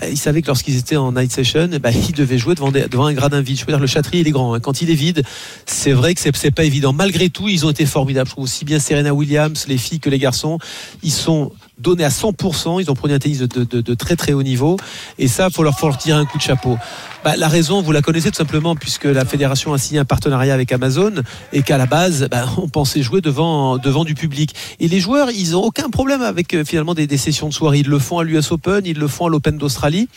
bah, 0.00 0.08
ils 0.08 0.18
savaient 0.18 0.42
que 0.42 0.48
lorsqu'ils 0.48 0.76
étaient 0.76 0.96
en 0.96 1.12
night 1.12 1.32
session, 1.32 1.68
bah, 1.80 1.90
ils 1.90 2.12
devaient 2.12 2.38
jouer 2.38 2.54
devant, 2.54 3.06
un 3.06 3.12
gradin 3.12 3.40
vide. 3.40 3.58
Je 3.58 3.62
veux 3.62 3.72
dire, 3.72 3.80
le 3.80 3.86
châtrier, 3.86 4.22
il 4.22 4.28
est 4.28 4.32
grand. 4.32 4.54
Hein. 4.54 4.60
Quand 4.60 4.82
il 4.82 4.90
est 4.90 4.94
vide, 4.94 5.22
c'est 5.66 5.92
vrai 5.92 6.14
que 6.14 6.20
c'est 6.20 6.50
pas 6.50 6.64
évident. 6.64 6.92
Malgré 6.92 7.30
tout, 7.30 7.48
ils 7.48 7.64
ont 7.66 7.70
été 7.70 7.86
formidables. 7.86 8.28
Je 8.28 8.32
trouve 8.32 8.44
aussi 8.44 8.64
bien 8.64 8.78
Serena 8.78 9.14
Williams, 9.14 9.66
les 9.68 9.78
filles 9.78 10.00
que 10.00 10.10
les 10.10 10.18
garçons. 10.18 10.58
Ils 11.02 11.12
sont 11.12 11.52
donnés 11.78 12.04
à 12.04 12.08
100%. 12.08 12.80
Ils 12.80 12.90
ont 12.90 12.94
produit 12.94 13.14
un 13.14 13.18
tennis 13.18 13.40
de, 13.40 13.94
très 13.94 14.16
très 14.16 14.32
haut 14.32 14.42
niveau. 14.42 14.76
Et 15.18 15.28
ça, 15.28 15.50
faut 15.50 15.62
leur, 15.62 15.78
faut 15.78 15.86
leur 15.86 15.98
tirer 15.98 16.18
un 16.18 16.24
coup 16.24 16.38
de 16.38 16.42
chapeau. 16.42 16.78
Bah, 17.24 17.36
la 17.36 17.48
raison, 17.48 17.80
vous 17.80 17.92
la 17.92 18.02
connaissez 18.02 18.30
tout 18.30 18.36
simplement, 18.36 18.76
puisque 18.76 19.04
la 19.04 19.24
fédération 19.24 19.72
a 19.72 19.78
signé 19.78 19.98
un 19.98 20.04
partenariat 20.04 20.52
avec 20.52 20.72
Amazon 20.72 21.12
et 21.52 21.62
qu'à 21.62 21.78
la 21.78 21.86
base, 21.86 22.28
bah, 22.30 22.44
on 22.58 22.68
pensait 22.68 23.02
jouer 23.02 23.20
devant, 23.20 23.78
devant 23.78 24.04
du 24.04 24.14
public. 24.14 24.54
Et 24.80 24.88
les 24.88 25.00
joueurs, 25.00 25.30
ils 25.30 25.52
n'ont 25.52 25.62
aucun 25.62 25.88
problème 25.90 26.22
avec 26.22 26.54
euh, 26.54 26.64
finalement 26.64 26.94
des, 26.94 27.06
des, 27.06 27.16
sessions 27.16 27.48
de 27.48 27.54
soirée. 27.54 27.78
Ils 27.78 27.88
le 27.88 27.98
font 27.98 28.18
à 28.18 28.24
l'US 28.24 28.52
Open, 28.52 28.82
ils 28.84 28.98
le 28.98 29.08
font 29.08 29.26
à 29.26 29.28
l'Open 29.30 29.56
d'Australie. 29.56 30.08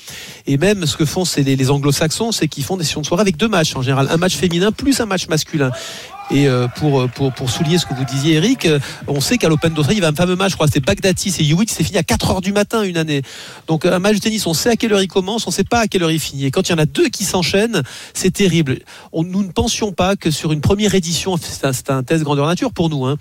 Et 0.46 0.58
même 0.58 0.86
ce 0.86 0.98
que 0.98 1.06
font 1.06 1.24
les, 1.38 1.56
les 1.56 1.72
anglo-saxons, 1.72 2.32
c'est 2.32 2.48
qu'ils 2.48 2.64
font 2.64 2.78
des 2.78 2.84
sessions 2.84 3.02
de 3.02 3.06
soirée 3.06 3.22
avec 3.22 3.38
deux 3.38 3.48
matchs 3.48 3.76
en 3.76 3.82
général. 3.82 4.08
Un 4.12 4.18
match 4.18 4.36
féminin 4.36 4.72
plus 4.72 5.00
un 5.00 5.06
match 5.06 5.28
masculin. 5.28 5.72
Et 6.30 6.48
euh, 6.48 6.68
pour, 6.68 7.10
pour, 7.10 7.32
pour 7.34 7.50
souligner 7.50 7.78
ce 7.78 7.86
que 7.86 7.94
vous 7.94 8.04
disiez, 8.04 8.36
Eric, 8.36 8.66
euh, 8.66 8.80
on 9.08 9.22
sait 9.22 9.38
qu'à 9.38 9.48
l'Open 9.48 9.74
d'Australie, 9.74 10.00
il 10.00 10.04
y 10.04 10.06
a 10.06 10.10
un 10.10 10.14
fameux 10.14 10.36
match, 10.36 10.52
je 10.52 10.56
crois, 10.56 10.68
c'est 10.68 10.84
Bagdati, 10.84 11.32
c'est 11.32 11.44
Hewitt, 11.44 11.70
c'est 11.70 11.84
fini 11.84 11.98
à 11.98 12.04
4 12.04 12.32
heures 12.32 12.42
du 12.42 12.52
matin 12.52 12.84
une 12.84 12.98
année. 12.98 13.22
Donc 13.68 13.86
un 13.86 14.00
match 14.00 14.16
de 14.16 14.20
tennis, 14.20 14.46
on 14.46 14.54
sait 14.54 14.70
à 14.70 14.76
quelle 14.76 14.92
heure 14.94 15.02
il 15.02 15.08
commence, 15.08 15.48
on 15.48 15.52
sait 15.52 15.64
pas 15.64 15.80
à 15.80 15.88
quelle 15.88 16.04
heure 16.04 16.12
il 16.12 16.20
finit. 16.20 16.46
Et 16.46 16.52
quand 16.52 16.68
il 16.68 16.72
y 16.72 16.76
en 16.76 16.80
a 16.80 16.86
deux 16.86 17.08
qui 17.08 17.24
s'enchaînent, 17.24 17.82
c'est 18.14 18.32
terrible. 18.32 18.80
On, 19.14 19.24
nous 19.24 19.44
ne 19.44 19.52
pensions 19.52 19.92
pas 19.94 20.16
que 20.16 20.30
sur 20.32 20.52
une 20.52 20.62
première 20.62 20.96
édition, 20.96 21.38
c'est 21.38 21.90
un, 21.90 22.04
test 22.04 22.24
grandeur 22.24 22.48
nature 22.48 22.74
pour 22.74 22.90
nous, 22.90 23.06
hein, 23.06 23.18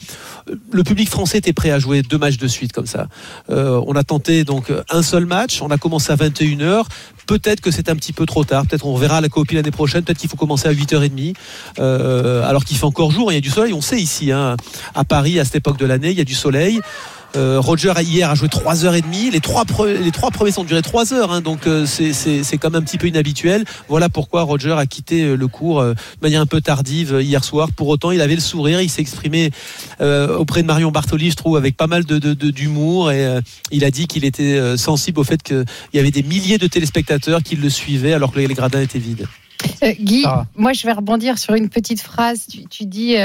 le 0.71 0.83
public 0.83 1.09
français 1.09 1.39
était 1.39 1.53
prêt 1.53 1.71
à 1.71 1.79
jouer 1.79 2.03
deux 2.03 2.19
matchs 2.19 2.39
de 2.39 2.49
suite 2.49 2.73
comme 2.73 2.87
ça. 2.87 3.07
Euh, 3.51 3.81
on 3.87 3.95
a 3.95 4.03
tenté 4.03 4.45
donc 4.45 4.73
un 4.91 5.03
seul 5.03 5.27
match, 5.27 5.63
on 5.63 5.71
a 5.71 5.79
commencé 5.79 6.13
à 6.13 6.17
21h. 6.17 6.85
Peut-être 7.27 7.61
que 7.61 7.71
c'est 7.71 7.89
un 7.89 7.97
petit 7.97 8.13
peu 8.13 8.27
trop 8.27 8.45
tard. 8.45 8.67
Peut-être 8.67 8.87
on 8.87 8.97
verra 8.97 9.21
la 9.21 9.29
copie 9.29 9.55
l'année 9.55 9.71
prochaine. 9.71 10.03
Peut-être 10.03 10.19
qu'il 10.19 10.31
faut 10.31 10.37
commencer 10.37 10.69
à 10.69 10.73
8h30. 10.73 11.35
Euh, 11.79 12.49
alors 12.49 12.65
qu'il 12.65 12.77
fait 12.77 12.85
encore 12.85 13.11
jour. 13.11 13.33
Il 13.33 13.35
y 13.35 13.39
a 13.39 13.41
du 13.41 13.51
soleil. 13.51 13.73
On 13.73 13.81
sait 13.81 13.99
ici, 13.99 14.33
hein, 14.33 14.57
à 14.95 15.05
Paris, 15.05 15.41
à 15.41 15.45
cette 15.45 15.57
époque 15.57 15.79
de 15.79 15.87
l'année, 15.87 16.11
il 16.11 16.19
y 16.19 16.21
a 16.21 16.25
du 16.25 16.35
soleil. 16.35 16.81
Euh, 17.37 17.61
Roger 17.61 17.93
hier 18.01 18.31
a 18.31 18.35
joué 18.35 18.49
3h30. 18.49 19.33
Les 19.33 19.41
trois, 19.41 19.65
les 19.87 20.11
trois 20.11 20.31
premiers 20.31 20.53
sont 20.53 20.65
durés 20.65 20.83
3 20.83 21.13
heures, 21.13 21.33
hein, 21.33 21.41
donc 21.41 21.67
euh, 21.67 21.87
c'est 21.87 22.59
quand 22.59 22.71
même 22.71 22.83
un 22.83 22.85
petit 22.85 22.99
peu 22.99 23.07
inhabituel. 23.07 23.65
Voilà 23.89 24.09
pourquoi 24.09 24.43
Roger 24.43 24.73
a 24.73 24.87
quitté 24.87 25.23
euh, 25.23 25.37
le 25.37 25.49
cours 25.49 25.83
de 25.83 25.95
manière 26.23 26.41
un 26.41 26.47
peu 26.47 26.61
tardive 26.61 27.19
hier 27.21 27.45
soir. 27.45 27.69
Pour 27.73 27.89
autant, 27.89 28.11
il 28.11 28.21
avait 28.21 28.35
le 28.35 28.41
sourire, 28.41 28.81
il 28.81 28.89
s'est 28.89 29.03
exprimé 29.03 29.51
auprès 30.01 30.63
de 30.63 30.67
Marion 30.67 30.91
Bartoli, 30.91 31.31
je 31.31 31.37
trouve, 31.37 31.57
avec 31.57 31.77
pas 31.77 31.87
mal 31.87 32.05
d'humour. 32.05 33.09
De, 33.09 33.13
et 33.13 33.41
il 33.71 33.85
a 33.85 33.91
dit 33.91 34.07
qu'il 34.07 34.25
était 34.25 34.77
sensible 34.77 35.21
au 35.21 35.25
fait 35.25 35.43
qu'il 35.43 35.65
y 35.95 35.99
avait 35.99 36.11
des 36.11 36.23
milliers 36.23 36.59
de 36.59 36.67
téléspectateurs 36.67 37.43
qui 37.43 37.57
le 37.57 37.69
suivaient 37.69 38.13
alors 38.13 38.33
que 38.33 38.41
les 38.41 38.47
gradins 38.55 38.81
étaient 38.81 38.99
vides. 38.99 39.27
Guy, 40.01 40.25
moi 40.57 40.73
je 40.73 40.87
vais 40.87 40.93
rebondir 40.93 41.39
sur 41.39 41.55
une 41.55 41.69
petite 41.69 42.01
phrase. 42.01 42.47
Tu, 42.71 42.85
dis 42.85 43.17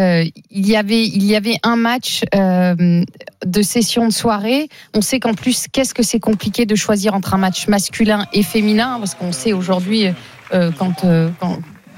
euh, 0.00 0.24
il, 0.50 0.66
y 0.66 0.76
avait, 0.76 1.04
il 1.06 1.24
y 1.24 1.36
avait 1.36 1.58
un 1.62 1.76
match 1.76 2.24
euh, 2.34 3.04
de 3.46 3.62
session 3.62 4.08
de 4.08 4.12
soirée. 4.12 4.68
On 4.92 5.00
sait 5.00 5.20
qu'en 5.20 5.34
plus, 5.34 5.66
qu'est-ce 5.70 5.94
que 5.94 6.02
c'est 6.02 6.18
compliqué 6.18 6.66
de 6.66 6.74
choisir 6.74 7.14
entre 7.14 7.34
un 7.34 7.38
match 7.38 7.68
masculin 7.68 8.26
et 8.32 8.42
féminin, 8.42 8.98
parce 8.98 9.14
qu'on 9.14 9.32
sait 9.32 9.52
aujourd'hui 9.52 10.06
euh, 10.52 10.72
quand, 10.76 11.04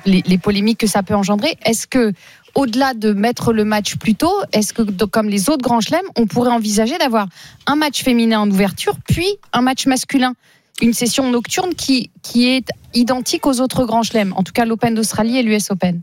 les, 0.05 0.39
polémiques 0.39 0.79
que 0.79 0.87
ça 0.87 1.03
peut 1.03 1.15
engendrer. 1.15 1.57
Est-ce 1.65 1.87
que 1.87 2.13
au-delà 2.55 2.95
de 2.95 3.13
mettre 3.13 3.53
le 3.53 3.65
match 3.65 3.97
plus 3.97 4.15
tôt, 4.15 4.35
est-ce 4.53 4.73
que, 4.73 4.83
comme 5.05 5.29
les 5.29 5.51
autres 5.51 5.63
grands 5.63 5.81
chelems, 5.81 6.07
on 6.17 6.27
pourrait 6.27 6.53
envisager 6.53 6.97
d'avoir 6.99 7.27
un 7.67 7.77
match 7.77 8.03
féminin 8.03 8.41
en 8.41 8.51
ouverture, 8.51 8.97
puis 9.09 9.29
un 9.53 9.63
match 9.63 9.87
masculin? 9.87 10.35
Une 10.83 10.93
session 10.93 11.31
nocturne 11.31 11.75
qui, 11.75 12.11
qui 12.23 12.49
est 12.49 12.69
identique 12.93 13.47
aux 13.47 13.61
autres 13.61 13.87
grands 13.87 14.03
chelems, 14.03 14.35
en 14.37 14.43
tout 14.43 14.53
cas 14.53 14.67
l'Open 14.67 14.95
d'Australie 14.95 15.39
et 15.39 15.43
l'US 15.43 15.71
Open 15.71 16.03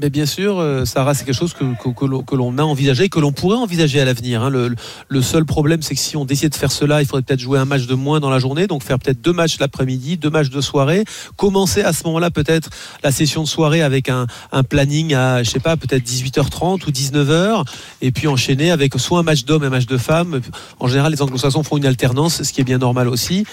mais 0.00 0.10
bien 0.10 0.26
sûr, 0.26 0.58
euh, 0.58 0.84
Sarah, 0.84 1.14
c'est 1.14 1.24
quelque 1.24 1.36
chose 1.36 1.54
que, 1.54 1.64
que, 1.64 2.34
l'on 2.34 2.58
a 2.58 2.62
envisagé, 2.62 3.08
que 3.08 3.20
l'on 3.20 3.30
pourrait 3.30 3.56
envisager 3.56 4.00
à 4.00 4.04
l'avenir. 4.04 4.42
Hein. 4.42 4.50
Le, 4.50 5.22
seul 5.22 5.44
problème, 5.44 5.82
c'est 5.82 5.94
que 5.94 6.00
si 6.00 6.16
on 6.16 6.24
décide 6.24 6.50
de 6.50 6.56
faire 6.56 6.72
cela, 6.72 7.00
il 7.00 7.06
faudrait 7.06 7.22
peut-être 7.22 7.40
jouer 7.40 7.60
un 7.60 7.64
match 7.64 7.86
de 7.86 7.94
moins 7.94 8.18
dans 8.18 8.30
la 8.30 8.40
journée, 8.40 8.66
donc 8.66 8.82
faire 8.82 8.98
peut-être 8.98 9.20
deux 9.20 9.32
matchs 9.32 9.58
l'après-midi, 9.60 10.16
deux 10.16 10.30
matchs 10.30 10.50
de 10.50 10.60
soirée, 10.60 11.04
commencer 11.36 11.82
à 11.82 11.92
ce 11.92 12.04
moment-là 12.04 12.32
peut-être 12.32 12.70
la 13.04 13.12
session 13.12 13.44
de 13.44 13.48
soirée 13.48 13.82
avec 13.82 14.08
un, 14.08 14.26
planning 14.68 15.14
à, 15.14 15.42
je 15.42 15.50
sais 15.50 15.60
pas, 15.60 15.76
peut-être 15.76 16.02
18h30 16.02 16.86
ou 16.86 16.90
19h, 16.90 17.64
et 18.02 18.10
puis 18.10 18.26
enchaîner 18.26 18.72
avec 18.72 18.94
soit 18.98 19.20
un 19.20 19.22
match 19.22 19.44
d'hommes 19.44 19.62
et 19.62 19.66
un 19.66 19.70
match 19.70 19.86
de 19.86 19.96
femmes. 19.96 20.40
En 20.80 20.88
général, 20.88 21.12
les 21.12 21.22
anglo-saxons 21.22 21.62
font 21.62 21.76
une 21.76 21.86
alternance, 21.86 22.42
ce 22.42 22.52
qui 22.52 22.60
est 22.60 22.64
bien 22.64 22.78
normal 22.78 23.08
aussi. 23.08 23.44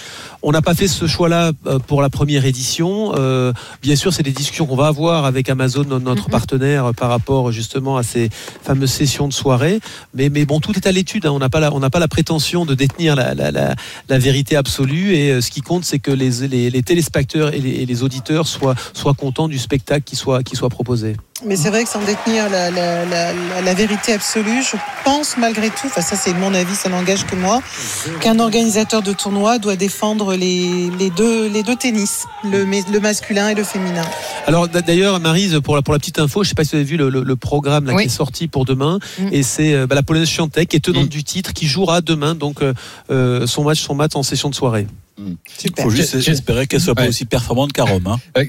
On 0.42 0.52
n'a 0.52 0.62
pas 0.64 0.74
fait 0.74 0.88
ce 0.88 1.06
choix-là 1.06 1.52
euh, 1.68 1.78
pour 1.78 2.02
la 2.02 2.10
première 2.10 2.46
édition. 2.46 3.14
Euh, 3.16 3.54
bien 3.84 3.96
sûr, 3.96 4.12
c'est 4.12 4.24
des 4.24 4.32
discussions 4.32 4.66
qu'on 4.66 4.76
va 4.76 4.88
avoir 4.88 5.26
avec 5.26 5.50
Amazon, 5.50 5.86
notre 6.00 6.31
partenaires 6.32 6.92
par 6.98 7.10
rapport 7.10 7.52
justement 7.52 7.98
à 7.98 8.04
ces 8.04 8.30
fameuses 8.64 8.92
sessions 8.92 9.28
de 9.28 9.34
soirée. 9.34 9.80
Mais, 10.16 10.30
bon, 10.46 10.60
tout 10.60 10.76
est 10.76 10.88
à 10.88 10.92
l'étude. 10.92 11.28
Hein. 11.28 11.32
On 11.32 11.40
n'a 11.40 11.50
pas, 11.50 11.60
la, 11.60 12.08
prétention 12.08 12.66
de 12.66 12.74
détenir 12.74 13.16
la, 13.16 14.18
vérité 14.18 14.56
absolue. 14.56 15.14
Et 15.14 15.32
euh, 15.32 15.42
ce 15.42 15.52
qui 15.52 15.62
compte, 15.62 15.86
c'est 15.86 16.00
que 16.00 16.12
les, 16.12 16.48
les, 16.48 16.84
téléspectateurs 16.84 17.54
et 17.54 17.60
les, 17.60 18.04
auditeurs 18.04 18.48
soient, 18.48 18.76
contents 19.18 19.48
du 19.48 19.60
spectacle 19.60 20.04
qui 20.04 20.16
soit 20.16 20.70
proposé. 20.70 21.16
Mais 21.46 21.56
c'est 21.56 21.70
vrai 21.70 21.84
que 21.84 21.90
sans 21.90 22.04
détenir 22.04 22.50
la, 22.50 22.70
la, 22.70 23.06
la, 23.06 23.34
la, 23.62 23.74
vérité 23.74 24.14
absolue, 24.14 24.62
je 24.62 24.78
pense 25.04 25.38
malgré 25.38 25.70
tout, 25.70 25.88
enfin 25.88 26.02
ça 26.02 26.16
c'est 26.16 26.34
mon 26.34 26.54
avis, 26.54 26.76
ça 26.76 26.90
n'engage 26.90 27.26
que 27.26 27.36
moi, 27.36 27.62
qu'un 28.20 28.40
organisateur 28.40 29.02
de 29.02 29.12
tournoi 29.12 29.58
doit 29.58 29.76
défendre 29.76 30.36
les, 30.36 30.90
les, 31.00 31.10
deux, 31.10 31.48
les 31.50 31.64
deux 31.64 31.76
tennis, 31.76 32.26
le, 32.44 32.64
le 32.64 33.00
masculin 33.00 33.50
et 33.50 33.56
le 33.56 33.64
féminin. 33.64 34.06
Alors 34.46 34.68
d'ailleurs, 34.68 35.20
Marise, 35.20 35.60
pour 35.64 35.76
la, 35.76 35.82
pour 35.82 35.94
la 35.94 36.00
petite 36.00 36.20
info, 36.20 36.44
je 36.44 36.48
ne 36.48 36.50
sais 36.50 36.56
pas 36.56 36.64
si 36.64 36.72
vous 36.72 36.76
avez 36.76 36.84
vu 36.84 36.98
le, 36.98 37.10
le, 37.10 37.36
programme 37.36 37.86
là, 37.86 37.96
qui 37.96 38.06
est 38.06 38.10
sorti 38.10 38.48
pour 38.48 38.66
demain, 38.66 39.00
mm. 39.20 39.28
et 39.32 39.42
c'est 39.42 39.74
euh, 39.74 39.88
bah, 39.88 39.96
la 39.96 40.04
polonaise 40.04 40.30
Chantek 40.30 40.70
qui 40.70 40.78
est 40.78 40.80
tenante 40.80 41.06
mm. 41.06 41.10
du 41.10 41.24
titre, 41.24 41.54
qui 41.54 41.66
jouera 41.66 42.02
demain 42.02 42.36
donc 42.36 42.62
euh, 42.62 42.74
euh 43.10 43.48
son 43.48 43.64
match, 43.64 43.82
son 43.82 43.96
match 43.96 44.12
en 44.16 44.24
session 44.24 44.50
de 44.50 44.56
soirée. 44.56 44.86
Il 45.18 45.72
faut 45.82 45.90
juste 45.90 46.16
espérer 46.16 46.68
qu'elle 46.68 46.82
soit 46.82 46.96
pas 46.96 47.08
aussi 47.08 47.26
performante 47.26 47.74
qu'à 47.74 47.84
Rome. 47.84 48.08
Hein. 48.08 48.20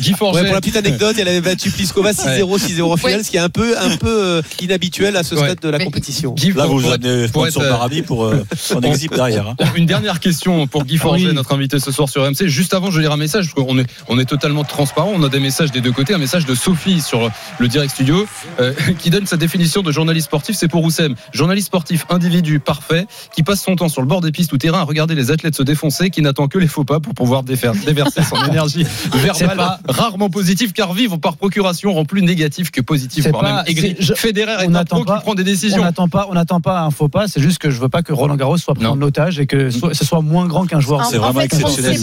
Guy 0.00 0.12
pour 0.14 0.32
la 0.32 0.60
petite 0.60 0.76
anecdote, 0.76 1.16
elle 1.18 1.28
avait 1.28 1.40
battu 1.40 1.70
Pliskova 1.70 2.12
6-0, 2.12 2.58
6-0 2.58 2.82
en 2.82 2.96
finale, 2.96 3.24
ce 3.24 3.30
qui 3.30 3.36
est 3.36 3.40
un 3.40 3.48
peu, 3.48 3.78
un 3.78 3.96
peu 3.96 4.08
euh, 4.08 4.42
inhabituel 4.60 5.16
à 5.16 5.22
ce 5.22 5.36
stade 5.36 5.60
de 5.60 5.68
la 5.68 5.78
compétition. 5.78 6.34
Là, 6.54 6.66
vous 6.66 6.84
êtes 6.86 7.28
sponsor 7.28 7.62
par 7.68 7.82
ami 7.82 8.02
pour 8.02 8.24
euh, 8.24 8.44
on 8.74 8.80
exhibe 8.80 9.14
derrière. 9.14 9.48
Hein. 9.48 9.56
Une 9.74 9.86
dernière 9.86 10.20
question 10.20 10.66
pour 10.66 10.84
Guy 10.84 10.98
Forger, 10.98 11.32
notre 11.32 11.52
invité 11.52 11.78
ce 11.78 11.92
soir 11.92 12.08
sur 12.08 12.28
MC. 12.28 12.46
Juste 12.46 12.74
avant, 12.74 12.90
je 12.90 12.96
vais 12.96 13.02
lire 13.02 13.12
un 13.12 13.16
message, 13.16 13.52
parce 13.52 13.66
qu'on 13.66 13.78
est, 13.78 13.86
on 14.08 14.18
est 14.18 14.24
totalement 14.24 14.64
transparent. 14.64 15.10
On 15.14 15.22
a 15.22 15.28
des 15.28 15.40
messages 15.40 15.70
des 15.72 15.80
deux 15.80 15.92
côtés. 15.92 16.14
Un 16.14 16.18
message 16.18 16.46
de 16.46 16.54
Sophie 16.54 17.00
sur 17.00 17.30
le 17.58 17.68
direct 17.68 17.92
studio 17.92 18.26
euh, 18.60 18.72
qui 18.98 19.10
donne 19.10 19.26
sa 19.26 19.36
définition 19.36 19.82
de 19.82 19.92
journaliste 19.92 20.26
sportif. 20.26 20.56
C'est 20.56 20.68
pour 20.68 20.82
Roussem. 20.82 21.14
Journaliste 21.32 21.66
sportif, 21.66 22.06
individu 22.08 22.60
parfait, 22.60 23.06
qui 23.34 23.42
passe 23.42 23.62
son 23.62 23.76
temps 23.76 23.88
sur 23.88 24.00
le 24.00 24.06
bord 24.06 24.20
des 24.20 24.32
pistes 24.32 24.52
ou 24.52 24.58
terrain 24.60 24.80
à 24.80 24.84
regarder 24.84 25.16
les 25.16 25.30
athlètes 25.30 25.56
se 25.56 25.62
défoncer, 25.64 26.10
qui 26.10 26.22
n'attend 26.22 26.46
que 26.46 26.58
les 26.58 26.68
faux 26.68 26.84
pas 26.84 27.00
pour 27.00 27.14
pouvoir 27.14 27.42
déverser 27.42 28.22
son 28.22 28.36
énergie 28.48 28.86
verbale, 29.12 29.78
rarement 29.88 30.30
positive, 30.30 30.72
car 30.72 30.92
vivre 30.92 31.16
par 31.16 31.36
procuration 31.36 31.92
rend 31.92 32.04
plus 32.04 32.22
négatif 32.22 32.70
que 32.70 32.80
positif, 32.80 33.26
voire 33.28 33.42
même 33.42 33.64
aigri. 33.66 33.96
Federer 34.14 34.64
est 34.64 34.74
un 34.74 34.84
pro 34.84 35.04
qui 35.04 35.12
prend 35.22 35.34
des 35.34 35.44
décisions. 35.44 35.82
On 35.82 35.84
n'attend 35.84 36.08
pas, 36.08 36.28
on 36.30 36.34
n'attend 36.34 36.60
pas 36.60 36.80
un 36.82 36.90
faux 36.90 37.08
pas. 37.08 37.26
C'est 37.26 37.40
juste 37.40 37.58
que 37.58 37.70
je 37.70 37.80
veux 37.80 37.88
pas 37.88 38.02
que 38.02 38.12
Roland 38.12 38.36
Garros 38.36 38.58
soit 38.58 38.74
pris 38.74 38.86
en 38.86 39.00
otage 39.02 39.40
et 39.40 39.46
que 39.46 39.70
ce 39.70 40.04
soit 40.04 40.22
moins 40.22 40.46
grand 40.46 40.66
qu'un 40.66 40.80
joueur. 40.80 41.04
C'est 41.06 41.18
vraiment 41.18 41.40
exceptionnel. 41.40 41.98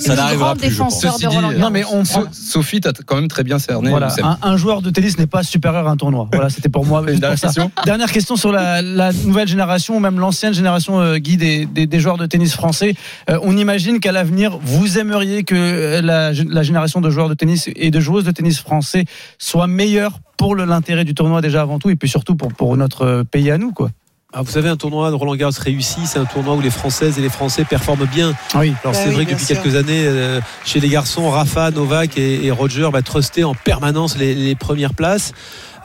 Ça 0.00 0.16
n'arrivera 0.16 0.54
plus. 0.54 0.76
De 0.76 1.26
Roland 1.26 1.48
Garros. 1.48 1.58
Non, 1.58 1.70
mais 1.70 1.84
on. 1.90 2.02
Sophie, 2.32 2.80
t'as 2.80 2.92
quand 3.06 3.16
même 3.16 3.28
très 3.28 3.44
bien 3.44 3.58
cerné. 3.58 3.90
Voilà, 3.90 4.08
un, 4.42 4.56
joueur 4.56 4.82
de 4.82 4.90
tennis 4.90 5.18
n'est 5.18 5.26
pas 5.26 5.42
supérieur 5.42 5.88
à 5.88 5.90
un 5.90 5.96
tournoi. 5.96 6.28
Voilà, 6.32 6.50
c'était 6.50 6.68
pour 6.68 6.84
moi. 6.84 7.02
Dernière 7.04 7.40
question. 7.40 7.70
Dernière 7.84 8.12
question 8.12 8.36
sur 8.36 8.52
la, 8.52 8.82
nouvelle 9.24 9.48
génération 9.48 9.96
ou 9.96 10.00
même 10.00 10.18
l'ancienne 10.18 10.54
génération 10.54 11.00
euh, 11.00 11.18
Guy 11.18 11.36
des, 11.36 11.83
des 11.86 12.00
joueurs 12.00 12.16
de 12.18 12.26
tennis 12.26 12.54
français. 12.54 12.94
Euh, 13.30 13.38
on 13.42 13.56
imagine 13.56 14.00
qu'à 14.00 14.12
l'avenir, 14.12 14.58
vous 14.62 14.98
aimeriez 14.98 15.44
que 15.44 16.00
la, 16.00 16.32
génération 16.32 17.00
de 17.00 17.10
joueurs 17.10 17.28
de 17.28 17.34
tennis 17.34 17.68
et 17.74 17.90
de 17.90 18.00
joueuses 18.00 18.24
de 18.24 18.30
tennis 18.30 18.60
français 18.60 19.04
soit 19.38 19.66
meilleure 19.66 20.20
pour 20.36 20.56
l'intérêt 20.56 21.04
du 21.04 21.14
tournoi 21.14 21.40
déjà 21.40 21.62
avant 21.62 21.78
tout, 21.78 21.90
et 21.90 21.96
puis 21.96 22.08
surtout 22.08 22.34
pour, 22.34 22.52
pour 22.52 22.76
notre 22.76 23.22
pays 23.30 23.50
à 23.50 23.58
nous, 23.58 23.72
quoi. 23.72 23.90
Ah, 24.36 24.42
vous 24.42 24.50
savez, 24.50 24.68
un 24.68 24.76
tournoi 24.76 25.10
de 25.10 25.14
Roland 25.14 25.36
Garros 25.36 25.52
réussi, 25.60 26.00
c'est 26.06 26.18
un 26.18 26.24
tournoi 26.24 26.56
où 26.56 26.60
les 26.60 26.70
Françaises 26.70 27.20
et 27.20 27.22
les 27.22 27.28
Français 27.28 27.64
performent 27.64 28.06
bien. 28.06 28.34
Oui. 28.56 28.74
Alors 28.82 28.92
c'est 28.92 29.04
Bah 29.04 29.10
vrai 29.12 29.18
oui, 29.20 29.26
que 29.26 29.30
depuis 29.30 29.44
sûr. 29.46 29.62
quelques 29.62 29.76
années, 29.76 30.02
euh, 30.06 30.40
chez 30.64 30.80
les 30.80 30.88
garçons, 30.88 31.30
Rafa, 31.30 31.70
Novak 31.70 32.18
et, 32.18 32.44
et 32.44 32.50
Roger 32.50 32.88
bah, 32.92 33.00
trustaient 33.02 33.44
en 33.44 33.54
permanence 33.54 34.18
les, 34.18 34.34
les 34.34 34.56
premières 34.56 34.94
places. 34.94 35.32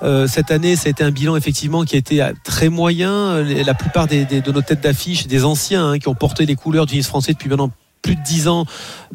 Euh, 0.02 0.28
cette 0.28 0.50
année, 0.52 0.76
ça 0.76 0.88
a 0.88 0.90
été 0.92 1.04
un 1.04 1.12
bilan 1.12 1.36
effectivement 1.36 1.84
qui 1.84 1.96
a 1.96 2.00
été 2.00 2.22
euh, 2.22 2.32
très 2.44 2.70
moyen. 2.70 3.42
Les- 3.42 3.64
La 3.64 3.74
plupart 3.74 4.08
de 4.08 4.52
nos 4.52 4.62
têtes 4.62 4.82
d'affiche, 4.82 5.28
des 5.28 5.44
anciens 5.46 5.92
hein, 5.92 6.00
qui 6.00 6.08
ont 6.08 6.16
porté 6.16 6.46
les 6.46 6.56
couleurs 6.56 6.86
du 6.86 6.92
tennis 6.94 7.08
français 7.08 7.34
depuis 7.34 7.50
maintenant 7.50 7.72
plus 8.02 8.16
de 8.16 8.22
10 8.24 8.48
ans, 8.48 8.66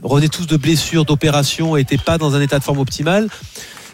revenaient 0.02 0.28
tous 0.28 0.46
de 0.46 0.58
blessures, 0.58 1.06
d'opérations, 1.06 1.74
n'étaient 1.76 1.96
pas 1.96 2.18
dans 2.18 2.34
un 2.34 2.40
état 2.42 2.58
de 2.58 2.64
forme 2.64 2.78
optimal. 2.78 3.28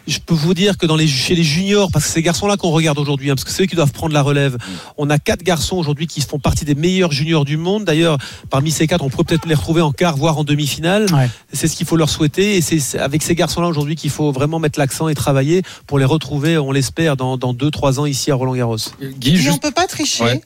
Je 0.07 0.17
peux 0.19 0.33
vous 0.33 0.53
dire 0.53 0.77
que 0.77 0.85
dans 0.85 0.95
les, 0.95 1.07
chez 1.07 1.35
les 1.35 1.43
juniors, 1.43 1.89
parce 1.91 2.05
que 2.05 2.09
c'est 2.09 2.15
ces 2.15 2.21
garçons-là 2.23 2.57
qu'on 2.57 2.71
regarde 2.71 2.97
aujourd'hui, 2.97 3.29
hein, 3.29 3.35
parce 3.35 3.43
que 3.45 3.51
c'est 3.51 3.63
eux 3.63 3.65
qui 3.67 3.75
doivent 3.75 3.91
prendre 3.91 4.13
la 4.13 4.21
relève. 4.21 4.57
On 4.97 5.09
a 5.09 5.19
quatre 5.19 5.43
garçons 5.43 5.77
aujourd'hui 5.77 6.07
qui 6.07 6.21
font 6.21 6.39
partie 6.39 6.65
des 6.65 6.75
meilleurs 6.75 7.11
juniors 7.11 7.45
du 7.45 7.55
monde. 7.57 7.85
D'ailleurs, 7.85 8.17
parmi 8.49 8.71
ces 8.71 8.87
quatre, 8.87 9.03
on 9.03 9.09
pourrait 9.09 9.23
peut-être 9.25 9.45
les 9.45 9.53
retrouver 9.55 9.81
en 9.81 9.91
quart, 9.91 10.17
voire 10.17 10.37
en 10.37 10.43
demi-finale. 10.43 11.05
Ouais. 11.13 11.29
C'est 11.53 11.67
ce 11.67 11.75
qu'il 11.75 11.85
faut 11.85 11.97
leur 11.97 12.09
souhaiter. 12.09 12.57
Et 12.57 12.61
c'est- 12.61 12.97
avec 12.97 13.21
ces 13.23 13.35
garçons-là 13.35 13.67
aujourd'hui 13.67 13.95
qu'il 13.95 14.09
faut 14.09 14.31
vraiment 14.31 14.59
mettre 14.59 14.79
l'accent 14.79 15.07
et 15.07 15.13
travailler 15.13 15.61
pour 15.87 15.99
les 15.99 16.05
retrouver, 16.05 16.57
on 16.57 16.71
l'espère, 16.71 17.15
dans, 17.15 17.37
dans 17.37 17.53
deux, 17.53 17.69
trois 17.71 17.99
ans 17.99 18.05
ici 18.05 18.31
à 18.31 18.35
Roland-Garros. 18.35 18.77
Guy, 19.01 19.33
Et 19.33 19.37
juste- 19.37 19.53
on 19.53 19.57
peut 19.57 19.71
pas 19.71 19.87
tricher. 19.87 20.23
Ouais. 20.23 20.41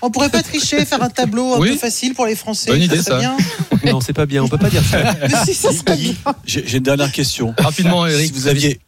On 0.00 0.12
pourrait 0.12 0.28
pas 0.28 0.44
tricher, 0.44 0.84
faire 0.84 1.02
un 1.02 1.10
tableau 1.10 1.54
un 1.54 1.58
Oui. 1.58 1.70
peu 1.70 1.76
facile 1.76 2.14
pour 2.14 2.24
les 2.24 2.36
Français. 2.36 2.70
Bonne 2.70 2.82
idée, 2.82 3.02
ça. 3.02 3.18
bien. 3.18 3.36
Non, 3.84 4.00
c'est 4.00 4.12
pas 4.12 4.26
bien. 4.26 4.44
On 4.44 4.48
peut 4.48 4.56
pas 4.58 4.70
dire 4.70 4.84
ça. 4.84 4.98
Mais 5.22 5.34
si, 5.44 5.54
ça 5.54 5.72
serait 5.72 5.96
bien. 5.96 6.14
J'ai 6.46 6.64
j'ai 6.64 6.76
une 6.76 6.84
dernière 6.84 7.10
question. 7.10 7.52
rapidement, 7.58 8.06
Eric. 8.06 8.26
Si 8.26 8.32
vous 8.32 8.46
aviez 8.46 8.78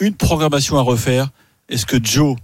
une 0.00 0.14
programmation 0.14 0.78
à 0.78 0.82
refaire, 0.82 1.30
est-ce 1.68 1.86
que 1.86 2.02
Joe, 2.02 2.36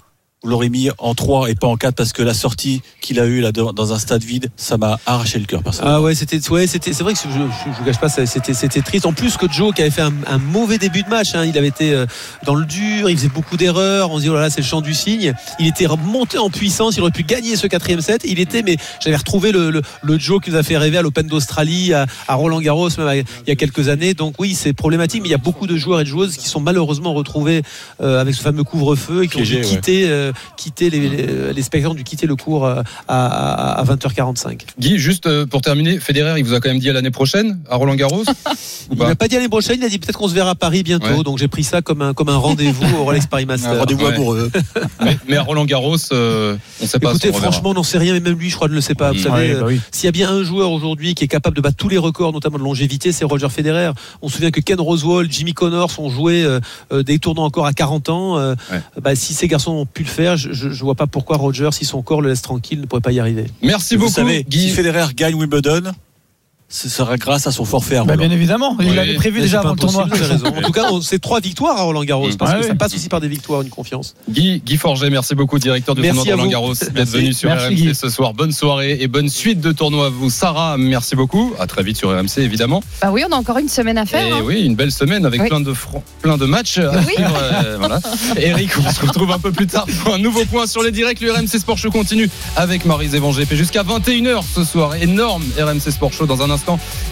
vous 0.43 0.49
l'aurez 0.49 0.71
mis 0.71 0.89
en 0.99 1.15
3 1.15 1.51
et 1.51 1.55
pas 1.55 1.67
en 1.67 1.77
4 1.77 1.95
parce 1.95 2.13
que 2.15 2.23
la 2.23 2.33
sortie 2.33 2.81
qu'il 3.03 3.21
a 3.21 3.27
eue 3.27 3.41
là 3.41 3.53
dans 3.53 3.93
un 3.93 3.99
stade 3.99 4.23
vide, 4.25 4.51
ça 4.57 4.79
m'a 4.79 4.99
arraché 5.05 5.39
le 5.39 5.45
cœur 5.45 5.63
personnellement. 5.63 5.99
Ah 5.99 6.01
ouais, 6.01 6.15
c'était, 6.15 6.41
ouais, 6.51 6.67
c'était, 6.67 6.95
c'est 6.95 7.03
vrai 7.03 7.13
que 7.13 7.19
je, 7.19 7.29
je, 7.29 7.71
je 7.73 7.79
vous 7.79 7.85
cache 7.85 7.99
pas, 7.99 8.09
c'était, 8.09 8.55
c'était 8.55 8.81
triste. 8.81 9.05
En 9.05 9.13
plus 9.13 9.37
que 9.37 9.51
Joe 9.51 9.75
qui 9.75 9.83
avait 9.83 9.91
fait 9.91 10.01
un, 10.01 10.15
un 10.27 10.39
mauvais 10.39 10.79
début 10.79 11.03
de 11.03 11.09
match, 11.11 11.35
hein, 11.35 11.45
il 11.45 11.59
avait 11.59 11.69
été 11.69 11.93
euh, 11.93 12.07
dans 12.47 12.55
le 12.55 12.65
dur, 12.65 13.11
il 13.11 13.17
faisait 13.19 13.29
beaucoup 13.29 13.59
d'erreurs. 13.59 14.11
On 14.11 14.17
se 14.17 14.23
dit 14.23 14.29
oh 14.31 14.35
là 14.35 14.41
là, 14.41 14.51
c'est 14.51 14.63
le 14.63 14.67
champ 14.67 14.81
du 14.81 14.95
signe. 14.95 15.35
Il 15.59 15.67
était 15.67 15.85
remonté 15.87 16.39
en 16.39 16.49
puissance, 16.49 16.97
il 16.97 17.03
aurait 17.03 17.11
pu 17.11 17.23
gagner 17.25 17.57
ce 17.57 17.67
quatrième 17.67 18.01
set. 18.01 18.23
Il 18.25 18.41
était, 18.41 18.63
mais 18.63 18.77
j'avais 19.05 19.17
retrouvé 19.17 19.53
le, 19.53 19.71
le, 19.71 19.83
le 20.03 20.19
Joe 20.19 20.41
qui 20.43 20.51
nous 20.51 20.57
a 20.57 20.63
fait 20.63 20.79
rêver 20.79 20.97
à 20.97 21.03
l'Open 21.03 21.27
d'Australie, 21.27 21.93
à, 21.93 22.07
à 22.29 22.35
Roland 22.35 22.61
Garros, 22.61 22.89
même 22.97 23.07
à- 23.09 23.17
il 23.17 23.25
y 23.47 23.51
a 23.51 23.57
quelques 23.57 23.89
années. 23.91 24.15
Donc 24.15 24.37
oui, 24.39 24.55
c'est 24.55 24.73
problématique, 24.73 25.21
mais 25.23 25.29
il 25.29 25.33
y 25.33 25.35
a 25.35 25.39
beaucoup 25.39 25.67
de 25.67 25.77
joueurs 25.77 26.01
et 26.01 26.05
de 26.05 26.09
joueuses 26.09 26.39
qui 26.39 26.49
sont 26.49 26.61
malheureusement 26.61 27.13
retrouvés 27.13 27.61
euh, 28.01 28.19
avec 28.23 28.35
ce 28.35 28.41
fameux 28.41 28.65
couvre-feu 28.65 29.25
et 29.25 29.29
qui 29.29 29.37
ont 29.37 29.43
dû 29.43 29.57
ouais. 29.57 29.89
euh, 29.89 30.30
quitter 30.57 30.91
les, 30.91 31.09
les, 31.09 31.53
les 31.53 31.63
spectateurs 31.63 31.93
ont 31.93 31.95
dû 31.95 32.05
quitter 32.05 32.27
le 32.27 32.37
cours 32.37 32.67
euh, 32.67 32.83
à, 33.09 33.27
à, 33.27 33.81
à 33.81 33.85
20h45. 33.85 34.61
Guy, 34.79 34.99
juste 34.99 35.27
euh, 35.27 35.47
pour 35.47 35.61
terminer, 35.61 35.99
Federer, 36.01 36.39
il 36.39 36.45
vous 36.45 36.55
a 36.55 36.61
quand 36.61 36.69
même 36.69 36.79
dit 36.79 36.91
à 36.91 36.93
l'année 36.93 37.11
prochaine 37.11 37.61
à 37.69 37.77
Roland 37.77 37.95
Garros 37.95 38.25
Il 38.93 38.99
n'a 38.99 39.15
pas 39.15 39.29
dit 39.29 39.37
l'année 39.37 39.49
prochaine, 39.49 39.79
il 39.81 39.85
a 39.85 39.89
dit 39.89 39.99
peut-être 39.99 40.19
qu'on 40.19 40.29
se 40.29 40.35
verra 40.35 40.51
à 40.51 40.55
Paris 40.55 40.83
bientôt. 40.83 41.07
Ouais. 41.07 41.23
Donc 41.23 41.39
j'ai 41.39 41.49
pris 41.49 41.65
ça 41.65 41.81
comme 41.83 42.03
un, 42.03 42.13
comme 42.15 42.29
un 42.29 42.37
rendez-vous 42.37 42.97
au 42.99 43.05
Rolex 43.05 43.27
Paris 43.27 43.47
Master. 43.47 43.71
Un 43.73 43.79
rendez-vous 43.81 44.05
Ouais. 44.07 44.15
amoureux. 44.15 44.51
mais, 45.05 45.17
mais 45.29 45.37
à 45.37 45.43
Roland 45.43 45.65
Garros, 45.65 45.97
euh, 46.13 46.57
on 46.81 46.85
ne 46.85 46.89
sait 46.89 46.99
pas. 46.99 47.11
Écoutez, 47.11 47.33
franchement, 47.33 47.71
on 47.71 47.75
n'en 47.75 47.83
sait 47.83 47.99
rien, 47.99 48.13
mais 48.15 48.21
même 48.21 48.39
lui, 48.39 48.51
je 48.51 48.57
crois, 48.57 48.69
ne 48.69 48.75
le 48.75 48.81
sait 48.81 48.95
pas. 48.95 49.13
Vous 49.13 49.19
Mm. 49.19 49.23
savez, 49.23 49.55
Ouais, 49.55 49.61
bah 49.61 49.67
oui. 49.67 49.81
s'il 49.93 50.07
y 50.07 50.09
a 50.09 50.13
bien 50.13 50.31
un 50.31 50.43
joueur 50.43 50.71
aujourd'hui 50.73 51.15
qui 51.15 51.25
est 51.25 51.29
capable 51.29 51.57
de 51.57 51.61
battre 51.61 51.77
tous 51.77 51.89
les 51.89 51.99
records, 51.99 52.33
notamment 52.33 52.59
de 52.59 52.63
longévité, 52.65 53.13
c'est 53.13 53.25
Roger 53.25 53.49
Federer. 53.49 53.91
On 54.23 54.29
se 54.29 54.35
souvient 54.37 54.51
que 54.51 54.61
Ken 54.61 54.81
Rosewall, 54.81 55.31
Jimmy 55.31 55.53
Connors 55.55 55.91
ont 55.99 56.11
joué 56.11 56.43
euh, 56.45 56.61
euh, 56.93 57.03
des 57.03 57.19
tournois 57.19 57.45
encore 57.45 57.67
à 57.67 57.73
40 57.73 58.09
ans. 58.09 58.39
Euh, 58.39 58.55
Ouais. 58.73 58.81
bah, 59.01 59.15
si 59.15 59.35
ces 59.35 59.49
garçons 59.49 59.73
ont 59.73 59.87
pu 59.87 60.03
le 60.03 60.09
faire, 60.09 60.20
je 60.37 60.69
ne 60.69 60.75
vois 60.75 60.95
pas 60.95 61.07
pourquoi 61.07 61.37
Roger, 61.37 61.71
si 61.73 61.85
son 61.85 62.03
corps 62.03 62.23
le 62.23 62.29
laisse 62.29 62.43
tranquille, 62.43 62.81
ne 62.81 62.87
pourrait 62.87 63.01
pas 63.01 63.13
y 63.13 63.21
arriver. 63.21 63.47
Merci 63.63 63.95
vous 63.97 64.03
beaucoup, 64.03 64.15
savez, 64.15 64.45
Guy. 64.49 64.69
si 64.69 64.71
Federer 64.71 65.07
gagne 65.15 65.35
Wimbledon, 65.35 65.93
ce 66.73 66.89
sera 66.89 67.17
grâce 67.17 67.49
à 67.49 67.51
son 67.53 67.65
forfait 67.65 67.97
à 67.97 68.05
Bah, 68.05 68.17
bien 68.17 68.31
évidemment, 68.31 68.77
il 68.79 68.91
Oui. 68.91 68.95
l'avait 68.95 69.15
prévu 69.15 69.39
Mais 69.39 69.43
déjà 69.43 69.59
avant 69.59 69.71
le 69.73 69.77
tournoi. 69.77 70.05
En 70.05 70.63
tout 70.63 70.71
cas, 70.71 70.87
c'est 71.03 71.19
trois 71.21 71.41
victoires 71.41 71.77
à 71.77 71.83
Roland 71.83 72.05
Garros, 72.05 72.29
parce 72.39 72.53
Ah 72.53 72.55
que 72.59 72.63
oui. 72.63 72.69
ça 72.69 72.77
passe 72.77 72.95
aussi 72.95 73.09
par 73.09 73.21
des 73.21 73.27
victoires, 73.27 73.63
une 73.63 73.71
confiance. 73.71 74.15
Guy, 74.31 74.63
Guy 74.65 74.77
Forget, 74.77 75.11
merci 75.11 75.35
beaucoup, 75.35 75.59
directeur 75.59 75.97
du 75.97 76.03
tournoi 76.03 76.25
de 76.25 76.31
Roland. 76.31 76.47
Garros, 76.47 76.75
d'être 76.75 77.09
venu 77.09 77.33
sur 77.33 77.49
Merci, 77.51 77.67
RMC 77.67 77.75
Guy. 77.75 77.95
ce 77.97 78.09
soir. 78.09 78.35
Bonne 78.35 78.53
soirée 78.53 78.99
et 79.01 79.09
bonne 79.09 79.29
suite 79.29 79.61
de 79.61 79.73
tournoi 79.73 80.07
à 80.07 80.09
vous. 80.11 80.31
Sarah, 80.31 80.77
merci 80.79 81.17
beaucoup. 81.17 81.55
À 81.59 81.67
très 81.67 81.83
vite 81.83 81.97
sur 81.97 82.11
RMC, 82.17 82.39
évidemment. 82.39 82.85
Bah 83.03 83.11
oui, 83.13 83.25
on 83.29 83.33
a 83.35 83.37
encore 83.37 83.59
une 83.59 83.69
semaine 83.69 83.99
à 83.99 84.07
faire. 84.07 84.25
Et 84.25 84.31
hein. 84.31 84.43
oui, 84.45 84.63
une 84.65 84.77
belle 84.77 84.93
semaine 84.93 85.27
avec 85.27 85.41
Oui. 85.43 85.49
plein 85.49 85.61
de 85.61 85.75
plein 86.23 86.37
de 86.39 86.47
matchs. 86.47 86.79
à 86.79 86.93
Oui. 86.99 87.15
suivre, 87.15 87.37
euh, 87.43 87.77
voilà. 87.81 87.99
Eric, 88.37 88.71
on 88.79 88.89
se 88.93 89.01
retrouve 89.01 89.33
un 89.33 89.41
peu 89.41 89.51
plus 89.51 89.67
tard 89.67 89.87
pour 90.05 90.15
un 90.15 90.19
nouveau 90.19 90.45
point 90.45 90.69
sur 90.69 90.85
les 90.85 90.93
directs. 90.93 91.21
Le 91.21 91.33
RMC 91.33 91.59
Sport 91.59 91.79
Show 91.79 91.91
continue 91.91 92.31
avec 92.55 92.85
Marie 92.85 93.09
Zévan 93.09 93.33
GP 93.33 93.55
jusqu'à 93.57 93.83
21h 93.83 94.45
ce 94.55 94.63
soir. 94.63 94.95
Énorme 94.95 95.43
RMC 95.59 95.91
Sport 95.91 96.13
Show 96.13 96.27
dans 96.27 96.41
un 96.43 96.51
instant. 96.51 96.60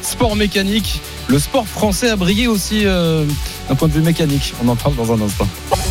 Sport 0.03 0.37
mécanique. 0.37 1.01
Le 1.29 1.39
sport 1.39 1.67
français 1.67 2.09
a 2.09 2.17
brillé 2.17 2.47
aussi 2.47 2.87
euh, 2.87 3.25
d'un 3.69 3.75
point 3.75 3.89
de 3.89 3.93
vue 3.93 4.01
mécanique. 4.01 4.55
On 4.65 4.69
en 4.69 4.77
parle 4.77 4.97
dans 4.97 5.13
un 5.13 5.21
instant. 5.21 5.47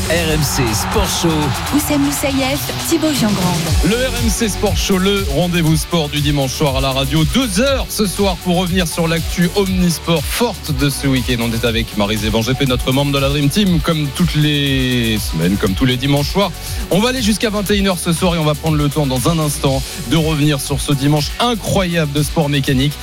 RMC 0.09 0.73
Sport 0.73 1.07
Show. 1.21 1.27
Oussem 1.75 2.01
Moussaïef, 2.01 2.59
Thibaut 2.87 3.11
Giangrande. 3.13 3.59
Le 3.83 3.95
RMC 3.95 4.49
Sport 4.49 4.77
Show, 4.77 4.97
le 4.97 5.25
rendez-vous 5.35 5.75
sport 5.75 6.09
du 6.09 6.21
dimanche 6.21 6.53
soir 6.53 6.77
à 6.77 6.81
la 6.81 6.91
radio. 6.91 7.25
Deux 7.33 7.59
heures 7.59 7.85
ce 7.89 8.05
soir 8.07 8.37
pour 8.37 8.57
revenir 8.57 8.87
sur 8.87 9.07
l'actu 9.07 9.49
omnisport 9.55 10.23
forte 10.23 10.71
de 10.71 10.89
ce 10.89 11.07
week-end. 11.07 11.35
On 11.41 11.51
est 11.51 11.65
avec 11.65 11.97
Marie 11.97 12.17
Zévan 12.17 12.39
GP, 12.39 12.67
notre 12.67 12.91
membre 12.93 13.11
de 13.11 13.19
la 13.19 13.27
Dream 13.27 13.49
Team, 13.49 13.79
comme 13.81 14.07
toutes 14.15 14.35
les 14.35 15.19
semaines, 15.19 15.57
comme 15.57 15.73
tous 15.73 15.85
les 15.85 15.97
dimanches 15.97 16.31
soirs. 16.31 16.51
On 16.89 16.99
va 16.99 17.09
aller 17.09 17.21
jusqu'à 17.21 17.49
21h 17.49 17.97
ce 17.97 18.13
soir 18.13 18.33
et 18.35 18.37
on 18.37 18.45
va 18.45 18.55
prendre 18.55 18.77
le 18.77 18.87
temps 18.89 19.05
dans 19.05 19.29
un 19.29 19.37
instant 19.39 19.83
de 20.09 20.15
revenir 20.15 20.61
sur 20.61 20.79
ce 20.79 20.93
dimanche 20.93 21.31
incroyable 21.39 22.13
de 22.13 22.23
sport 22.23 22.47
mécanique. 22.47 22.93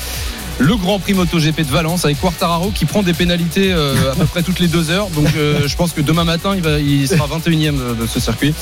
Le 0.58 0.76
Grand 0.76 1.00
Prix 1.00 1.14
MotoGP 1.14 1.62
de 1.62 1.70
Valence 1.70 2.04
avec 2.04 2.20
Quartararo 2.20 2.70
qui 2.70 2.84
prend 2.84 3.02
des 3.02 3.12
pénalités 3.12 3.72
euh, 3.72 4.12
à 4.12 4.14
peu 4.14 4.24
près 4.24 4.42
toutes 4.44 4.60
les 4.60 4.68
deux 4.68 4.90
heures. 4.90 5.08
Donc 5.10 5.26
euh, 5.36 5.66
je 5.66 5.76
pense 5.76 5.92
que 5.92 6.00
demain 6.00 6.22
matin, 6.22 6.54
il, 6.54 6.62
va, 6.62 6.78
il 6.78 7.08
sera 7.08 7.26
21e 7.26 7.76
de, 7.76 7.94
de 8.02 8.06
ce 8.06 8.20
circuit. 8.20 8.54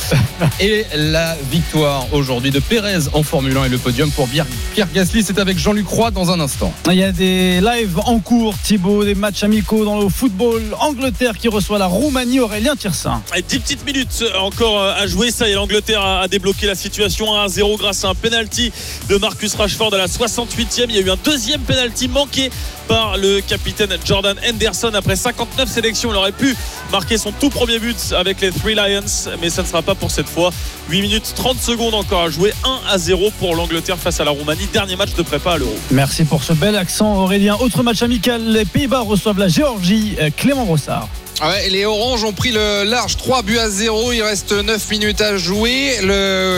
Et 0.59 0.87
la 0.97 1.37
victoire 1.51 2.07
aujourd'hui 2.13 2.51
de 2.51 2.61
Pérez 2.61 3.09
en 3.13 3.23
Formule 3.23 3.59
1 3.59 3.65
et 3.65 3.69
le 3.69 3.77
podium 3.77 4.11
pour 4.11 4.27
Pierre, 4.27 4.47
Gasly. 4.95 5.23
C'est 5.23 5.39
avec 5.39 5.59
Jean-Luc 5.59 5.87
Roy 5.87 6.11
dans 6.11 6.31
un 6.31 6.41
instant. 6.41 6.73
Il 6.91 6.95
y 6.95 7.05
a 7.05 7.13
des 7.13 7.61
lives 7.61 7.99
en 8.07 8.21
cours, 8.21 8.55
Thibaut, 8.63 9.05
des 9.05 9.15
matchs 9.15 9.43
amicaux 9.43 9.85
dans 9.85 10.01
le 10.01 10.09
football. 10.09 10.63
Angleterre 10.81 11.37
qui 11.37 11.49
reçoit 11.49 11.79
la 11.79 11.87
Roumanie, 11.87 12.41
Aurélien 12.41 12.75
Tirsin. 12.75 13.23
Et 13.37 13.43
10 13.43 13.59
petites 13.59 13.85
minutes 13.85 14.25
encore 14.41 14.83
à 14.83 15.07
jouer. 15.07 15.31
Ça 15.31 15.47
y 15.47 15.53
est, 15.53 15.55
l'Angleterre 15.57 16.03
a 16.03 16.27
débloqué 16.27 16.67
la 16.67 16.75
situation 16.75 17.39
1 17.39 17.49
0 17.49 17.77
grâce 17.77 18.03
à 18.07 18.09
un 18.09 18.15
penalty 18.15 18.73
de 19.11 19.19
Marcus 19.19 19.55
Rashford 19.55 19.93
à 19.93 19.99
la 19.99 20.07
68e. 20.07 20.87
Il 20.89 20.97
y 20.97 20.99
a 20.99 21.03
eu 21.03 21.11
un 21.11 21.19
deuxième 21.23 21.61
penalty 21.61 21.82
manqué 22.09 22.51
par 22.89 23.17
le 23.17 23.41
capitaine 23.41 23.97
Jordan 24.05 24.37
Henderson. 24.49 24.91
Après 24.95 25.17
59 25.17 25.69
sélections, 25.69 26.11
il 26.11 26.17
aurait 26.17 26.33
pu 26.33 26.57
marquer 26.91 27.19
son 27.19 27.33
tout 27.33 27.51
premier 27.51 27.79
but 27.79 27.97
avec 28.17 28.41
les 28.41 28.51
Three 28.51 28.75
Lions, 28.75 29.31
mais 29.41 29.51
ça 29.51 29.63
ne 29.63 29.67
sera 29.67 29.83
pas 29.83 29.95
pour 29.95 30.11
cette 30.11 30.29
fois. 30.29 30.51
8 30.91 31.03
minutes 31.03 31.33
30 31.35 31.59
secondes 31.59 31.95
encore 31.95 32.23
à 32.23 32.31
jouer. 32.31 32.53
1 32.65 32.93
à 32.93 32.99
0 32.99 33.31
pour 33.39 33.57
l'Angleterre 33.57 33.99
face 33.99 34.21
à 34.21 34.25
la 34.25 34.31
Roumanie. 34.31 34.69
Dernier 34.73 34.97
match 34.97 35.15
de 35.15 35.23
prépa 35.23 35.53
à 35.53 35.59
l'Euro. 35.59 35.75
Merci 35.91 36.25
pour 36.25 36.43
ce 36.43 36.53
bel 36.53 36.77
accent, 36.77 37.17
Aurélien. 37.17 37.57
Autre 37.61 37.83
match 37.83 38.03
amical, 38.03 38.45
les 38.45 38.65
Pays-Bas 38.65 39.01
reçoivent 39.01 39.39
la 39.39 39.49
Géorgie. 39.49 40.17
Euh, 40.21 40.31
Clément 40.37 40.65
Brossard. 40.65 41.09
Ah 41.41 41.55
les 41.71 41.87
Oranges 41.87 42.25
ont 42.25 42.33
pris 42.33 42.53
le 42.53 42.85
large 42.85 43.17
3 43.17 43.43
buts 43.43 43.59
à 43.59 43.69
0. 43.69 44.13
Il 44.13 44.23
reste 44.23 44.53
9 44.53 44.91
minutes 44.91 45.21
à 45.21 45.37
jouer. 45.37 45.99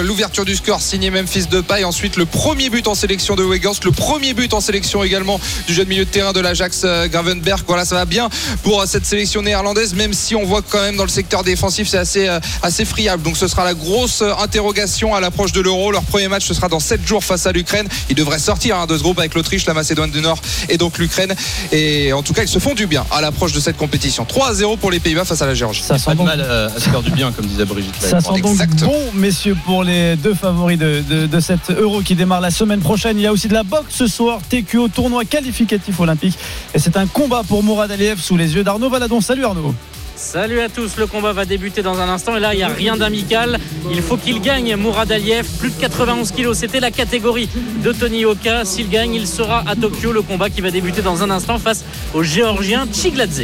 L'ouverture 0.03 0.45
du 0.45 0.57
score 0.57 0.81
signée 0.81 1.11
Memphis 1.11 1.47
Depay. 1.47 1.85
Ensuite, 1.85 2.17
le 2.17 2.27
premier 2.27 2.71
but 2.71 2.87
en 2.89 2.95
sélection 2.95 3.37
de 3.37 3.45
Weghorst. 3.45 3.85
Le 3.85 3.93
premier 3.93 4.35
but 4.35 4.53
en 4.53 4.61
sélection 4.61 5.03
également 5.03 5.41
du 5.67 5.75
jeune 5.75 5.89
milieu 5.89 6.05
de 6.05 6.11
terrain 6.11 6.33
de 6.33 6.41
l'Ajax 6.41 6.83
euh, 6.85 7.09
Gravenberg. 7.09 7.63
Voilà, 7.67 7.85
ça 7.85 7.95
va 7.95 8.05
bien 8.05 8.29
pour 8.63 8.81
euh, 8.81 8.87
cette 8.87 9.07
sélection 9.07 9.43
néerlandaise, 9.43 9.95
même 9.95 10.13
si 10.13 10.35
on 10.35 10.45
voit 10.45 10.63
quand 10.63 10.81
même 10.81 10.97
dans 10.97 11.05
le 11.05 11.09
secteur 11.09 11.45
défensif, 11.45 11.89
c'est 11.89 11.99
assez, 11.99 12.29
euh, 12.29 12.41
assez 12.63 12.85
friable. 12.85 13.23
Donc 13.23 13.37
ce 13.37 13.49
sera 13.49 13.65
la 13.65 13.75
grosse 13.75 14.23
interrogation 14.41 15.15
à 15.15 15.21
l'approche 15.21 15.53
de 15.53 15.61
l'Euro. 15.61 15.93
Leur 15.93 16.03
premier 16.03 16.29
match, 16.29 16.45
ce 16.45 16.53
sera 16.53 16.69
dans 16.69 16.81
7 16.81 17.07
jours 17.07 17.25
face 17.25 17.47
à 17.47 17.53
l'Ukraine. 17.53 17.89
Ils 18.11 18.17
devraient 18.17 18.39
sortir 18.39 18.77
hein, 18.77 18.87
de 18.87 18.99
ce 18.99 19.03
groupe 19.03 19.19
avec 19.19 19.35
l'Autriche, 19.35 19.67
la 19.67 19.75
Macédoine 19.75 20.11
du 20.11 20.21
Nord 20.21 20.41
et 20.69 20.77
donc 20.77 20.99
l'Ukraine. 20.99 21.35
Et 21.73 22.13
en 22.13 22.23
tout 22.23 22.35
cas, 22.35 22.43
ils 22.43 22.49
se 22.49 22.59
font 22.59 22.75
du 22.75 22.87
bien 22.87 23.07
à 23.11 23.21
l'approche 23.21 23.53
de 23.53 23.61
cette 23.61 23.77
compétition. 23.77 24.25
3 24.25 24.55
0 24.55 24.64
0 24.65 24.79
pour 24.79 24.91
les 24.91 24.99
Pays-Bas 24.99 25.27
face 25.27 25.43
à 25.43 25.47
la 25.47 25.53
Géorgie. 25.53 25.83
Ça 25.83 25.99
sent 25.99 26.15
mal 26.15 26.41
euh, 26.41 26.69
à 26.75 26.81
se 26.81 26.89
faire 26.89 27.03
du 27.03 27.11
bien, 27.11 27.31
comme 27.33 27.45
disait 27.45 27.67
Brigitte. 27.67 27.95
Ça 28.01 28.19
sent 28.21 28.41
donc 28.41 28.67
bon, 28.77 28.99
messieurs, 29.13 29.57
pour 29.67 29.85
les 29.85 30.17
deux 30.17 30.33
favoris 30.33 30.79
de, 30.79 31.27
de, 31.27 31.41
cet 31.41 31.71
Euro 31.71 32.01
qui 32.01 32.15
démarre 32.15 32.41
la 32.41 32.51
semaine 32.51 32.81
prochaine. 32.81 33.19
Il 33.19 33.23
y 33.23 33.27
a 33.27 33.33
aussi 33.33 33.49
de 33.49 33.53
la 33.53 33.63
boxe 33.63 33.89
ce 33.91 34.07
soir, 34.07 34.41
TQO, 34.49 34.89
tournoi 34.89 35.27
qualificatif 35.27 36.01
olympique. 36.01 36.39
Et 36.73 36.79
c'est 36.79 36.97
un 36.97 37.07
combat 37.07 37.43
pour 37.47 37.63
Mourad 37.63 37.91
Aliyev 37.91 38.19
sous 38.19 38.39
les 38.39 38.55
yeux 38.55 38.65
d'Arnaud 38.65 38.89
Valadon. 38.89 39.21
Salut 39.21 39.45
Arnaud. 39.45 39.75
Salut 40.17 40.61
à 40.61 40.69
tous, 40.69 40.97
le 40.97 41.09
combat 41.09 41.33
va 41.33 41.45
débuter 41.45 41.83
dans 41.83 41.99
un 41.99 42.09
instant 42.09 42.37
et 42.37 42.41
là 42.41 42.55
il 42.55 42.59
n'y 42.59 42.63
a 42.63 42.69
rien 42.69 42.97
d'amical. 42.97 43.59
Il 43.91 44.01
faut 44.01 44.17
qu'il 44.17 44.41
gagne 44.41 44.77
Mourad 44.77 45.11
Aliyev, 45.11 45.45
plus 45.59 45.71
de 45.71 45.81
91 45.81 46.31
kilos, 46.31 46.59
c'était 46.59 46.79
la 46.79 46.93
catégorie 46.93 47.49
de 47.83 47.93
Tony 47.93 48.25
Oka. 48.25 48.65
S'il 48.65 48.89
gagne, 48.89 49.15
il 49.15 49.27
sera 49.27 49.65
à 49.67 49.75
Tokyo, 49.75 50.13
le 50.13 50.23
combat 50.23 50.51
qui 50.51 50.61
va 50.61 50.71
débuter 50.71 51.03
dans 51.03 51.25
un 51.25 51.31
instant 51.31 51.59
face 51.59 51.85
au 52.15 52.23
géorgien 52.23 52.87
Chigladze. 52.93 53.43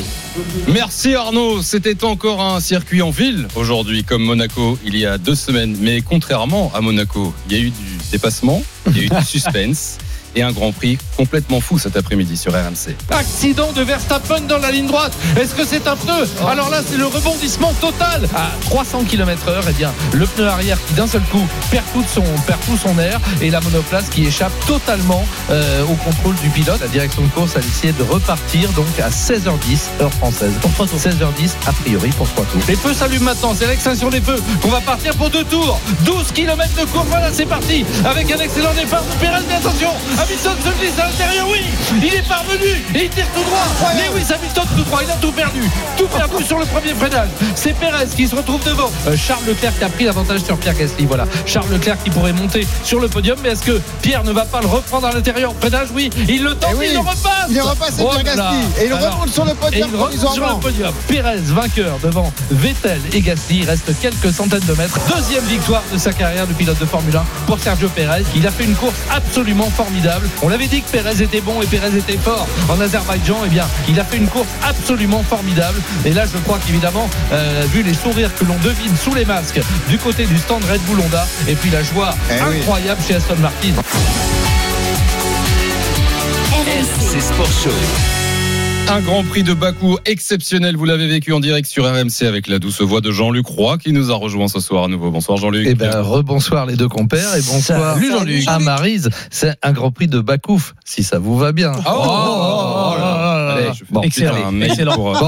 Merci 0.69 1.15
Arnaud, 1.15 1.61
c'était 1.61 2.05
encore 2.05 2.41
un 2.41 2.61
circuit 2.61 3.03
en 3.03 3.11
ville 3.11 3.49
aujourd'hui 3.57 4.05
comme 4.05 4.23
Monaco 4.23 4.79
il 4.85 4.97
y 4.97 5.05
a 5.07 5.19
deux 5.19 5.35
semaines. 5.35 5.77
Mais 5.81 6.03
contrairement 6.03 6.71
à 6.75 6.81
Monaco, 6.81 7.35
il 7.49 7.57
y 7.57 7.61
a 7.61 7.63
eu 7.65 7.71
du 7.71 7.99
dépassement, 8.13 8.63
il 8.87 8.97
y 8.97 9.01
a 9.01 9.03
eu 9.05 9.09
du 9.09 9.25
suspense. 9.27 9.99
Et 10.35 10.43
un 10.43 10.53
Grand 10.53 10.73
Prix 10.73 10.99
complètement 11.17 11.61
fou 11.61 11.79
cet 11.79 11.97
après-midi 11.97 12.37
sur 12.37 12.53
RMC. 12.53 12.97
Accident 13.11 13.73
de 13.73 13.83
Verstappen 13.83 14.41
dans 14.43 14.59
la 14.59 14.71
ligne 14.71 14.87
droite. 14.87 15.13
Est-ce 15.41 15.55
que 15.55 15.65
c'est 15.65 15.87
un 15.87 15.97
pneu 15.97 16.29
Alors 16.47 16.71
là, 16.71 16.81
c'est 16.87 16.97
le 16.97 17.07
rebondissement 17.07 17.73
total 17.81 18.29
à 18.35 18.51
300 18.63 19.05
km/h. 19.05 19.63
Eh 19.69 19.73
bien, 19.73 19.93
le 20.13 20.27
pneu 20.27 20.47
arrière 20.47 20.79
qui 20.87 20.95
d'un 20.95 21.07
seul 21.07 21.23
coup 21.23 21.47
perd 21.71 21.85
tout 21.93 22.05
son 22.13 22.25
perd 22.47 22.61
tout 22.67 22.77
son 22.77 22.99
air 22.99 23.21
et 23.41 23.51
la 23.51 23.61
monoplace 23.61 24.09
qui 24.09 24.27
échappe 24.27 24.53
totalement 24.67 25.25
euh, 25.51 25.85
au 25.85 25.95
contrôle 25.95 26.37
du 26.37 26.49
pilote. 26.51 26.81
La 26.81 26.89
direction 26.89 27.23
de 27.23 27.29
course 27.29 27.57
a 27.57 27.61
décidé 27.61 27.93
de 27.93 28.03
repartir 28.03 28.71
donc 28.73 28.87
à 29.01 29.11
16h10 29.11 30.03
heure 30.03 30.13
française. 30.15 30.53
Pour 30.61 30.71
16h10 30.87 31.51
a 31.67 31.73
priori 31.73 32.11
pour 32.11 32.29
trois 32.29 32.45
tours. 32.47 32.61
Les 32.69 32.77
feux 32.77 32.95
s'allument 32.95 33.25
maintenant. 33.27 33.55
C'est 33.55 33.67
l'extinction 33.67 34.09
des 34.09 34.21
feux 34.21 34.41
qu'on 34.63 34.71
va 34.71 34.81
partir 34.81 35.15
pour 35.17 35.31
deux 35.31 35.45
tours. 35.45 35.79
12 36.05 36.33
km 36.33 36.69
de 36.75 36.85
course. 36.87 37.07
Voilà, 37.09 37.33
c'est 37.33 37.47
parti 37.47 37.85
avec 38.05 38.31
un 38.31 38.39
excellent 38.39 38.73
départ 38.75 39.03
de 39.03 39.21
Perez. 39.21 39.43
Mais 39.49 39.55
attention, 39.55 39.91
Hamilton 40.21 40.53
se 40.65 40.79
glisse 40.81 40.99
à 40.99 41.07
l'intérieur, 41.07 41.47
oui 41.51 41.65
Il 42.03 42.15
est 42.15 42.29
parvenu 42.29 42.67
et 42.95 43.05
il 43.05 43.11
tire 43.11 43.27
tout 43.35 43.43
droit 43.43 43.93
Lewis 43.95 44.27
Hamilton 44.33 44.65
tout 44.77 44.85
droit, 44.85 45.01
il 45.03 45.11
a 45.11 45.15
tout 45.15 45.33
perdu 45.33 45.63
Tout 45.97 46.07
perdu 46.07 46.45
sur 46.45 46.59
le 46.59 46.67
premier 46.67 46.95
freinage 46.95 47.29
C'est 47.55 47.73
Perez 47.75 48.07
qui 48.15 48.29
se 48.29 48.35
retrouve 48.37 48.63
devant 48.65 48.91
Euh, 49.09 49.17
Charles 49.17 49.45
Leclerc 49.47 49.73
qui 49.79 49.85
a 49.85 49.89
pris 49.89 50.05
l'avantage 50.05 50.41
sur 50.43 50.59
Pierre 50.59 50.75
Gasly 50.77 51.07
Voilà, 51.07 51.25
Charles 51.47 51.71
Leclerc 51.71 51.97
qui 52.05 52.11
pourrait 52.11 52.33
monter 52.35 52.67
sur 52.85 53.01
le 53.01 53.09
podium 53.09 53.39
Mais 53.43 53.51
est-ce 53.51 53.63
que 53.63 53.81
Pierre 54.03 54.25
ne 54.25 54.33
va 54.33 54.45
pas 54.45 54.61
le 54.61 54.67
reprendre 54.67 55.07
à 55.07 55.13
l'intérieur? 55.13 55.53
Freinage, 55.61 55.89
oui 55.95 56.11
Il 56.29 56.43
le 56.43 56.55
tente, 56.55 56.71
Eh 56.75 56.77
oui, 56.77 56.87
il 56.89 56.95
le 56.95 56.99
repasse 57.01 57.17
il 57.49 57.57
le 57.57 57.63
repasse, 57.63 57.95
c'est 57.97 58.03
Oh 58.05 58.11
Pierre. 58.13 58.37
Gasly. 58.37 58.59
Et 58.81 58.87
il 58.87 58.93
Alors, 58.93 59.15
remonte 59.15 59.33
sur 59.33 59.45
le 59.45 59.55
podium 59.55 59.89
et 59.89 59.93
il 59.93 59.97
remonte 59.97 60.35
sur 60.35 60.47
le 60.49 60.61
podium. 60.61 60.93
Pérez 61.09 61.37
vainqueur 61.39 61.99
devant 62.03 62.33
Vettel 62.51 63.01
et 63.13 63.21
Gasly. 63.21 63.61
Il 63.61 63.65
reste 63.71 63.91
quelques 64.01 64.33
centaines 64.33 64.61
de 64.67 64.75
mètres. 64.75 64.99
Deuxième 65.15 65.45
victoire 65.45 65.83
de 65.93 65.99
sa 65.99 66.13
carrière 66.13 66.47
de 66.47 66.53
pilote 66.53 66.79
de 66.79 66.85
Formule 66.87 67.17
1 67.17 67.25
pour 67.47 67.59
Sergio 67.59 67.89
Pérez. 67.89 68.23
Il 68.37 68.47
a 68.47 68.51
fait 68.51 68.65
une 68.65 68.75
course 68.75 68.95
absolument 69.11 69.71
formidable. 69.71 70.10
On 70.43 70.49
l'avait 70.49 70.67
dit 70.67 70.83
que 70.83 70.91
Pérez 70.91 71.23
était 71.23 71.41
bon 71.41 71.61
et 71.63 71.67
Pérez 71.67 71.97
était 71.97 72.19
fort 72.19 72.47
en 72.69 72.81
Azerbaïdjan. 72.81 73.39
Eh 73.47 73.49
bien, 73.49 73.67
il 73.89 73.99
a 74.01 74.05
fait 74.05 74.17
une 74.17 74.29
course 74.29 74.49
absolument 74.63 75.23
formidable. 75.23 75.81
Et 76.05 76.13
là, 76.13 76.25
je 76.27 76.39
crois 76.39 76.59
qu'évidemment, 76.65 77.09
euh, 77.33 77.65
vu 77.73 77.83
les 77.83 77.95
sourires 77.95 78.35
que 78.35 78.45
l'on 78.45 78.57
devine 78.59 78.97
sous 78.97 79.15
les 79.15 79.25
masques 79.25 79.61
du 79.89 79.99
côté 79.99 80.27
du 80.27 80.39
stand 80.39 80.65
Red 80.65 80.81
Bull 80.83 81.01
Honda, 81.01 81.27
et 81.49 81.55
puis 81.55 81.71
la 81.71 81.83
joie 81.83 82.15
Eh 82.31 82.35
oui. 82.49 82.59
incroyable 82.59 83.01
chez 83.07 83.15
Aston 83.17 83.37
Martin. 83.37 83.73
RMC 86.53 87.21
Sport 87.21 87.47
Show. 87.65 88.20
Un 88.93 89.01
Grand 89.03 89.23
Prix 89.23 89.45
de 89.45 89.55
Bakou 89.55 89.99
exceptionnel, 90.05 90.77
vous 90.77 90.85
l'avez 90.85 91.07
vécu 91.07 91.33
en 91.33 91.39
direct 91.39 91.69
sur 91.69 91.85
RMC 91.89 92.27
avec 92.27 92.49
la 92.49 92.59
douce 92.59 92.81
voix 92.83 93.01
de 93.01 93.13
Jean-Luc 93.13 93.47
Roy 93.47 93.79
qui 93.79 93.93
nous 93.93 94.11
a 94.11 94.15
rejoint 94.17 94.49
ce 94.49 94.59
soir 94.59 94.85
à 94.85 94.89
nouveau. 94.89 95.13
Bonsoir 95.13 95.39
Jean-Luc. 95.39 95.65
Eh 95.69 95.75
ben, 95.77 96.01
rebonsoir 96.01 96.67
les 96.67 96.75
deux 96.75 96.89
compères 96.89 97.37
et 97.37 97.43
bonsoir 97.43 97.95
Salut 97.95 98.11
Jean-Luc. 98.11 98.43
à 98.49 98.59
Marise. 98.59 99.09
C'est 99.31 99.55
un 99.63 99.71
Grand 99.73 99.93
Prix 99.93 100.09
de 100.09 100.19
Bakouf, 100.19 100.75
si 100.85 101.05
ça 101.05 101.21
vous 101.21 101.39
va 101.39 101.53
bien. 101.53 101.71
Oh, 101.77 101.81
oh, 101.87 101.93
oh, 101.95 102.95
là 102.99 102.99
là. 102.99 103.53
Allez, 103.55 103.69
je 103.75 103.79
fais 103.85 103.85
Bon, 103.91 104.03
excellent. 104.03 104.33
excellent, 104.33 104.49
un 104.49 104.53
mail 104.53 104.71
excellent. 104.71 104.95
pour, 104.95 105.17
euh, 105.17 105.21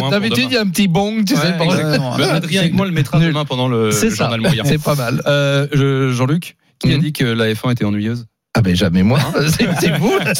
Bon, 0.00 0.08
d'habitude, 0.10 0.46
il 0.48 0.54
y 0.54 0.56
a 0.56 0.62
un 0.62 0.68
petit 0.68 0.88
bong, 0.88 1.24
tu 1.26 1.36
sais, 1.36 1.42
Ouais, 1.42 1.64
exactement. 1.66 2.16
Ben, 2.16 2.30
Adrien 2.30 2.62
Aigouin 2.62 2.86
le 2.86 2.92
mettra 2.92 3.20
demain 3.20 3.44
pendant 3.44 3.68
le, 3.68 3.90
C'est 3.92 4.06
le 4.06 4.10
ça, 4.16 4.24
journal 4.24 4.40
moyen. 4.40 4.64
c'est 4.64 4.82
pas 4.82 4.94
mal. 4.94 5.20
Euh, 5.26 5.66
je- 5.72 6.10
Jean-Luc, 6.10 6.56
qui 6.78 6.90
a 6.92 6.96
Mhm. 6.96 7.02
dit 7.02 7.12
que 7.12 7.24
la 7.24 7.52
F1 7.54 7.70
était 7.70 7.84
ennuyeuse? 7.84 8.24
Ah 8.56 8.62
ben 8.62 8.74
jamais 8.74 9.02
moi. 9.02 9.18
C'est 9.48 9.68
c'est 9.80 9.98
vous. 9.98 10.12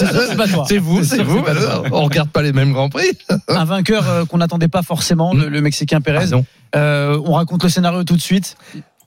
c'est 0.68 0.78
vous, 0.78 1.02
C'est 1.02 1.22
vous. 1.22 1.44
On 1.90 2.04
regarde 2.04 2.30
pas 2.30 2.42
les 2.42 2.52
mêmes 2.52 2.72
grands 2.72 2.88
prix. 2.88 3.18
Un 3.48 3.64
vainqueur 3.64 4.08
euh, 4.08 4.24
qu'on 4.24 4.38
n'attendait 4.38 4.68
pas 4.68 4.82
forcément, 4.82 5.34
le, 5.34 5.48
le 5.48 5.60
Mexicain 5.60 6.00
Pérez. 6.00 6.26
Euh, 6.76 7.20
on 7.24 7.32
raconte 7.32 7.62
le 7.64 7.68
scénario 7.68 8.04
tout 8.04 8.16
de 8.16 8.20
suite. 8.20 8.56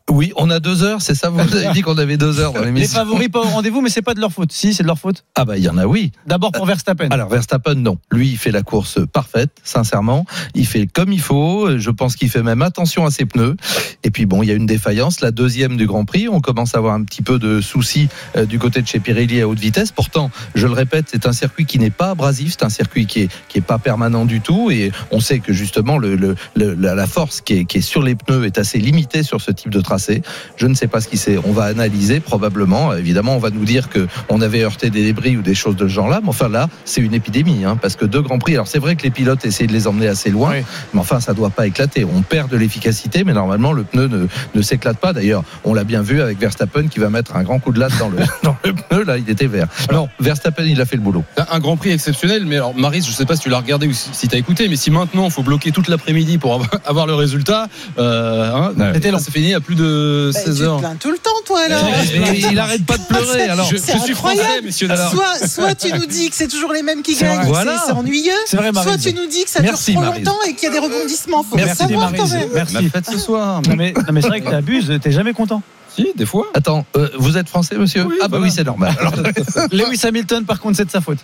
Oui, 0.10 0.32
on 0.38 0.50
a 0.50 0.60
deux 0.62 0.84
heures, 0.84 1.02
c'est 1.02 1.16
ça 1.16 1.30
Vous 1.30 1.40
avez 1.40 1.74
dit 1.74 1.82
qu'on 1.82 1.98
avait 1.98 2.16
deux 2.16 2.40
heures 2.40 2.54
dans 2.54 2.62
Les 2.64 2.88
favoris 2.88 3.28
pas 3.28 3.40
au 3.40 3.44
rendez-vous, 3.50 3.82
mais 3.82 3.90
c'est 3.90 4.02
pas 4.02 4.14
de 4.14 4.22
leur 4.22 4.32
faute. 4.32 4.54
Si, 4.54 4.74
c'est 4.74 4.84
de 4.84 4.88
leur 4.88 4.98
faute. 4.98 5.26
Ah 5.36 5.44
bah 5.44 5.58
il 5.58 5.64
y 5.64 5.70
en 5.70 5.78
a 5.78 5.86
oui. 5.86 6.14
D'abord 6.26 6.54
pour 6.54 6.66
Verstappen. 6.66 7.10
Alors 7.12 7.28
Verstappen, 7.28 7.76
non. 7.76 7.98
Lui, 8.10 8.30
il 8.30 8.38
fait 8.38 8.52
la 8.52 8.62
course 8.64 9.00
parfaite, 9.12 9.50
sincèrement. 9.66 10.26
Il 10.56 10.66
fait 10.66 10.88
comme 10.88 11.12
il 11.12 11.20
faut. 11.20 11.78
Je 11.78 11.90
pense 11.92 12.16
qu'il 12.16 12.30
fait 12.30 12.42
même 12.42 12.62
attention 12.62 13.06
à 13.06 13.12
ses 13.12 13.26
pneus. 13.26 13.58
Et 14.04 14.10
puis 14.10 14.26
bon, 14.26 14.44
il 14.44 14.48
y 14.48 14.52
a 14.52 14.56
une 14.56 14.66
défaillance, 14.66 15.20
la 15.20 15.32
deuxième 15.32 15.76
du 15.76 15.86
Grand 15.88 16.06
Prix. 16.06 16.30
On 16.30 16.40
commence 16.40 16.74
à 16.74 16.78
avoir 16.78 16.94
un 16.94 17.04
petit 17.04 17.22
peu 17.22 17.38
de 17.38 17.60
soucis 17.60 18.08
euh, 18.38 18.46
du 18.46 18.60
côté 18.60 18.82
de 18.82 18.88
chez 18.88 19.02
Pirelli 19.02 19.42
à 19.42 19.48
haute 19.50 19.60
vitesse. 19.60 19.92
Pourtant, 19.92 20.32
je 20.56 20.68
le 20.68 20.74
répète, 20.74 21.08
c'est 21.12 21.26
un 21.26 21.34
circuit 21.34 21.66
qui 21.66 21.80
n'est 21.80 21.90
pas 21.90 22.12
abrasif, 22.12 22.56
c'est 22.58 22.64
un 22.64 22.70
circuit 22.70 23.08
qui 23.08 23.24
est 23.24 23.30
qui 23.50 23.58
est 23.58 23.62
pas 23.62 23.78
permanent 23.78 24.24
du 24.24 24.40
tout. 24.40 24.72
Et 24.72 24.94
on 25.12 25.20
sait 25.20 25.40
que 25.40 25.52
justement 25.52 25.98
le, 25.98 26.16
le- 26.16 26.36
la 26.56 27.08
force 27.08 27.42
qui 27.42 27.54
est, 27.60 27.66
qui 27.66 27.80
est 27.80 27.82
sur 27.82 28.02
les 28.02 28.16
pneus 28.16 28.46
est 28.46 28.58
assez 28.58 28.80
limitée 28.80 29.24
sur 29.24 29.42
ce 29.42 29.52
type 29.52 29.70
de 29.70 29.82
tracé. 29.82 29.97
Je 30.58 30.68
ne 30.68 30.74
sais 30.74 30.88
pas 30.88 31.02
ce 31.02 31.08
qui 31.08 31.18
c'est. 31.18 31.38
On 31.46 31.52
va 31.52 31.64
analyser 31.66 32.20
probablement. 32.20 32.94
Évidemment, 32.94 33.36
on 33.36 33.40
va 33.40 33.50
nous 33.50 33.66
dire 33.66 33.90
que 33.90 34.08
on 34.30 34.42
avait 34.42 34.64
heurté 34.64 34.90
des 34.90 35.04
débris 35.04 35.38
ou 35.38 35.42
des 35.42 35.56
choses 35.56 35.76
de 35.76 35.88
ce 35.88 35.94
genre-là. 35.94 36.20
Mais 36.24 36.30
enfin 36.30 36.50
là, 36.50 36.68
c'est 36.86 37.02
une 37.02 37.14
épidémie, 37.14 37.66
hein, 37.66 37.78
parce 37.82 37.96
que 37.96 38.06
deux 38.06 38.22
grands 38.22 38.40
prix. 38.40 38.54
Alors 38.54 38.68
c'est 38.68 38.80
vrai 38.80 38.96
que 38.96 39.04
les 39.04 39.12
pilotes 39.12 39.46
essaient 39.46 39.68
de 39.68 39.74
les 39.74 39.88
emmener 39.88 40.08
assez 40.08 40.30
loin, 40.30 40.52
Oui. 40.52 40.64
mais 40.94 41.00
enfin 41.00 41.20
ça 41.20 41.34
doit 41.34 41.50
pas 41.50 41.68
éclater. 41.68 42.06
On 42.06 42.22
perd 42.22 42.50
de 42.52 42.58
l'efficacité, 42.58 43.24
mais 43.24 43.34
normalement 43.34 43.74
le 43.74 43.84
pneu 43.84 44.08
ne, 44.08 44.28
ne 44.56 44.62
s'éclate 44.62 44.98
pas. 44.98 45.14
D'ailleurs, 45.14 45.44
on 45.64 45.74
l'a 45.74 45.84
bien 45.84 46.02
vu 46.02 46.22
avec 46.22 46.40
Verstappen 46.40 46.88
qui 46.88 47.00
va 47.00 47.10
mettre 47.10 47.36
un 47.36 47.44
grand 47.44 47.60
coup 47.60 47.72
de 47.72 47.80
latte 47.80 47.98
dans 48.00 48.10
le 48.10 48.18
dans 48.44 48.56
le 48.64 48.74
pneu. 48.74 49.04
Là, 49.04 49.18
il 49.18 49.30
était 49.30 49.48
vert. 49.48 49.68
Non, 49.92 50.10
Verstappen, 50.20 50.64
il 50.66 50.80
a 50.82 50.86
fait 50.86 50.96
le 50.96 51.02
boulot. 51.02 51.24
Un 51.52 51.60
Grand 51.60 51.78
Prix 51.78 51.92
exceptionnel, 51.92 52.46
mais 52.46 52.56
alors 52.56 52.76
Maris, 52.76 53.02
je 53.08 53.12
sais 53.12 53.26
pas 53.26 53.36
si 53.36 53.42
tu 53.44 53.50
l'as 53.50 53.58
regardé 53.60 53.88
ou 53.88 53.94
si, 53.94 54.10
si 54.14 54.28
tu 54.28 54.36
as 54.36 54.40
écouté, 54.40 54.68
mais 54.68 54.76
si 54.76 54.92
maintenant 54.92 55.26
il 55.26 55.32
faut 55.32 55.44
bloquer 55.44 55.72
toute 55.72 55.88
l'après-midi 55.88 56.38
pour 56.38 56.62
avoir, 56.86 57.08
le 57.08 57.14
résultat, 57.16 57.68
euh, 58.00 58.52
hein, 58.54 58.74
C'était 58.94 59.12
long. 59.12 59.20
c'est 59.20 59.32
fini 59.32 59.54
à 59.54 59.60
plus 59.60 59.76
de 59.76 59.87
Bah, 60.34 60.40
16 60.40 60.56
tu 60.58 60.62
te 60.64 60.80
plains 60.80 60.96
tout 61.00 61.12
le 61.12 61.18
temps, 61.18 61.30
toi, 61.46 61.60
alors. 61.66 61.84
Mais 62.20 62.40
il 62.52 62.60
arrête 62.60 62.86
pas 62.86 62.98
de 62.98 63.04
pleurer. 63.04 63.44
Alors, 63.44 63.70
Je, 63.70 63.78
suis 63.78 63.92
incroyable. 63.92 64.16
français, 64.16 64.62
messieurs. 64.64 64.88
dames. 64.88 65.10
Soit, 65.12 65.48
soit 65.48 65.76
tu 65.76 65.92
nous 65.94 66.06
dis 66.06 66.30
que 66.30 66.36
c'est 66.36 66.48
toujours 66.48 66.74
les 66.74 66.84
mêmes 66.84 67.02
qui 67.02 67.16
gagnent, 67.16 67.48
Voilà. 67.48 67.82
c'est 67.86 67.92
ennuyeux. 67.94 68.32
C'est 68.46 68.58
vrai, 68.58 68.72
Soit 68.74 68.98
tu 68.98 69.14
nous 69.14 69.26
dis 69.28 69.44
que 69.44 69.50
ça 69.50 69.62
Merci, 69.62 69.92
dure 69.92 70.02
trop 70.02 70.10
Maryse. 70.10 70.26
longtemps 70.26 70.40
et 70.48 70.54
qu'il 70.54 70.64
y 70.64 70.68
a 70.68 70.72
des 70.72 70.80
rebondissements. 70.80 71.44
Faut 71.44 71.56
Merci, 71.56 71.76
savoir 71.78 72.12
quand 72.12 72.18
Maryse. 72.18 72.34
même. 72.34 72.50
Merci. 72.54 72.90
fête 72.90 73.06
ce 73.12 73.18
soir. 73.18 73.62
Non 73.68 73.76
mais, 73.76 73.94
c'est 74.22 74.28
vrai 74.28 74.42
que 74.42 74.50
t'abuses, 74.50 74.92
t'es 75.02 75.12
jamais 75.12 75.34
content. 75.34 75.62
Si, 75.96 76.12
des 76.16 76.26
fois. 76.28 76.46
attends, 76.54 76.86
euh, 76.96 77.10
vous 77.18 77.38
êtes 77.38 77.50
français, 77.50 77.76
monsieur 77.76 78.04
Oui, 78.04 78.16
Ah 78.22 78.28
bah 78.28 78.38
voilà. 78.38 78.46
oui, 78.46 78.52
c'est 78.56 78.64
normal. 78.64 78.96
Alors, 79.00 79.14
Lewis 79.72 80.00
Hamilton, 80.06 80.46
par 80.46 80.60
contre, 80.60 80.78
c'est 80.78 80.86
de 80.86 80.92
sa 80.92 81.02
faute. 81.02 81.18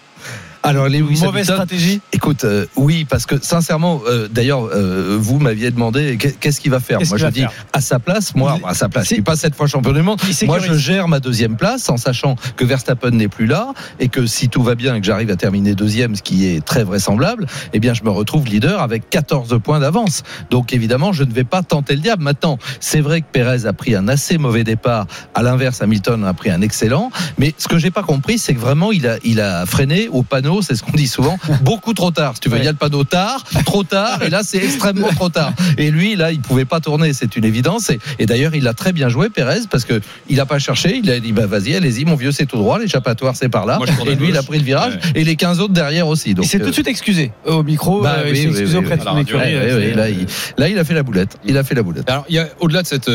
Alors 0.63 0.87
Lewis 0.87 1.19
Mauvaise 1.21 1.23
Hamilton, 1.49 1.55
stratégie. 1.55 2.01
Écoute, 2.13 2.43
euh, 2.45 2.65
oui, 2.75 3.05
parce 3.05 3.25
que 3.25 3.35
sincèrement, 3.41 4.01
euh, 4.07 4.27
d'ailleurs, 4.31 4.69
euh, 4.73 5.17
vous 5.19 5.37
m'aviez 5.39 5.71
demandé 5.71 6.17
qu'est- 6.17 6.39
qu'est-ce 6.39 6.59
qu'il 6.61 6.71
va 6.71 6.79
faire? 6.79 6.99
Moi, 7.09 7.17
je 7.17 7.27
dis 7.27 7.39
faire? 7.41 7.51
à 7.73 7.81
sa 7.81 7.99
place, 7.99 8.33
moi, 8.35 8.57
à 8.65 8.73
sa 8.73 8.87
place, 8.89 9.07
Si- 9.07 9.15
il 9.15 9.17
n'est 9.17 9.23
pas 9.23 9.35
cette 9.35 9.55
fois 9.55 9.67
champion 9.67 9.91
du 9.91 10.01
monde. 10.01 10.19
Moi, 10.45 10.59
je 10.59 10.73
gère 10.73 11.07
ma 11.07 11.19
deuxième 11.19 11.57
place 11.57 11.89
en 11.89 11.97
sachant 11.97 12.35
que 12.55 12.63
Verstappen 12.65 13.11
n'est 13.11 13.27
plus 13.27 13.45
là 13.45 13.73
et 13.99 14.07
que 14.07 14.25
si 14.25 14.47
tout 14.49 14.63
va 14.63 14.75
bien 14.75 14.95
et 14.95 14.99
que 15.01 15.05
j'arrive 15.05 15.29
à 15.31 15.35
terminer 15.35 15.75
deuxième, 15.75 16.15
ce 16.15 16.21
qui 16.21 16.47
est 16.47 16.63
très 16.63 16.83
vraisemblable, 16.83 17.45
eh 17.73 17.79
bien, 17.79 17.93
je 17.93 18.03
me 18.03 18.09
retrouve 18.09 18.45
leader 18.45 18.81
avec 18.81 19.09
14 19.09 19.59
points 19.61 19.79
d'avance. 19.79 20.23
Donc, 20.49 20.73
évidemment, 20.73 21.11
je 21.13 21.23
ne 21.23 21.33
vais 21.33 21.43
pas 21.43 21.61
tenter 21.63 21.95
le 21.95 22.01
diable. 22.01 22.23
Maintenant, 22.23 22.57
c'est 22.79 23.01
vrai 23.01 23.21
que 23.21 23.25
Pérez 23.31 23.65
a 23.65 23.73
pris 23.73 23.95
un 23.95 24.07
assez 24.07 24.37
mauvais 24.37 24.63
départ. 24.63 25.07
À 25.35 25.43
l'inverse, 25.43 25.81
Hamilton 25.81 26.23
a 26.23 26.33
pris 26.33 26.49
un 26.51 26.61
excellent. 26.61 27.11
Mais 27.37 27.53
ce 27.57 27.67
que 27.67 27.77
j'ai 27.77 27.91
pas 27.91 28.03
compris, 28.03 28.37
c'est 28.37 28.53
que 28.53 28.59
vraiment, 28.59 28.91
il 28.91 29.07
a, 29.07 29.17
il 29.25 29.41
a 29.41 29.65
freiné 29.65 30.07
au 30.07 30.23
panneau, 30.23 30.52
c'est 30.61 30.75
ce 30.75 30.83
qu'on 30.83 30.91
dit 30.91 31.07
souvent, 31.07 31.37
beaucoup 31.61 31.93
trop 31.93 32.11
tard. 32.11 32.33
Si 32.35 32.41
tu 32.41 32.49
veux, 32.49 32.57
il 32.57 32.63
y 32.63 32.67
a 32.67 32.71
le 32.71 32.77
panneau 32.77 33.03
tard, 33.03 33.43
trop 33.65 33.83
tard, 33.83 34.21
et 34.23 34.29
là, 34.29 34.41
c'est 34.43 34.57
extrêmement 34.63 35.09
trop 35.09 35.29
tard. 35.29 35.53
Et 35.77 35.91
lui, 35.91 36.15
là, 36.15 36.31
il 36.31 36.39
pouvait 36.41 36.65
pas 36.65 36.79
tourner, 36.79 37.13
c'est 37.13 37.35
une 37.35 37.45
évidence. 37.45 37.89
Et, 37.89 37.99
et 38.19 38.25
d'ailleurs, 38.25 38.55
il 38.55 38.67
a 38.67 38.73
très 38.73 38.93
bien 38.93 39.09
joué, 39.09 39.29
Pérez, 39.29 39.61
parce 39.69 39.85
que 39.85 39.99
il 40.29 40.39
a 40.39 40.45
pas 40.45 40.59
cherché. 40.59 40.99
Il 41.03 41.09
a 41.11 41.19
dit, 41.19 41.31
bah, 41.31 41.45
vas-y, 41.47 41.75
allez-y, 41.75 42.05
mon 42.05 42.15
vieux, 42.15 42.31
c'est 42.31 42.45
tout 42.45 42.57
droit, 42.57 42.79
l'échappatoire, 42.79 43.35
c'est 43.35 43.49
par 43.49 43.65
là. 43.65 43.77
Moi, 43.77 43.87
et 44.07 44.15
lui, 44.15 44.29
il 44.29 44.37
a 44.37 44.43
pris 44.43 44.59
le 44.59 44.63
virage, 44.65 44.93
Ouais. 44.93 45.11
et 45.15 45.23
les 45.23 45.35
15 45.35 45.59
autres 45.59 45.73
derrière 45.73 46.07
aussi. 46.07 46.33
Donc, 46.33 46.45
il 46.45 46.49
s'est 46.49 46.57
euh, 46.61 46.63
tout 46.63 46.69
de 46.69 46.73
suite 46.73 46.87
excusé 46.87 47.31
au 47.45 47.63
micro. 47.63 48.01
bah 48.01 48.17
euh, 48.19 48.23
il 48.27 48.33
oui, 48.33 48.39
excusé 48.47 48.77
oui, 48.77 48.83
auprès 48.83 48.93
oui. 48.95 48.99
de 48.99 49.03
son 49.03 49.17
écurie. 49.17 49.53
euh, 49.55 49.95
là, 49.95 50.09
il, 50.09 50.25
là, 50.57 50.69
il 50.69 50.77
a 50.77 50.83
fait 50.83 50.93
la 50.93 51.03
boulette. 51.03 51.37
Il 51.45 51.57
a 51.57 51.63
fait 51.63 51.75
la 51.75 51.83
boulette. 51.83 52.09
Alors, 52.09 52.25
il 52.29 52.35
y 52.35 52.39
a, 52.39 52.47
au-delà 52.59 52.81
de 52.81 52.87
cette 52.87 53.09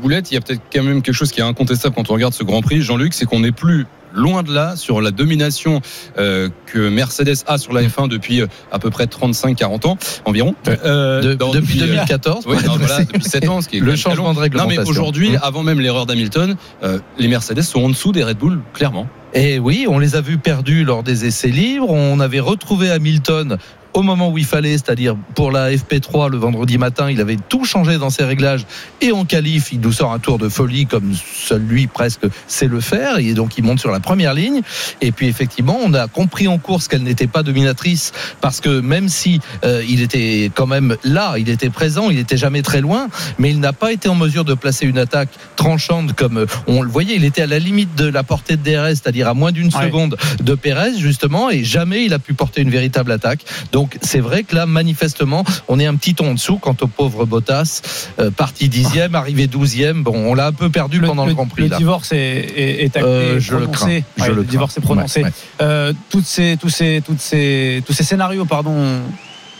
boulette, 0.00 0.30
il 0.30 0.34
y 0.34 0.36
a 0.36 0.40
peut-être 0.40 0.60
quand 0.72 0.82
même 0.82 1.02
quelque 1.02 1.14
chose 1.14 1.30
qui 1.32 1.40
est 1.40 1.44
incontestable 1.44 1.94
quand 1.94 2.10
on 2.10 2.14
regarde 2.14 2.32
ce 2.34 2.44
Grand 2.44 2.62
Prix, 2.62 2.82
Jean-Luc, 2.82 3.12
c'est 3.14 3.24
qu'on 3.26 3.40
n'est 3.40 3.52
plus 3.52 3.86
loin 4.14 4.42
de 4.42 4.52
là 4.52 4.76
sur 4.76 5.00
la 5.00 5.10
domination 5.10 5.80
euh, 6.18 6.48
que 6.66 6.88
Mercedes 6.88 7.36
a 7.46 7.58
sur 7.58 7.72
la 7.72 7.82
F1 7.82 8.08
depuis 8.08 8.40
euh, 8.40 8.46
à 8.70 8.78
peu 8.78 8.90
près 8.90 9.04
35-40 9.06 9.86
ans 9.86 9.96
environ. 10.24 10.54
Euh, 10.68 11.20
De- 11.22 11.34
dans- 11.34 11.50
depuis 11.52 11.80
euh, 11.82 11.86
2014. 11.86 12.44
Oui, 12.46 12.56
non, 12.66 12.76
voilà, 12.76 13.00
depuis 13.04 13.22
7 13.24 13.48
ans, 13.48 13.60
ce 13.60 13.68
qui 13.68 13.78
est 13.78 13.80
Le 13.92 13.96
changement 13.96 14.30
de 14.30 14.36
Non, 14.36 14.40
réglementation. 14.42 14.82
mais 14.82 14.88
aujourd'hui, 14.88 15.30
Mmh. 15.32 15.38
avant 15.42 15.62
même 15.62 15.80
l'erreur 15.80 16.06
d'Hamilton, 16.06 16.56
euh, 16.82 16.98
les 17.18 17.28
Mercedes 17.28 17.62
sont 17.62 17.84
en 17.84 17.88
dessous 17.88 18.12
des 18.12 18.22
Red 18.24 18.38
Bull, 18.38 18.60
clairement. 18.74 19.06
Et 19.34 19.58
oui, 19.58 19.86
on 19.88 19.98
les 19.98 20.14
a 20.16 20.20
vus 20.20 20.36
perdus 20.38 20.84
lors 20.84 21.02
des 21.02 21.24
essais 21.24 21.48
libres. 21.48 21.88
On 21.90 22.20
avait 22.20 22.40
retrouvé 22.40 22.90
Hamilton 22.90 23.56
au 23.94 24.02
moment 24.02 24.30
où 24.30 24.38
il 24.38 24.44
fallait, 24.44 24.72
c'est-à-dire 24.72 25.16
pour 25.34 25.50
la 25.50 25.70
FP3 25.70 26.30
le 26.30 26.38
vendredi 26.38 26.78
matin, 26.78 27.10
il 27.10 27.20
avait 27.20 27.36
tout 27.48 27.64
changé 27.64 27.98
dans 27.98 28.10
ses 28.10 28.24
réglages. 28.24 28.64
Et 29.00 29.12
en 29.12 29.24
qualif, 29.24 29.72
il 29.72 29.80
nous 29.80 29.92
sort 29.92 30.12
un 30.12 30.18
tour 30.18 30.38
de 30.38 30.48
folie 30.48 30.86
comme 30.86 31.12
seul 31.34 31.62
lui 31.62 31.86
presque 31.86 32.22
sait 32.46 32.68
le 32.68 32.80
faire. 32.80 33.18
Et 33.18 33.34
donc 33.34 33.58
il 33.58 33.64
monte 33.64 33.80
sur 33.80 33.90
la 33.90 34.00
première 34.00 34.34
ligne. 34.34 34.62
Et 35.00 35.12
puis 35.12 35.26
effectivement, 35.28 35.78
on 35.82 35.92
a 35.94 36.06
compris 36.08 36.48
en 36.48 36.58
course 36.58 36.88
qu'elle 36.88 37.02
n'était 37.02 37.26
pas 37.26 37.42
dominatrice. 37.42 38.12
Parce 38.40 38.60
que 38.60 38.80
même 38.80 39.08
si 39.08 39.40
euh, 39.64 39.82
il 39.88 40.00
était 40.00 40.50
quand 40.54 40.66
même 40.66 40.96
là, 41.04 41.34
il 41.38 41.48
était 41.48 41.70
présent, 41.70 42.08
il 42.10 42.16
n'était 42.16 42.36
jamais 42.36 42.62
très 42.62 42.80
loin, 42.80 43.08
mais 43.38 43.50
il 43.50 43.60
n'a 43.60 43.72
pas 43.72 43.92
été 43.92 44.08
en 44.08 44.14
mesure 44.14 44.44
de 44.44 44.54
placer 44.54 44.86
une 44.86 44.98
attaque 44.98 45.30
tranchante 45.56 46.12
comme 46.14 46.38
euh, 46.38 46.46
on 46.66 46.82
le 46.82 46.88
voyait, 46.88 47.16
il 47.16 47.24
était 47.24 47.42
à 47.42 47.46
la 47.46 47.58
limite 47.58 47.94
de 47.96 48.06
la 48.08 48.22
portée 48.22 48.56
de 48.56 48.62
DRS, 48.62 48.88
c'est-à-dire 48.96 49.28
à 49.28 49.34
moins 49.34 49.50
d'une 49.52 49.72
Ouais. 49.72 49.84
seconde 49.86 50.16
de 50.42 50.54
Pérez 50.54 50.98
justement 50.98 51.48
et 51.50 51.64
jamais 51.64 52.04
il 52.04 52.12
a 52.12 52.18
pu 52.18 52.34
porter 52.34 52.60
une 52.62 52.70
véritable 52.70 53.10
attaque. 53.12 53.44
Donc 53.72 53.81
c'est 54.02 54.20
vrai 54.20 54.42
que 54.42 54.54
là 54.54 54.66
manifestement, 54.66 55.44
on 55.68 55.78
est 55.78 55.86
un 55.86 55.96
petit 55.96 56.14
ton 56.14 56.30
en 56.30 56.34
dessous 56.34 56.58
quant 56.58 56.76
au 56.80 56.86
pauvre 56.86 57.24
Bottas, 57.26 57.82
euh, 58.18 58.30
parti 58.30 58.68
dixième, 58.68 59.14
arrivé 59.14 59.46
douzième. 59.46 60.02
Bon, 60.02 60.14
on 60.14 60.34
l'a 60.34 60.46
un 60.46 60.52
peu 60.52 60.70
perdu 60.70 61.00
pendant 61.00 61.26
le, 61.26 61.34
Grand 61.34 61.46
Prix 61.46 61.62
le 61.62 61.68
là. 61.68 61.76
divorce 61.78 62.12
est, 62.12 62.16
est, 62.16 62.82
est 62.84 62.96
acté, 62.96 63.00
Euh, 63.08 63.40
je 63.40 63.56
le 63.56 63.66
crains. 63.66 64.00
Je 64.16 64.26
le 64.26 64.34
crains. 64.34 64.42
divorce 64.44 64.78
est 64.78 64.80
prononcé. 64.80 65.20
Ouais, 65.20 65.26
ouais. 65.26 65.32
Euh, 65.60 65.92
toutes 66.10 66.26
ces, 66.26 66.56
tous, 66.60 66.68
ces, 66.70 67.02
toutes 67.04 67.20
ces, 67.20 67.82
tous 67.86 67.92
ces 67.92 68.04
scénarios 68.04 68.44
pardon, 68.44 69.00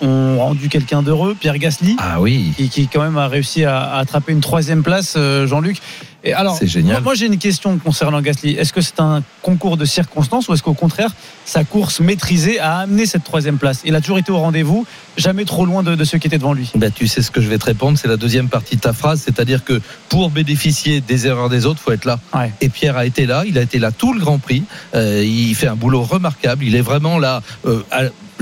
ont 0.03 0.38
rendu 0.38 0.68
quelqu'un 0.68 1.03
d'heureux, 1.03 1.34
Pierre 1.38 1.59
Gasly, 1.59 1.96
Ah 1.98 2.20
oui. 2.20 2.53
qui, 2.57 2.68
qui 2.68 2.88
quand 2.88 3.03
même 3.03 3.18
a 3.18 3.28
réussi 3.28 3.64
à, 3.64 3.80
à 3.80 3.98
attraper 4.00 4.32
une 4.32 4.40
troisième 4.40 4.82
place, 4.82 5.14
euh, 5.16 5.46
Jean-Luc. 5.46 5.78
Et 6.24 6.32
alors, 6.34 6.57
C'est 6.57 6.68
génial. 6.68 6.92
Moi, 6.94 7.00
moi, 7.00 7.14
j'ai 7.16 7.26
une 7.26 7.36
question 7.38 7.76
concernant 7.78 8.20
Gasly. 8.20 8.53
Est-ce 8.53 8.72
que 8.72 8.80
c'est 8.80 9.00
un 9.00 9.24
concours 9.42 9.76
de 9.76 9.84
circonstances 9.84 10.48
ou 10.48 10.55
est-ce 10.55 10.62
qu'au 10.62 10.72
contraire, 10.74 11.11
sa 11.44 11.64
course 11.64 11.98
maîtrisée 11.98 12.61
a 12.61 12.76
amené 12.78 13.07
cette 13.07 13.24
troisième 13.24 13.59
place? 13.59 13.80
Il 13.84 13.96
a 13.96 14.00
toujours 14.00 14.18
été 14.18 14.30
au 14.30 14.38
rendez-vous, 14.38 14.86
jamais 15.16 15.44
trop 15.44 15.66
loin 15.66 15.82
de, 15.82 15.96
de 15.96 16.05
ceux 16.05 16.18
qui 16.18 16.28
étaient 16.28 16.38
devant 16.38 16.53
lui. 16.53 16.70
Ben, 16.76 16.92
tu 16.92 17.09
sais 17.09 17.22
ce 17.22 17.32
que 17.32 17.40
je 17.40 17.48
vais 17.48 17.59
te 17.59 17.64
répondre, 17.64 17.98
c'est 17.98 18.07
la 18.07 18.16
deuxième 18.16 18.48
partie 18.48 18.76
de 18.76 18.80
ta 18.80 18.92
phrase, 18.92 19.20
c'est-à-dire 19.24 19.64
que 19.64 19.80
pour 20.09 20.30
bénéficier 20.30 21.00
des 21.00 21.26
erreurs 21.26 21.48
des 21.48 21.66
autres, 21.66 21.80
faut 21.80 21.90
être 21.90 22.05
là. 22.05 22.20
Ouais. 22.34 22.53
Et 22.61 22.68
Pierre 22.68 22.96
a 22.96 23.05
été 23.05 23.26
là, 23.26 23.42
il 23.44 23.59
a 23.59 23.62
été 23.62 23.80
là 23.80 23.90
tout 23.90 24.12
le 24.14 24.20
Grand 24.20 24.38
Prix. 24.38 24.62
Euh, 24.94 25.24
il 25.26 25.57
fait 25.57 25.66
un 25.66 25.74
boulot 25.76 26.03
remarquable. 26.05 26.62
Il 26.64 26.76
est 26.76 26.82
vraiment 26.82 27.18
là. 27.18 27.42
euh, 27.66 27.82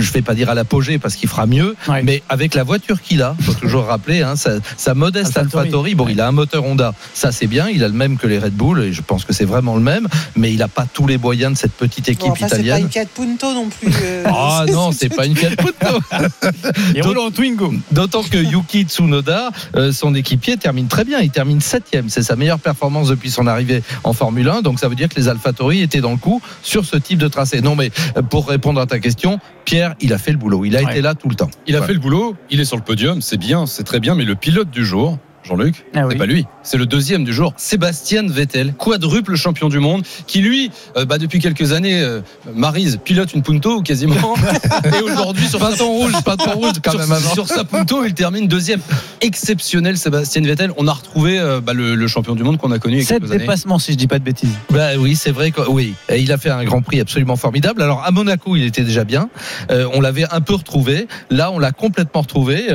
je 0.03 0.13
vais 0.13 0.23
pas 0.23 0.35
dire 0.35 0.51
à 0.51 0.55
l'apogée 0.55 0.99
parce 0.99 1.15
qu'il 1.17 1.29
fera 1.29 1.47
mieux, 1.47 1.77
Ouais. 1.89 2.03
mais 2.03 2.23
avec 2.29 2.55
la 2.55 2.63
voiture 2.65 3.01
qu'il 3.03 3.23
a, 3.23 3.35
faut 3.41 3.55
toujours 3.55 3.85
rappeler, 3.85 4.23
hein, 4.23 4.37
sa, 4.37 4.53
sa 4.77 4.95
modeste 4.95 5.37
AlphaTauri. 5.37 5.95
Bon, 5.95 6.05
Ouais. 6.07 6.13
il 6.13 6.21
a 6.21 6.27
un 6.29 6.33
moteur 6.33 6.65
Honda, 6.65 6.95
ça 7.15 7.33
c'est 7.33 7.47
bien. 7.47 7.69
Il 7.69 7.85
a 7.85 7.89
le 7.89 7.95
même 7.95 8.17
que 8.17 8.27
les 8.27 8.39
Red 8.39 8.55
Bull 8.55 8.83
et 8.83 8.93
je 8.93 9.03
pense 9.03 9.25
que 9.25 9.33
c'est 9.33 9.45
vraiment 9.45 9.75
le 9.77 9.83
même, 9.83 10.09
mais 10.37 10.53
il 10.53 10.63
a 10.63 10.69
pas 10.69 10.87
tous 10.93 11.07
les 11.07 11.19
moyens 11.19 11.53
de 11.55 11.59
cette 11.59 11.73
petite 11.73 12.09
équipe 12.09 12.21
Bon, 12.27 12.33
enfin, 12.33 12.47
c'est 12.49 12.57
pas 12.57 12.63
italienne. 12.63 12.83
une 12.85 12.91
Fiat 12.91 13.07
Punto 13.15 13.55
non 13.55 13.69
plus. 13.69 13.93
euh, 14.03 14.25
Ah 14.29 14.65
non, 14.71 14.93
c'est 14.93 15.09
pas 15.15 15.27
une 15.27 15.37
Fiat 15.37 15.51
Punto. 15.57 16.01
Il 16.95 17.03
roule 17.03 17.19
en 17.19 17.31
Twingo. 17.31 17.73
D'autant 17.93 18.23
que 18.23 18.37
Yuki 18.39 18.83
Tsunoda, 18.85 19.51
euh, 19.77 19.93
son 19.93 20.15
équipier, 20.15 20.57
termine 20.57 20.87
très 20.89 21.05
bien. 21.05 21.21
Il 21.21 21.31
termine 21.31 21.61
septième. 21.61 22.09
C'est 22.09 22.23
sa 22.23 22.37
meilleure 22.37 22.59
performance 22.59 23.09
depuis 23.09 23.31
son 23.31 23.47
arrivée 23.47 23.83
en 24.05 24.13
Formule 24.13 24.49
1. 24.49 24.63
Donc 24.63 24.79
ça 24.81 24.89
veut 24.89 24.95
dire 24.95 25.09
que 25.09 25.17
les 25.17 25.29
AlphaTauri 25.29 25.83
étaient 25.83 26.01
dans 26.01 26.11
le 26.13 26.17
coup 26.17 26.41
sur 26.63 26.85
ce 26.85 26.97
type 26.97 27.19
de 27.19 27.29
tracé. 27.29 27.61
Non, 27.61 27.77
mais 27.77 27.91
euh, 28.17 28.23
pour 28.23 28.49
répondre 28.49 28.81
à 28.81 28.87
ta 28.87 28.99
question, 28.99 29.39
Pierre, 29.65 29.90
il 30.01 30.13
a 30.13 30.19
fait 30.19 30.33
le 30.33 30.39
boulot. 30.39 30.65
Il 30.65 30.77
a 30.77 30.83
Ouais. 30.83 30.93
été 30.93 31.01
là 31.03 31.15
tout 31.15 31.29
le 31.29 31.35
temps. 31.35 31.51
Il 31.67 31.77
a 31.77 31.83
fait 31.83 31.93
le 31.93 31.99
boulot, 31.99 32.37
il 32.51 32.61
est 32.61 32.65
sur 32.65 32.77
le 32.77 32.83
podium, 32.83 33.21
c'est 33.23 33.37
bien, 33.39 33.67
c'est 33.67 33.85
très 33.85 34.01
bien, 34.01 34.15
mais 34.15 34.25
le 34.25 34.35
pilote 34.35 34.71
du 34.71 34.85
jour, 34.85 35.19
Jean-Luc, 35.51 35.85
Ah 35.95 36.03
oui. 36.07 36.13
c'est 36.13 36.19
pas 36.19 36.27
lui, 36.27 36.47
c'est 36.63 36.77
le 36.77 36.87
deuxième 36.87 37.25
du 37.25 37.33
jour, 37.33 37.53
Sébastien 37.57 38.23
Vettel, 38.29 38.73
quadruple 38.75 39.35
champion 39.35 39.69
du 39.69 39.81
monde, 39.81 40.05
qui 40.29 40.41
lui, 40.43 40.71
euh, 40.97 41.05
bah, 41.05 41.19
depuis 41.19 41.41
quelques 41.41 41.73
années, 41.73 42.01
euh, 42.01 42.21
Marise 42.55 43.01
pilote 43.05 43.35
une 43.35 43.43
Punto 43.43 43.83
quasiment, 43.83 44.35
et 44.85 45.03
aujourd'hui 45.03 45.47
sur 45.49 45.59
sa 45.59 45.85
rouge, 45.85 46.13
rouge 46.55 46.73
quand 46.85 46.93
sur, 46.93 47.01
même 47.01 47.11
avant. 47.13 47.35
sur 47.35 47.49
sa 47.49 47.65
Punto, 47.65 48.05
il 48.05 48.15
termine 48.15 48.47
deuxième. 48.47 48.81
Exceptionnel, 49.21 49.99
Sébastien 49.99 50.43
Vettel. 50.43 50.71
On 50.77 50.87
a 50.87 50.93
retrouvé 50.93 51.39
euh, 51.41 51.61
bah, 51.61 51.73
le, 51.73 51.97
le 51.97 52.07
champion 52.07 52.37
du 52.37 52.45
monde 52.45 52.59
qu'on 52.59 52.71
a 52.71 52.79
connu 52.79 53.03
Sept 53.03 53.19
quelques 53.19 53.33
années. 53.33 53.41
dépassements, 53.41 53.79
si 53.81 53.93
je 53.93 53.97
dis 53.97 54.07
pas 54.07 54.21
de 54.21 54.25
bêtises. 54.25 54.55
Bah 54.71 54.91
oui, 54.99 55.17
c'est 55.17 55.33
vrai 55.33 55.51
que 55.51 55.63
oui, 55.69 55.95
Et 56.09 56.21
il 56.21 56.31
a 56.31 56.39
fait 56.39 56.51
un 56.51 56.63
Grand 56.65 56.81
Prix 56.83 57.01
absolument 57.01 57.37
formidable. 57.37 57.83
Alors 57.83 58.05
à 58.05 58.13
Monaco, 58.13 58.55
il 58.55 58.65
était 58.65 58.83
déjà 58.85 59.03
bien. 59.05 59.29
Euh, 59.73 59.89
on 59.95 60.01
l'avait 60.01 60.27
un 60.31 60.41
peu 60.41 60.55
retrouvé. 60.55 61.09
Là, 61.29 61.51
on 61.51 61.59
l'a 61.59 61.73
complètement 61.73 62.21
retrouvé 62.21 62.69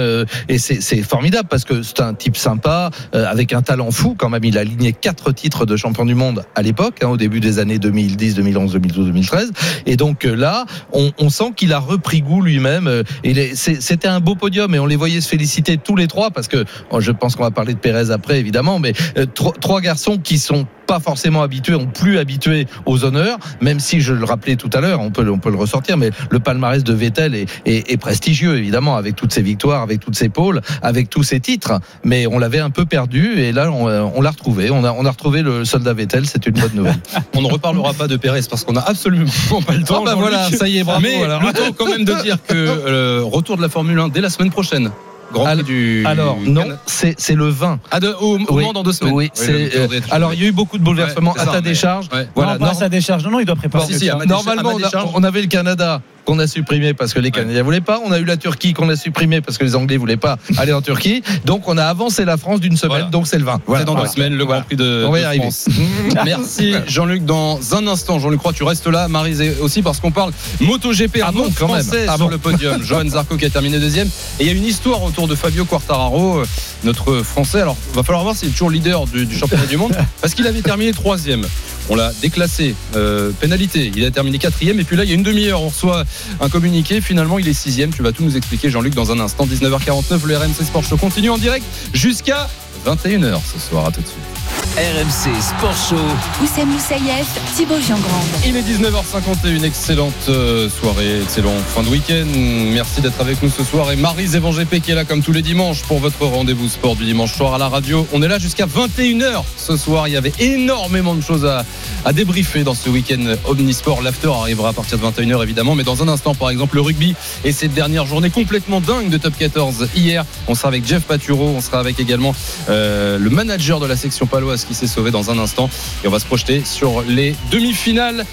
et 0.49 0.57
c'est 0.57 1.01
formidable 1.03 1.47
parce 1.49 1.63
que 1.63 1.81
c'est 1.81 2.01
un 2.01 2.13
type 2.13 2.35
sympa 2.35 2.64
euh, 2.69 3.25
avec 3.25 3.53
un 3.53 3.61
talent 3.61 3.91
fou 3.91 4.15
quand 4.17 4.29
même. 4.29 4.43
Il 4.43 4.57
a 4.57 4.61
aligné 4.61 4.93
quatre 4.93 5.31
titres 5.31 5.65
de 5.65 5.75
champion 5.75 6.05
du 6.05 6.15
monde 6.15 6.43
à 6.55 6.61
l'époque, 6.61 6.97
hein, 7.03 7.07
au 7.07 7.17
début 7.17 7.39
des 7.39 7.59
années 7.59 7.79
2010, 7.79 8.35
2011, 8.35 8.71
2012, 8.73 9.05
2013. 9.07 9.51
Et 9.85 9.97
donc 9.97 10.25
euh, 10.25 10.35
là, 10.35 10.65
on, 10.93 11.29
sent 11.29 11.51
qu'il 11.55 11.73
a 11.73 11.79
repris 11.79 12.21
goût 12.21 12.41
lui-même. 12.41 12.87
euh, 12.87 13.03
et 13.23 13.55
c'est- 13.55 13.81
C'était 13.81 14.07
un 14.07 14.19
beau 14.19 14.35
podium 14.35 14.73
et 14.75 14.79
on 14.79 14.85
les 14.85 14.95
voyait 14.95 15.21
se 15.21 15.27
féliciter 15.29 15.77
tous 15.77 15.95
les 15.95 16.07
trois 16.07 16.31
parce 16.31 16.47
que 16.47 16.65
oh, 16.91 16.99
je 17.01 17.11
pense 17.11 17.35
qu'on 17.35 17.43
va 17.43 17.51
parler 17.51 17.73
de 17.73 17.79
Pérez 17.79 18.11
après 18.11 18.39
évidemment, 18.39 18.79
mais 18.79 18.93
euh, 19.17 19.25
trois 19.61 19.81
garçons 19.81 20.17
qui 20.17 20.37
sont 20.37 20.65
pas 20.85 20.99
forcément 20.99 21.41
habitués, 21.41 21.75
ont 21.75 21.85
plus 21.87 22.17
habitués 22.17 22.67
aux 22.85 23.03
honneurs, 23.05 23.37
même 23.61 23.79
si 23.79 24.01
je 24.01 24.13
le 24.13 24.23
rappelais 24.25 24.55
tout 24.55 24.69
à 24.73 24.81
l'heure, 24.81 25.01
on 25.01 25.11
peut, 25.11 25.23
le- 25.23 25.31
on 25.31 25.39
peut 25.39 25.49
le 25.49 25.57
ressortir, 25.57 25.97
mais 25.97 26.11
le 26.29 26.39
palmarès 26.39 26.83
de 26.83 26.93
Vettel 26.93 27.35
est, 27.35 27.47
est- 27.65 27.91
est 27.91 27.97
prestigieux, 27.97 28.57
évidemment, 28.57 28.95
avec 28.97 29.15
toutes 29.15 29.33
ses 29.33 29.41
victoires, 29.41 29.81
avec 29.81 29.99
toutes 29.99 30.15
ses 30.15 30.29
pôles, 30.29 30.61
avec 30.81 31.09
tous 31.09 31.23
ses 31.23 31.39
titres, 31.39 31.79
mais 32.03 32.27
on 32.27 32.39
l'avait 32.39 32.59
un 32.59 32.69
peu 32.69 32.85
perdu, 32.85 33.39
et 33.39 33.51
là, 33.51 33.71
on, 33.71 33.85
on 33.87 34.21
l'a 34.21 34.31
retrouvé, 34.31 34.69
on 34.71 34.83
a, 34.83 34.91
on 34.91 35.05
a 35.05 35.11
retrouvé 35.11 35.41
le 35.41 35.65
soldat 35.65 35.93
Vettel, 35.93 36.25
c'est 36.25 36.45
une 36.45 36.53
bonne 36.53 36.73
nouvelle. 36.73 36.95
On 37.35 37.41
ne 37.41 37.47
reparlera 37.51 37.93
pas 37.93 38.07
de 38.07 38.15
Pérez 38.17 38.41
parce 38.49 38.63
qu'on 38.63 38.75
a 38.77 38.81
absolument 38.81 39.25
pas 39.65 39.73
le 39.73 39.83
temps. 39.83 40.01
Ah 40.01 40.05
bah 40.05 40.15
voilà, 40.15 40.49
ça 40.51 40.67
y 40.67 40.77
est, 40.77 40.83
bravo, 40.83 41.01
Mais 41.01 41.21
alors. 41.23 41.41
le 41.43 41.51
temps 41.51 41.71
quand 41.77 41.87
même 41.87 42.05
de 42.05 42.13
dire 42.23 42.37
que 42.47 42.53
euh, 42.55 43.21
retour 43.23 43.57
de 43.57 43.61
la 43.61 43.67
Formule 43.69 43.99
1 43.99 44.07
dès 44.09 44.21
la 44.21 44.29
semaine 44.29 44.51
prochaine. 44.51 44.89
Grand 45.31 45.43
Prix 45.45 45.51
Alors- 45.51 45.63
du. 45.65 46.03
Alors, 46.05 46.37
non, 46.45 46.63
c'est 46.85 47.15
c'est 47.19 47.35
le 47.35 47.49
20. 47.49 47.79
Ah, 47.91 47.99
de, 47.99 48.09
au, 48.19 48.37
au 48.37 48.39
Oui, 48.51 48.63
Mans 48.63 48.73
dans 48.73 48.83
deux 48.83 48.93
semaines. 48.93 49.13
Oui, 49.13 49.29
calendrier 49.31 49.71
euh, 49.77 49.99
alors, 50.11 50.33
il 50.33 50.41
y 50.41 50.45
a 50.45 50.47
eu 50.47 50.51
beaucoup 50.51 50.77
de 50.77 50.83
bouleversements 50.83 51.33
Ouais, 51.33 51.39
à 51.41 51.45
ça, 51.45 51.51
ta 51.53 51.61
décharge. 51.61 52.07
ouais. 52.13 52.27
Voilà, 52.35 52.53
non, 52.53 52.59
pas 52.65 52.71
à 52.71 52.73
sa 52.75 52.89
décharge. 52.89 53.23
Non, 53.23 53.31
non, 53.31 53.39
il 53.39 53.45
doit 53.45 53.55
préparer. 53.55 53.85
Si, 53.85 53.99
si, 53.99 54.09
à 54.09 54.15
ma 54.15 54.25
Normalement, 54.25 54.61
à 54.61 54.63
ma 54.63 54.69
on, 54.73 54.77
a- 54.77 54.85
décharge. 54.85 55.09
on 55.13 55.23
avait 55.23 55.41
le 55.41 55.47
Canada 55.47 56.01
qu'on 56.25 56.39
a 56.39 56.47
supprimé 56.47 56.93
parce 56.93 57.13
que 57.13 57.19
les 57.19 57.31
Canadiens 57.31 57.63
voulaient 57.63 57.81
pas. 57.81 58.01
On 58.05 58.11
a 58.11 58.19
eu 58.19 58.25
la 58.25 58.37
Turquie 58.37 58.73
qu'on 58.73 58.89
a 58.89 58.95
supprimé 58.95 59.41
parce 59.41 59.57
que 59.57 59.63
les 59.63 59.75
Anglais 59.75 59.97
voulaient 59.97 60.17
pas 60.17 60.37
aller 60.57 60.73
en 60.73 60.81
Turquie. 60.81 61.23
Donc 61.45 61.67
on 61.67 61.77
a 61.77 61.85
avancé 61.85 62.25
la 62.25 62.37
France 62.37 62.59
d'une 62.59 62.77
semaine. 62.77 62.89
Voilà. 62.97 63.05
Donc 63.05 63.27
c'est 63.27 63.37
le 63.37 63.45
20. 63.45 63.61
C'est 63.77 63.85
dans 63.85 63.95
deux 63.95 64.07
semaines 64.07 64.35
le 64.35 64.45
Grand 64.45 64.61
Prix 64.61 64.75
de, 64.75 65.05
On 65.07 65.11
va 65.11 65.19
y 65.19 65.21
de 65.21 65.27
arriver. 65.27 65.43
France. 65.43 65.67
Merci 66.25 66.73
Jean-Luc. 66.87 67.25
Dans 67.25 67.59
un 67.75 67.87
instant, 67.87 68.19
Jean-Luc 68.19 68.39
Croix, 68.39 68.53
tu 68.53 68.63
restes 68.63 68.87
là. 68.87 69.07
Marise 69.07 69.43
aussi 69.61 69.81
parce 69.81 69.99
qu'on 69.99 70.11
parle 70.11 70.31
MotoGP. 70.59 71.19
Ah 71.23 71.31
bon, 71.31 71.49
quand 71.57 71.67
même. 71.67 71.83
français 71.83 72.05
Ah 72.07 72.15
sur 72.15 72.25
bon. 72.25 72.31
le 72.31 72.37
podium. 72.37 72.83
Johan 72.83 73.07
Zarco 73.07 73.37
qui 73.37 73.45
a 73.45 73.49
terminé 73.49 73.79
deuxième. 73.79 74.07
Et 74.39 74.43
il 74.43 74.47
y 74.47 74.49
a 74.49 74.53
une 74.53 74.65
histoire 74.65 75.03
autour 75.03 75.27
de 75.27 75.35
Fabio 75.35 75.65
Quartararo, 75.65 76.39
euh, 76.39 76.45
notre 76.83 77.21
français. 77.21 77.61
Alors, 77.61 77.77
va 77.93 78.03
falloir 78.03 78.23
voir 78.23 78.35
s'il 78.35 78.49
est 78.49 78.51
toujours 78.51 78.69
leader 78.69 79.05
du, 79.05 79.25
du 79.25 79.35
championnat 79.37 79.65
du 79.65 79.77
monde 79.77 79.95
parce 80.21 80.33
qu'il 80.33 80.47
avait 80.47 80.61
terminé 80.61 80.91
troisième. 80.91 81.45
On 81.89 81.95
l'a 81.95 82.11
déclassé, 82.21 82.75
euh, 82.95 83.31
pénalité. 83.39 83.91
Il 83.95 84.03
a 84.05 84.11
terminé 84.11 84.37
quatrième. 84.37 84.79
Et 84.79 84.83
puis 84.83 84.95
là, 84.95 85.03
il 85.03 85.09
y 85.09 85.13
a 85.13 85.15
une 85.15 85.23
demi-heure, 85.23 85.61
on 85.61 85.69
reçoit 85.69 86.03
un 86.39 86.49
communiqué. 86.49 87.01
Finalement, 87.01 87.39
il 87.39 87.47
est 87.47 87.53
sixième. 87.53 87.93
Tu 87.93 88.01
vas 88.01 88.11
tout 88.11 88.23
nous 88.23 88.37
expliquer, 88.37 88.69
Jean-Luc, 88.69 88.95
dans 88.95 89.11
un 89.11 89.19
instant. 89.19 89.45
19h49, 89.45 90.25
le 90.25 90.37
RMC 90.37 90.63
Sport 90.65 90.83
Show 90.83 90.97
continue 90.97 91.29
en 91.29 91.37
direct 91.37 91.65
jusqu'à 91.93 92.49
21h 92.85 93.39
ce 93.53 93.59
soir. 93.59 93.85
À 93.85 93.91
tout 93.91 94.01
de 94.01 94.07
suite. 94.07 94.44
RMC 94.77 95.41
Sport 95.41 95.77
Show. 95.89 95.95
Oussem 96.43 96.67
Moussaïef, 96.67 97.27
Thibaut 97.55 97.79
Giangrande. 97.79 98.27
Il 98.45 98.57
est 98.57 98.61
19h51, 98.61 99.63
excellente 99.63 100.13
euh, 100.27 100.69
soirée, 100.69 101.21
excellent 101.21 101.57
fin 101.73 101.81
de 101.81 101.87
week-end. 101.87 102.25
Merci 102.73 102.99
d'être 102.99 103.21
avec 103.21 103.41
nous 103.41 103.49
ce 103.49 103.63
soir. 103.63 103.89
Et 103.93 103.95
Marise 103.95 104.35
Evan 104.35 104.51
GP 104.51 104.81
qui 104.81 104.91
est 104.91 104.95
là 104.95 105.05
comme 105.05 105.23
tous 105.23 105.31
les 105.31 105.41
dimanches 105.41 105.83
pour 105.83 105.99
votre 105.99 106.25
rendez-vous 106.25 106.67
sport 106.67 106.97
du 106.97 107.05
dimanche 107.05 107.33
soir 107.33 107.53
à 107.53 107.57
la 107.57 107.69
radio. 107.69 108.05
On 108.11 108.21
est 108.21 108.27
là 108.27 108.37
jusqu'à 108.37 108.65
21h 108.65 109.43
ce 109.55 109.77
soir. 109.77 110.09
Il 110.09 110.13
y 110.13 110.17
avait 110.17 110.33
énormément 110.39 111.15
de 111.15 111.21
choses 111.21 111.45
à, 111.45 111.63
à 112.03 112.11
débriefer 112.11 112.65
dans 112.65 112.75
ce 112.75 112.89
week-end 112.89 113.35
Omnisport. 113.45 114.01
L'after 114.01 114.27
arrivera 114.27 114.69
à 114.69 114.73
partir 114.73 114.97
de 114.97 115.05
21h 115.05 115.41
évidemment. 115.41 115.75
Mais 115.75 115.85
dans 115.85 116.03
un 116.03 116.09
instant, 116.09 116.35
par 116.35 116.49
exemple, 116.49 116.75
le 116.75 116.81
rugby 116.81 117.15
et 117.45 117.53
cette 117.53 117.73
dernière 117.73 118.07
journée 118.07 118.29
complètement 118.29 118.81
dingue 118.81 119.07
de 119.07 119.17
top 119.17 119.37
14 119.37 119.87
hier. 119.95 120.25
On 120.49 120.55
sera 120.55 120.67
avec 120.67 120.85
Jeff 120.85 121.03
Paturo, 121.03 121.53
on 121.55 121.61
sera 121.61 121.79
avec 121.79 121.97
également 122.01 122.35
euh, 122.67 123.17
le 123.17 123.29
manager 123.29 123.79
de 123.79 123.85
la 123.85 123.95
section 123.95 124.25
paloise 124.25 124.64
qui 124.67 124.73
s'est 124.73 124.87
sauvé 124.87 125.11
dans 125.11 125.31
un 125.31 125.39
instant. 125.39 125.69
Et 126.03 126.07
on 126.07 126.11
va 126.11 126.19
se 126.19 126.25
projeter 126.25 126.63
sur 126.65 127.01
les 127.01 127.35
demi-finales 127.51 128.25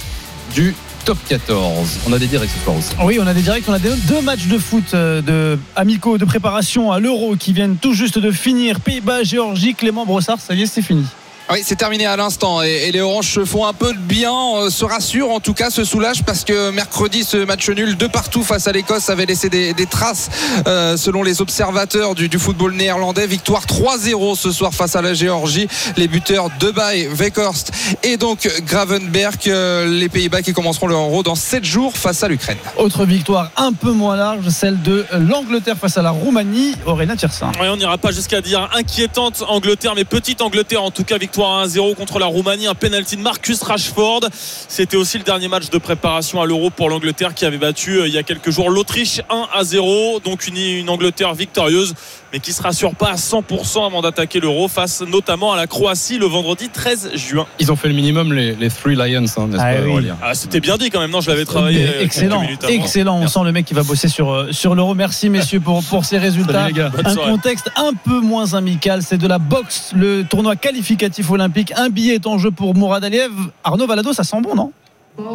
du 0.55 0.75
top 1.05 1.19
14. 1.29 2.01
On 2.07 2.13
a 2.13 2.19
des 2.19 2.27
directs 2.27 2.51
ce 2.51 2.65
soir 2.65 2.77
aussi. 2.77 2.91
Oui, 3.03 3.19
on 3.21 3.27
a 3.27 3.35
des 3.35 3.43
directs, 3.43 3.65
on 3.69 3.73
a 3.73 3.79
deux 3.79 4.21
matchs 4.23 4.47
de 4.47 4.59
foot 4.59 4.95
euh, 4.95 5.21
de 5.21 5.59
amicaux 5.75 6.19
de 6.19 6.25
préparation 6.25 6.93
à 6.93 7.01
l'Euro 7.01 7.37
qui 7.37 7.53
viennent 7.53 7.77
tout 7.77 7.95
juste 7.95 8.19
de 8.19 8.31
finir. 8.31 8.81
Pays-Bas, 8.81 9.25
Géorgie, 9.25 9.75
Clément 9.75 10.07
Brossard, 10.07 10.41
ça 10.41 10.55
y 10.55 10.63
est, 10.63 10.67
c'est 10.67 10.83
fini. 10.83 11.05
Oui, 11.53 11.61
c'est 11.63 11.77
terminé 11.77 12.07
à 12.07 12.17
l'instant 12.17 12.63
et, 12.63 12.85
et 12.87 12.93
les 12.93 13.03
Oranges 13.03 13.31
se 13.31 13.45
font 13.45 13.67
un 13.67 13.75
peu 13.75 13.93
de 13.93 13.99
bien, 13.99 14.33
euh, 14.57 14.71
se 14.71 14.87
rassurent 14.87 15.29
en 15.29 15.41
tout 15.41 15.53
cas, 15.53 15.69
se 15.69 15.85
soulagent 15.85 16.23
parce 16.23 16.45
que 16.45 16.71
mercredi 16.71 17.25
ce 17.25 17.37
match 17.45 17.69
nul 17.69 17.99
de 17.99 18.07
partout 18.07 18.43
face 18.43 18.69
à 18.69 18.73
l'Écosse 18.73 19.11
avait 19.11 19.27
laissé 19.27 19.51
des, 19.51 19.75
des 19.75 19.85
traces 19.85 20.31
euh, 20.67 20.97
selon 20.97 21.23
les 21.23 21.43
observateurs 21.43 22.15
du, 22.15 22.31
du 22.31 22.39
football 22.39 22.73
néerlandais. 22.73 23.27
Victoire 23.27 23.67
3-0 23.67 24.35
ce 24.35 24.51
soir 24.51 24.73
face 24.73 24.97
à 24.97 25.03
la 25.03 25.13
Géorgie. 25.13 25.69
Les 25.99 26.09
buteurs 26.09 26.49
Debay, 26.59 27.07
Weghorst 27.09 27.71
et 28.03 28.17
donc 28.17 28.49
Gravenberg, 28.65 29.37
euh, 29.49 29.87
les 29.87 30.09
Pays-Bas 30.09 30.41
qui 30.41 30.55
commenceront 30.55 30.87
leur 30.87 31.01
euro 31.01 31.23
dans 31.23 31.35
7 31.35 31.67
jours 31.67 31.93
face 31.95 32.23
à 32.23 32.29
l'Ukraine. 32.29 32.57
Autre 32.79 33.05
victoire 33.05 33.51
un 33.59 33.75
peu 33.75 33.93
moins 33.93 34.17
large, 34.17 34.49
celle 34.49 34.81
de 34.81 35.05
l'Angleterre 35.19 35.77
face 35.77 35.99
à 35.99 36.03
la 36.03 36.13
Roumanie. 36.13 36.77
Aurélien 36.87 37.15
Tiersin. 37.15 37.53
On 37.61 37.77
n'ira 37.77 37.99
pas 37.99 38.11
jusqu'à 38.11 38.41
dire 38.41 38.71
inquiétante 38.75 39.45
Angleterre, 39.47 39.93
mais 39.95 40.05
petite 40.05 40.41
Angleterre 40.41 40.83
en 40.83 40.91
tout 40.91 41.05
cas. 41.05 41.19
Victoire 41.19 41.42
1-0 41.45 41.95
contre 41.95 42.19
la 42.19 42.27
Roumanie. 42.27 42.67
Un 42.67 42.75
penalty 42.75 43.17
de 43.17 43.23
Marcus 43.23 43.63
Rashford. 43.63 44.21
C'était 44.69 44.97
aussi 44.97 45.19
le 45.19 45.25
dernier 45.25 45.49
match 45.49 45.71
de 45.71 45.79
préparation 45.79 46.41
à 46.41 46.47
l'Euro 46.47 46.71
pour 46.71 46.89
l'Angleterre 46.89 47.35
qui 47.35 47.45
avait 47.45 47.59
battu 47.59 47.99
euh, 47.99 48.09
il 48.09 48.15
y 48.15 48.19
a 48.19 48.23
quelques 48.23 48.51
jours 48.51 48.71
l'Autriche 48.71 49.21
1-0. 49.61 50.23
Donc 50.23 50.47
une, 50.47 50.57
une 50.57 50.89
Angleterre 50.91 51.35
victorieuse, 51.35 51.95
mais 52.33 52.41
qui 52.41 52.53
se 52.53 52.63
rassure 52.63 52.95
pas 52.95 53.11
à 53.11 53.17
100% 53.17 53.87
avant 53.87 54.03
d'attaquer 54.03 54.41
l'Euro 54.41 54.69
face 54.69 55.03
notamment 55.03 55.53
à 55.53 55.57
la 55.57 55.67
Croatie 55.67 56.19
le 56.19 56.27
vendredi 56.27 56.69
13 56.69 57.13
juin. 57.15 57.47
Ils 57.59 57.71
ont 57.71 57.77
fait 57.77 57.89
le 57.89 57.95
minimum, 57.95 58.33
les, 58.33 58.55
les 58.55 58.71
Three 58.71 58.95
Lions, 58.95 59.25
hein, 59.37 59.47
n'est-ce 59.49 59.63
Ah 59.63 59.75
pas, 59.75 59.81
oui. 59.85 59.91
Aurélien 59.91 60.17
Ah, 60.23 60.35
C'était 60.35 60.61
bien 60.61 60.77
dit 60.77 60.91
quand 60.91 61.01
même. 61.01 61.11
Non, 61.11 61.21
je 61.21 61.31
l'avais 61.31 61.45
travaillé. 61.45 61.87
Euh, 61.87 62.03
excellent, 62.03 62.43
excellent. 62.69 63.19
On 63.19 63.27
sent 63.27 63.41
le 63.45 63.53
mec 63.53 63.67
qui 63.67 63.75
va 63.75 63.83
bosser 63.83 64.09
sur, 64.09 64.33
euh, 64.33 64.53
sur 64.53 64.75
l'euro. 64.75 64.95
Merci 64.95 65.29
messieurs 65.29 65.61
pour, 65.61 65.83
pour 65.85 66.05
ces 66.05 66.19
résultats. 66.19 66.53
Salut, 66.63 66.75
les 66.75 66.79
gars. 66.81 66.91
Bonne 66.91 67.07
Un 67.07 67.15
contexte 67.15 67.71
un 67.77 67.93
peu 67.93 68.21
moins 68.21 68.55
amical, 68.55 69.03
c'est 69.03 69.19
de 69.19 69.27
la 69.27 69.39
boxe, 69.39 69.93
le 69.95 70.23
tournoi 70.25 70.57
qualificatif 70.57 71.22
olympique. 71.31 71.73
Un 71.77 71.89
billet 71.89 72.15
est 72.15 72.27
en 72.27 72.39
jeu 72.39 72.51
pour 72.51 72.75
Mourad 72.75 73.05
Aliev. 73.05 73.33
Arnaud 73.65 73.87
Valado, 73.87 74.13
ça 74.13 74.25
sent 74.25 74.41
bon, 74.41 74.55
non? 74.55 74.73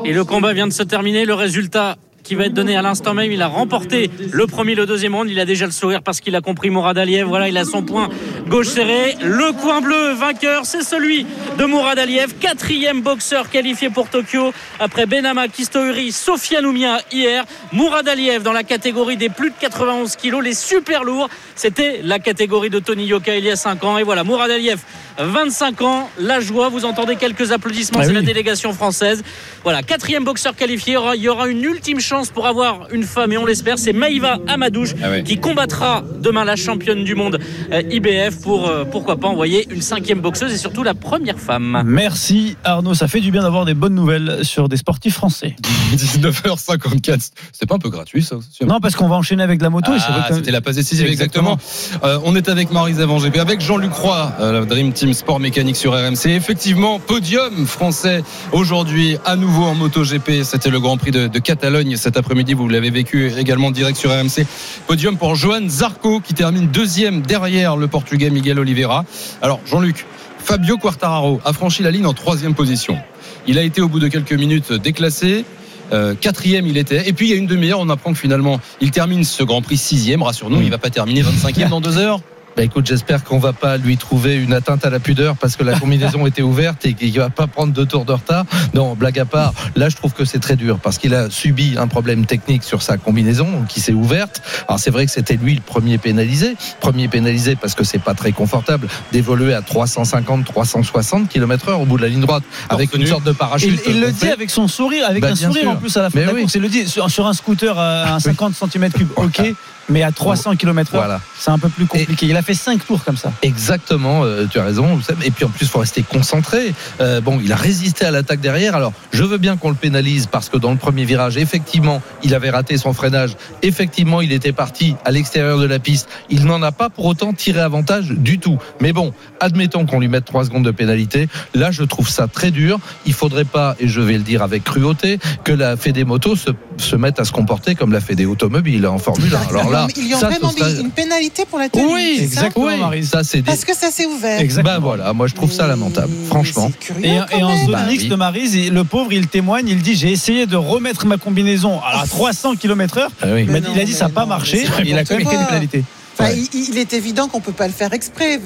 Et 0.05 0.13
le 0.13 0.23
combat 0.23 0.53
vient 0.53 0.67
de 0.67 0.73
se 0.73 0.83
terminer. 0.83 1.25
Le 1.25 1.33
résultat 1.33 1.95
qui 2.27 2.35
va 2.35 2.45
être 2.47 2.53
donné 2.53 2.75
à 2.75 2.81
l'instant 2.81 3.13
même. 3.13 3.31
Il 3.31 3.41
a 3.41 3.47
remporté 3.47 4.11
le 4.31 4.47
premier, 4.47 4.75
le 4.75 4.85
deuxième 4.85 5.15
round. 5.15 5.29
Il 5.31 5.39
a 5.39 5.45
déjà 5.45 5.65
le 5.65 5.71
sourire 5.71 6.01
parce 6.01 6.19
qu'il 6.19 6.35
a 6.35 6.41
compris 6.41 6.69
Mourad 6.69 6.97
Aliev. 6.97 7.25
Voilà, 7.25 7.47
il 7.47 7.57
a 7.57 7.63
son 7.63 7.83
point 7.83 8.09
gauche 8.49 8.67
serré. 8.67 9.15
Le 9.21 9.53
coin 9.53 9.79
bleu 9.79 10.11
vainqueur, 10.11 10.65
c'est 10.65 10.83
celui 10.83 11.25
de 11.57 11.63
Mourad 11.63 11.97
Aliev, 11.97 12.33
quatrième 12.37 13.01
boxeur 13.01 13.49
qualifié 13.49 13.89
pour 13.89 14.09
Tokyo 14.09 14.53
après 14.79 15.05
Benama 15.05 15.47
Kistouri, 15.47 16.11
Sofiane 16.11 16.65
Oumia 16.65 16.99
hier. 17.13 17.45
Mourad 17.71 18.07
Aliev 18.09 18.43
dans 18.43 18.51
la 18.51 18.63
catégorie 18.63 19.15
des 19.15 19.29
plus 19.29 19.49
de 19.51 19.55
91 19.61 20.17
kilos, 20.17 20.43
les 20.43 20.53
super 20.53 21.05
lourds. 21.05 21.29
C'était 21.55 22.01
la 22.03 22.19
catégorie 22.19 22.69
de 22.69 22.79
Tony 22.79 23.05
Yoka 23.05 23.37
il 23.37 23.45
y 23.45 23.49
a 23.51 23.55
5 23.55 23.81
ans. 23.85 23.97
Et 23.97 24.03
voilà, 24.03 24.25
Mourad 24.25 24.51
Aliev, 24.51 24.79
25 25.17 25.81
ans, 25.81 26.09
la 26.19 26.41
joie. 26.41 26.67
Vous 26.67 26.83
entendez 26.83 27.15
quelques 27.15 27.53
applaudissements, 27.53 27.99
Ah 28.01 28.03
c'est 28.03 28.09
oui. 28.09 28.15
la 28.15 28.21
délégation 28.21 28.73
française. 28.73 29.23
Voilà, 29.63 29.81
quatrième 29.81 30.25
boxeur 30.25 30.55
qualifié. 30.57 30.97
Il 31.15 31.21
y 31.21 31.29
aura 31.29 31.47
une 31.47 31.63
ultime 31.63 31.99
chance 32.01 32.16
pour 32.25 32.47
avoir 32.47 32.87
une 32.91 33.03
femme, 33.03 33.31
et 33.31 33.37
on 33.37 33.45
l'espère. 33.45 33.77
C'est 33.79 33.93
Maïva 33.93 34.39
Amadouche 34.47 34.91
Ah 35.03 35.09
ouais. 35.09 35.23
qui 35.23 35.37
combattra 35.37 36.03
demain 36.21 36.43
la 36.43 36.55
championne 36.55 37.03
du 37.03 37.15
monde 37.15 37.39
euh, 37.71 37.81
IBF 37.89 38.41
pour 38.41 38.67
euh, 38.67 38.83
pourquoi 38.85 39.17
pas 39.17 39.27
envoyer 39.27 39.67
une 39.71 39.81
cinquième 39.81 40.19
boxeuse 40.19 40.51
et 40.51 40.57
surtout 40.57 40.83
la 40.83 40.93
première 40.93 41.39
femme. 41.39 41.81
Merci 41.85 42.55
Arnaud, 42.63 42.93
ça 42.95 43.07
fait 43.07 43.19
du 43.21 43.31
bien 43.31 43.41
d'avoir 43.43 43.65
des 43.65 43.73
bonnes 43.73 43.95
nouvelles 43.95 44.39
sur 44.43 44.67
des 44.69 44.77
sportifs 44.77 45.13
français. 45.15 45.55
19h54. 45.95 47.29
C'est 47.51 47.65
pas 47.67 47.75
un 47.75 47.79
peu 47.79 47.89
gratuit, 47.89 48.23
ça 48.23 48.37
Non, 48.65 48.79
parce 48.79 48.95
qu'on 48.95 49.07
va 49.07 49.15
enchaîner 49.15 49.43
avec 49.43 49.61
la 49.61 49.69
moto. 49.69 49.93
et 49.93 49.99
c'est 49.99 50.11
vrai 50.11 50.21
Ah, 50.25 50.29
que- 50.29 50.35
c'était 50.35 50.51
la 50.51 50.61
passe 50.61 50.75
décisive, 50.75 51.07
exactement. 51.07 51.57
Euh, 52.03 52.19
on 52.23 52.35
est 52.35 52.49
avec 52.49 52.71
Marie 52.71 52.93
Zavon 52.93 53.19
GP, 53.19 53.37
avec 53.37 53.61
Jean-Luc 53.61 53.93
Roy, 53.93 54.31
euh, 54.39 54.51
la 54.59 54.65
Dream 54.65 54.91
Team 54.93 55.13
Sport 55.13 55.39
Mécanique 55.39 55.75
sur 55.75 55.93
RMC. 55.93 56.27
Effectivement, 56.29 56.99
podium 56.99 57.65
français 57.65 58.23
aujourd'hui, 58.51 59.17
à 59.25 59.35
nouveau 59.35 59.63
en 59.63 59.75
MotoGP. 59.75 60.43
C'était 60.43 60.69
le 60.69 60.79
Grand 60.79 60.97
Prix 60.97 61.11
de, 61.11 61.27
de 61.27 61.39
Catalogne 61.39 61.95
cet 62.07 62.15
après-midi. 62.15 62.53
Vous 62.53 62.69
l'avez 62.69 62.89
vécu 62.89 63.29
également 63.37 63.67
en 63.67 63.71
direct 63.71 63.97
sur 63.97 64.11
RMC. 64.11 64.45
Podium 64.87 65.17
pour 65.17 65.35
Johan 65.35 65.67
Zarco, 65.67 66.21
qui 66.21 66.33
termine 66.33 66.67
deuxième 66.67 67.21
derrière 67.21 67.75
le 67.75 67.89
Portugais 67.89 68.29
Miguel 68.29 68.59
Oliveira. 68.59 69.03
Alors, 69.41 69.59
Jean-Luc, 69.65 70.05
Fabio 70.39 70.77
Quartararo 70.77 71.41
a 71.43 71.51
franchi 71.51 71.83
la 71.83 71.91
ligne 71.91 72.05
en 72.05 72.13
troisième 72.13 72.55
position. 72.55 72.97
Il 73.45 73.57
a 73.57 73.61
été 73.61 73.81
au 73.81 73.89
bout 73.89 73.99
de 73.99 74.07
quelques 74.07 74.31
minutes 74.31 74.71
déclassé. 74.71 75.43
Euh, 75.91 76.15
quatrième 76.15 76.67
il 76.67 76.77
était 76.77 77.07
et 77.07 77.13
puis 77.13 77.27
il 77.27 77.29
y 77.29 77.33
a 77.33 77.37
une 77.37 77.47
demi-heure 77.47 77.79
on 77.79 77.87
apprend 77.87 78.11
que 78.11 78.19
finalement 78.19 78.59
il 78.81 78.91
termine 78.91 79.23
ce 79.23 79.41
Grand 79.41 79.61
Prix 79.61 79.77
sixième 79.77 80.21
rassure-nous 80.21 80.61
il 80.61 80.69
va 80.69 80.77
pas 80.77 80.89
terminer 80.89 81.21
25e 81.21 81.69
dans 81.69 81.79
deux 81.79 81.97
heures 81.97 82.19
Bah 82.57 82.63
écoute, 82.63 82.87
j'espère 82.87 83.23
qu'on 83.23 83.37
va 83.37 83.53
pas 83.53 83.77
lui 83.77 83.97
trouver 83.97 84.33
une 84.35 84.51
atteinte 84.51 84.83
à 84.83 84.89
la 84.89 84.99
pudeur 84.99 85.35
parce 85.37 85.55
que 85.55 85.63
la 85.63 85.77
combinaison 85.79 86.25
était 86.25 86.41
ouverte 86.41 86.87
et 86.87 86.95
qu'il 86.95 87.15
va 87.15 87.29
pas 87.29 87.45
prendre 87.45 87.71
deux 87.71 87.85
tours 87.85 88.03
de 88.03 88.13
retard. 88.13 88.45
Non, 88.73 88.95
blague 88.95 89.19
à 89.19 89.25
part, 89.25 89.53
là 89.75 89.89
je 89.89 89.95
trouve 89.95 90.13
que 90.13 90.25
c'est 90.25 90.39
très 90.39 90.55
dur 90.55 90.79
parce 90.79 90.97
qu'il 90.97 91.13
a 91.13 91.29
subi 91.29 91.75
un 91.77 91.85
problème 91.87 92.25
technique 92.25 92.63
sur 92.63 92.81
sa 92.81 92.97
combinaison 92.97 93.47
qui 93.69 93.79
s'est 93.79 93.93
ouverte. 93.93 94.41
Alors 94.67 94.79
c'est 94.79 94.89
vrai 94.89 95.05
que 95.05 95.11
c'était 95.11 95.35
lui 95.35 95.53
le 95.53 95.61
premier 95.61 95.99
pénalisé, 95.99 96.55
premier 96.79 97.07
pénalisé 97.07 97.55
parce 97.55 97.75
que 97.75 97.83
c'est 97.83 97.99
pas 98.01 98.15
très 98.15 98.31
confortable 98.31 98.87
d'évoluer 99.11 99.53
à 99.53 99.61
350, 99.61 100.43
360 100.45 101.29
km/h 101.29 101.73
au 101.79 101.85
bout 101.85 101.97
de 101.97 102.01
la 102.01 102.07
ligne 102.09 102.21
droite 102.21 102.43
avec 102.69 102.91
une 102.95 103.05
sorte 103.05 103.23
de 103.23 103.33
parachute. 103.33 103.79
Il, 103.85 103.91
il 103.97 104.01
le 104.01 104.11
dit 104.11 104.29
avec 104.29 104.49
son 104.49 104.67
sourire, 104.67 105.05
avec 105.07 105.21
Bah, 105.21 105.29
un 105.29 105.35
sourire 105.35 105.61
sûr. 105.61 105.69
en 105.71 105.75
plus 105.75 105.95
à 105.95 106.01
la 106.01 106.09
fin 106.09 106.17
Mais 106.17 106.23
de 106.25 106.29
la 106.29 106.33
oui. 106.33 106.41
course. 106.41 106.55
Il 106.55 106.61
le 106.63 106.69
dit 106.69 106.87
sur, 106.87 107.07
sur 107.11 107.27
un 107.27 107.33
scooter 107.33 107.77
à 107.77 108.15
un 108.15 108.19
50 108.19 108.53
cm3, 108.55 109.05
ok, 109.17 109.53
mais 109.89 110.03
à 110.03 110.11
300 110.11 110.55
km/h, 110.55 110.95
Voilà. 110.95 111.21
c'est 111.37 111.51
un 111.51 111.59
peu 111.59 111.69
plus 111.69 111.85
compliqué. 111.85 112.25
Il 112.27 112.35
a 112.37 112.41
fait 112.41 112.53
5 112.53 112.85
tours 112.85 113.03
comme 113.03 113.17
ça. 113.17 113.31
Exactement, 113.41 114.23
euh, 114.23 114.45
tu 114.51 114.59
as 114.59 114.63
raison. 114.63 114.99
Et 115.23 115.31
puis 115.31 115.45
en 115.45 115.49
plus, 115.49 115.65
il 115.65 115.69
faut 115.69 115.79
rester 115.79 116.03
concentré. 116.03 116.73
Euh, 117.01 117.21
bon, 117.21 117.39
il 117.43 117.51
a 117.51 117.55
résisté 117.55 118.05
à 118.05 118.11
l'attaque 118.11 118.39
derrière. 118.41 118.75
Alors, 118.75 118.93
je 119.11 119.23
veux 119.23 119.37
bien 119.37 119.57
qu'on 119.57 119.69
le 119.69 119.75
pénalise 119.75 120.27
parce 120.27 120.49
que 120.49 120.57
dans 120.57 120.71
le 120.71 120.77
premier 120.77 121.05
virage, 121.05 121.37
effectivement, 121.37 122.01
il 122.23 122.33
avait 122.35 122.49
raté 122.49 122.77
son 122.77 122.93
freinage. 122.93 123.35
Effectivement, 123.61 124.21
il 124.21 124.31
était 124.31 124.51
parti 124.51 124.95
à 125.05 125.11
l'extérieur 125.11 125.59
de 125.59 125.65
la 125.65 125.79
piste. 125.79 126.09
Il 126.29 126.45
n'en 126.45 126.61
a 126.63 126.71
pas 126.71 126.89
pour 126.89 127.05
autant 127.05 127.33
tiré 127.33 127.59
avantage 127.59 128.09
du 128.09 128.39
tout. 128.39 128.57
Mais 128.81 128.93
bon, 128.93 129.13
admettons 129.39 129.85
qu'on 129.85 129.99
lui 129.99 130.07
mette 130.07 130.25
3 130.25 130.45
secondes 130.45 130.65
de 130.65 130.71
pénalité. 130.71 131.27
Là, 131.53 131.71
je 131.71 131.83
trouve 131.83 132.09
ça 132.09 132.27
très 132.27 132.51
dur. 132.51 132.79
Il 133.05 133.13
faudrait 133.13 133.45
pas, 133.45 133.75
et 133.79 133.87
je 133.87 134.01
vais 134.01 134.13
le 134.17 134.23
dire 134.23 134.41
avec 134.43 134.63
cruauté, 134.63 135.19
que 135.43 135.51
la 135.51 135.77
Fédé 135.77 136.03
Moto 136.03 136.35
se, 136.35 136.49
se 136.77 136.95
mette 136.95 137.19
à 137.19 137.25
se 137.25 137.31
comporter 137.31 137.75
comme 137.75 137.91
la 137.93 138.01
Fédé 138.01 138.25
Automobile 138.25 138.85
en 138.87 138.97
Formule 138.97 139.33
1. 139.35 139.49
Alors 139.49 139.69
là, 139.69 139.76
ils 139.95 140.05
lui 140.07 140.15
ont 140.15 140.19
ça, 140.19 140.27
vraiment 140.29 140.51
une 140.79 140.91
pénalité 140.91 141.43
pour 141.49 141.59
la 141.59 141.69
tenue. 141.69 141.85
Oui, 141.93 142.17
ça 142.17 142.23
exactement, 142.23 142.65
oui, 142.67 142.77
Maryse. 142.79 143.09
ça 143.09 143.23
c'est 143.23 143.37
des- 143.37 143.43
Parce 143.43 143.65
que 143.65 143.75
ça 143.75 143.91
s'est 143.91 144.05
ouvert. 144.05 144.39
Exactement. 144.39 144.75
Ben 144.75 144.81
voilà, 144.81 145.13
moi 145.13 145.27
je 145.27 145.33
trouve 145.35 145.51
ça 145.51 145.67
lamentable, 145.67 146.11
Mais 146.19 146.27
franchement. 146.27 146.69
c'est 146.71 146.79
curieux, 146.93 147.05
Et, 147.31 147.43
en 147.43 147.57
zone 147.65 147.71
Bah 147.71 147.83
mixte, 147.87 148.07
oui. 148.09 148.15
Maryse, 148.17 148.55
il- 148.55 148.73
le 148.73 148.83
pauvre, 148.83 149.11
il 149.13 149.27
témoigne, 149.27 149.67
il 149.67 149.81
dit 149.81 149.95
j'ai 149.95 150.11
essayé 150.11 150.45
de 150.45 150.55
remettre 150.55 151.05
ma 151.05 151.17
combinaison 151.17 151.79
à 151.81 152.05
300 152.07 152.55
km/h. 152.55 153.07
Ah 153.21 153.25
oui. 153.33 153.45
Il, 153.47 153.63
il 153.75 153.79
a 153.81 153.85
dit 153.85 153.93
ça 153.93 154.05
n'a 154.05 154.09
pas 154.11 154.21
non, 154.21 154.27
marché. 154.27 154.65
Il 154.85 154.97
a 154.97 155.03
quand 155.03 155.17
même 155.17 155.27
une 155.27 155.45
pénalité. 155.47 155.83
Enfin, 156.19 156.31
Ouais. 156.31 156.37
il, 156.53 156.69
il 156.69 156.77
est 156.79 156.93
évident 156.93 157.27
qu'on 157.27 157.41
peut 157.41 157.51
pas 157.51 157.67
le 157.67 157.73
faire 157.73 157.93
exprès. 157.93 158.39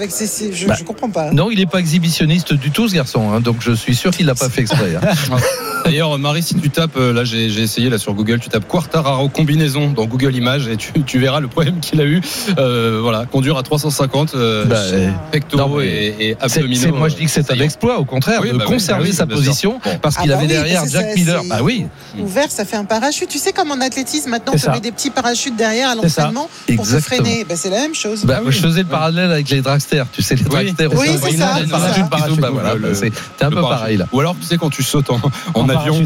Je, 0.53 0.67
Bah, 0.67 0.76
je 0.78 0.84
comprends 0.84 1.09
pas. 1.09 1.32
Non, 1.32 1.49
il 1.51 1.59
n'est 1.59 1.65
pas 1.65 1.80
exhibitionniste 1.80 2.53
du 2.53 2.72
tout, 2.72 2.88
ce 2.89 2.95
garçon. 2.95 3.32
hein, 3.32 3.39
donc 3.39 3.57
je 3.61 3.72
suis 3.72 3.95
sûr 3.95 4.11
qu'il 4.11 4.26
l'a 4.26 4.36
pas 4.36 4.49
fait 4.49 4.61
exprès. 4.61 4.95
hein. 4.95 5.38
D'ailleurs, 5.86 6.17
Marie, 6.19 6.43
si 6.43 6.53
tu 6.55 6.69
tapes, 6.69 6.95
euh, 6.97 7.11
là 7.11 7.24
j'ai 7.24 7.45
essayé 7.59 7.89
là 7.89 7.97
sur 7.97 8.13
Google, 8.13 8.39
tu 8.39 8.49
tapes 8.49 8.67
Quartararo 8.67 9.30
combinaison 9.30 9.89
dans 9.89 10.05
Google 10.05 10.36
Images 10.36 10.67
et 10.67 10.78
tu, 10.78 10.91
tu 11.05 11.17
verras 11.17 11.39
le 11.39 11.47
problème 11.47 11.80
qu'il 11.80 11.99
a 12.01 12.03
eu. 12.05 12.22
Euh, 12.59 12.99
voilà, 13.01 13.26
conduire 13.26 13.57
à 13.57 13.63
350, 13.63 14.36
euh, 14.36 14.65
Bah, 14.65 14.76
euh, 14.78 15.09
pectoraux 15.32 15.80
non, 15.80 15.86
mais 15.86 16.13
et, 16.19 16.38
abdominaux. 16.39 16.95
moi 16.95 17.09
je 17.09 17.15
dis 17.15 17.26
que 17.26 17.32
c'est 17.32 17.49
un 17.51 17.59
exploit, 17.59 17.97
au 17.99 18.05
contraire, 18.05 18.41
Oui, 18.43 18.51
de 18.51 18.57
bah 18.57 18.65
conserver 18.65 19.03
bah 19.05 19.09
oui, 19.09 19.15
sa 19.15 19.26
position 19.26 19.80
Bon. 19.84 19.97
parce 20.01 20.17
qu'il 20.17 20.32
Ah 20.32 20.36
bah 20.36 20.39
avait 20.41 20.47
oui, 20.47 20.53
derrière 20.53 20.86
Jack 20.88 21.15
Miller. 21.15 21.41
Bah 21.49 21.59
oui, 21.63 21.88
Ouvert, 22.19 22.51
ça 22.51 22.63
fait 22.65 22.78
un 22.78 22.86
parachute. 22.86 23.30
Tu 23.30 23.39
sais, 23.39 23.51
comme 23.51 23.72
en 23.72 23.82
athlétisme, 23.82 24.30
maintenant, 24.30 24.53
on 24.67 24.72
met 24.74 24.82
des 24.82 24.91
petits 24.91 25.09
parachutes 25.09 25.55
derrière 25.55 25.89
à 25.89 25.95
l'entraînement 25.95 26.47
pour 26.76 26.86
se 26.86 26.99
freiner. 26.99 27.43
Bah, 27.49 27.55
c'est 27.62 27.70
la 27.70 27.78
même 27.82 27.93
chose. 27.95 28.26
Bah, 28.26 28.41
moi, 28.41 28.51
je 28.51 28.59
faisais 28.59 28.82
le 28.82 28.88
parallèle 28.88 29.32
avec 29.32 29.49
les 29.49 29.62
dragsters. 29.62 30.05
Tu 30.12 30.22
sais, 30.22 30.36
les 30.36 30.43
dragsters 30.43 30.91
Oui, 30.93 31.09
c'est 31.22 31.38
ça, 31.38 31.57
c'est 31.62 32.09
partout. 32.09 32.36
Bah, 32.38 32.49
c'est 32.93 33.43
un 33.43 33.49
Le 33.49 33.55
peu 33.55 33.62
parachute. 33.62 33.62
pareil 33.62 33.97
là. 33.97 34.07
Ou 34.12 34.20
alors, 34.20 34.36
tu 34.39 34.45
sais, 34.45 34.57
quand 34.57 34.70
tu 34.70 34.82
sautes 34.84 35.09
en, 35.12 35.20
en 35.53 35.62
En 35.62 35.70
avion. 35.70 36.01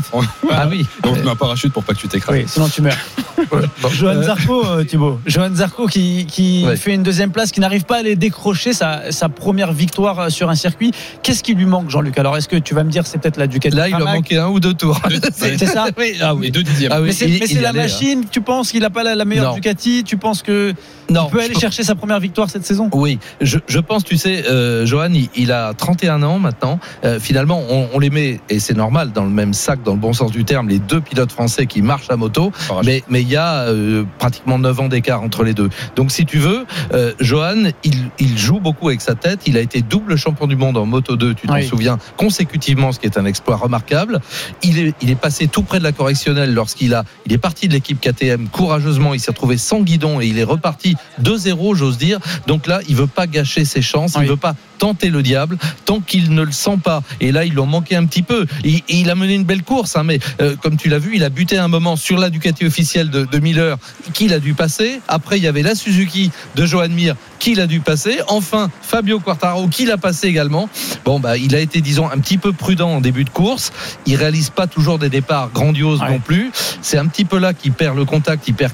Ah 0.52 0.68
oui. 0.70 0.86
on 1.06 1.14
te 1.14 1.20
met 1.20 1.30
un 1.30 1.36
parachute 1.36 1.72
pour 1.72 1.84
pas 1.84 1.94
que 1.94 2.00
tu 2.00 2.08
t'écrases. 2.08 2.36
Oui, 2.36 2.46
sinon 2.48 2.68
tu 2.68 2.82
meurs. 2.82 2.98
Johan 3.94 4.22
Zarco, 4.24 4.66
euh, 4.66 4.84
Thibaut. 4.84 5.20
Johan 5.26 5.54
Zarco 5.56 5.88
qui, 5.88 6.26
qui 6.26 6.66
Ouais. 6.66 6.78
fait 6.78 6.94
une 6.94 7.04
deuxième 7.04 7.32
place, 7.32 7.52
qui 7.52 7.60
n'arrive 7.60 7.84
pas 7.86 7.98
à 7.98 8.00
aller 8.00 8.16
décrocher 8.16 8.74
sa, 8.74 9.12
sa 9.12 9.30
première 9.30 9.72
victoire 9.74 10.20
euh, 10.20 10.30
sur 10.30 10.50
un 10.50 10.56
circuit. 10.56 10.92
Qu'est-ce 11.24 11.44
qui 11.44 11.54
lui 11.54 11.66
manque, 11.66 11.90
Jean-Luc? 11.90 12.18
Alors, 12.18 12.36
est-ce 12.38 12.48
que 12.48 12.56
tu 12.56 12.74
vas 12.74 12.84
me 12.84 12.90
dire 12.92 13.06
c'est 13.06 13.18
peut-être 13.20 13.38
la 13.38 13.48
Ducati 13.48 13.76
Là, 13.76 13.88
il 13.88 13.92
Pramac 13.92 14.16
manquait 14.16 14.38
un 14.38 14.48
ou 14.48 14.60
deux 14.60 14.74
tours. 14.74 15.00
C'est 15.36 15.58
ça 15.66 15.88
Oui, 15.98 16.16
ah 16.22 16.34
oui. 16.36 16.48
Et 16.48 16.52
deux 16.52 16.64
dixièmes. 16.64 16.92
Ah 16.94 17.02
oui, 17.02 17.08
Mais 17.08 17.14
c'est 17.48 17.62
la 17.62 17.70
hein. 17.70 17.74
machine, 17.74 18.24
tu 18.30 18.42
penses 18.42 18.72
qu'il 18.72 18.82
n'a 18.82 18.90
pas 18.90 19.04
la, 19.04 19.26
meilleure. 19.26 19.54
Ducati? 19.54 20.04
Tu 20.04 20.18
penses 20.18 20.42
que 20.42 20.74
Non, 21.10 21.28
peut 21.30 21.40
aller 21.46 21.56
chercher 21.60 21.84
sa 21.84 21.96
première 21.96 22.20
victoire 22.20 22.50
cette 22.50 22.66
saison 22.66 22.90
Oui, 22.94 23.20
je, 23.42 23.60
je 23.68 23.80
pense, 23.80 24.04
tu 24.04 24.18
sais, 24.18 24.46
euh, 24.50 24.86
Johan, 24.86 25.10
il, 25.14 25.30
il 25.36 25.52
a 25.52 25.74
31 25.74 26.22
ans 26.24 26.40
maintenant. 26.40 26.80
Euh, 27.04 27.20
finalement, 27.20 27.62
on, 27.70 27.88
on 27.94 28.00
les 28.00 28.10
met, 28.10 28.40
et 28.50 28.60
c'est 28.60 28.76
normal, 28.76 29.12
dans 29.12 29.24
le 29.24 29.30
même 29.30 29.54
sac 29.54 29.84
dans 29.84 29.94
le 29.94 30.00
bon 30.00 30.14
sens 30.14 30.32
du 30.32 30.46
terme 30.46 30.68
les 30.70 30.80
deux 30.80 31.02
pilotes 31.02 31.32
français 31.32 31.66
qui 31.66 31.82
marchent 31.82 32.10
à 32.10 32.16
moto. 32.18 32.52
Mais 32.84 33.04
mais 33.10 33.22
il 33.22 33.30
y 33.30 33.36
a 33.36 33.64
euh, 33.64 34.04
pratiquement 34.20 34.58
9 34.60 34.80
ans 34.82 34.88
d'écart 34.88 35.22
entre 35.24 35.44
les 35.44 35.54
deux. 35.54 35.70
Donc 35.96 36.12
si 36.12 36.26
tu 36.26 36.38
veux, 36.40 36.66
euh, 36.94 37.14
Johan, 37.20 37.70
il, 37.84 37.96
il 38.20 38.38
joue 38.38 38.60
beaucoup 38.60 38.88
avec 38.90 39.02
sa 39.02 39.16
tête. 39.16 39.42
Il 39.46 39.58
a 39.58 39.62
été 39.62 39.82
double 39.82 40.16
champion 40.18 40.48
du 40.48 40.56
monde 40.56 40.78
en 40.78 40.86
moto 40.86 41.16
2, 41.16 41.34
tu 41.36 41.48
t'en 41.48 41.56
Oui. 41.56 41.66
souviens, 41.68 41.98
consécutivement, 42.18 42.92
ce 42.92 43.00
qui 43.00 43.06
est 43.06 43.18
un 43.18 43.26
exploit 43.26 43.56
remarquable. 43.56 44.20
Il 44.64 44.80
est, 44.80 44.94
il 45.02 45.10
est 45.10 45.16
passé 45.16 45.48
tout 45.48 45.62
près 45.64 45.80
de 45.80 45.84
la 45.84 45.92
correctionnelle 45.92 46.54
lorsqu'il 46.54 46.94
a, 46.94 47.04
il 47.26 47.34
est 47.34 47.38
parti 47.38 47.68
de 47.68 47.74
l'équipe 47.74 48.00
KTM 48.02 48.48
courageusement. 48.50 49.14
Il 49.14 49.20
s'est 49.20 49.32
retrouvé 49.32 49.58
sans 49.58 49.82
guidon 49.82 50.20
et 50.22 50.26
il 50.28 50.40
est 50.40 50.44
reparti 50.44 50.96
2-0, 51.36 51.76
j'ose 51.76 51.98
dire. 51.98 52.20
Donc 52.48 52.68
là, 52.68 52.80
il 52.88 52.96
veut 52.96 53.08
pas 53.08 53.28
gâcher 53.28 53.66
ses 53.66 53.82
chances. 53.82 54.14
Il 54.16 54.22
Oui. 54.22 54.28
veut 54.28 54.38
pas 54.38 54.56
tenter 54.78 55.10
le 55.10 55.24
diable 55.24 55.58
tant 55.86 56.02
qu'il 56.02 56.34
ne 56.34 56.42
le 56.42 56.52
sent 56.52 56.78
pas. 56.84 57.02
Et 57.22 57.32
là, 57.32 57.46
il 57.46 57.52
lui 57.54 57.60
en 57.60 57.66
manquait 57.66 57.96
un 57.96 58.06
petit 58.06 58.24
peu. 58.24 58.46
Il, 58.66 58.82
il 58.90 59.10
a 59.10 59.16
mené 59.16 59.34
une 59.36 59.46
belle 59.46 59.64
course, 59.64 59.96
hein, 59.96 60.04
mais 60.04 60.20
euh, 60.42 60.56
comme 60.62 60.76
tu 60.76 60.90
l'as 60.90 61.00
vu, 61.00 61.12
il 61.16 61.24
a 61.24 61.30
buté 61.30 61.58
un 61.58 61.70
moment 61.70 61.96
sur 61.96 62.18
la 62.18 62.30
Ducati 62.30 62.66
officielle 62.66 63.10
de, 63.10 63.24
de 63.26 63.40
Miller 63.40 63.78
qu'il 64.14 64.34
a 64.34 64.40
dû 64.40 64.54
passer. 64.54 65.00
Après, 65.08 65.38
il 65.38 65.44
y 65.44 65.48
avait 65.48 65.64
la 65.64 65.76
Suzuki 65.76 66.30
de 66.56 66.66
Johan 66.66 66.90
Mir 66.90 67.16
qu'il 67.40 67.62
a 67.62 67.68
dû 67.68 67.80
passer. 67.80 68.20
Enfin, 68.28 68.70
Fabio 68.82 69.20
Quartaro 69.20 69.68
qui 69.70 69.86
l'a 69.86 69.98
passé 69.98 70.28
également. 70.28 70.70
Bon, 71.06 71.20
bah, 71.22 71.38
il 71.38 71.56
a 71.56 71.60
été, 71.60 71.80
disons, 71.82 72.10
un 72.12 72.18
petit 72.20 72.38
peu 72.38 72.52
prudent 72.52 72.90
en 72.92 73.02
début 73.02 73.24
de 73.24 73.30
course. 73.30 73.72
Il 74.06 74.16
réalise 74.18 74.50
pas 74.50 74.68
toujours 74.68 75.00
des 75.00 75.10
départs 75.10 75.52
grandioses 75.54 76.02
Ouais. 76.02 76.10
non 76.10 76.20
plus. 76.20 76.52
C'est 76.82 76.98
un 76.98 77.06
petit 77.08 77.26
peu 77.26 77.38
là 77.40 77.54
qu'il 77.54 77.72
perd 77.72 77.96
le 77.96 78.04
contact, 78.06 78.48
il 78.48 78.54
perd 78.54 78.74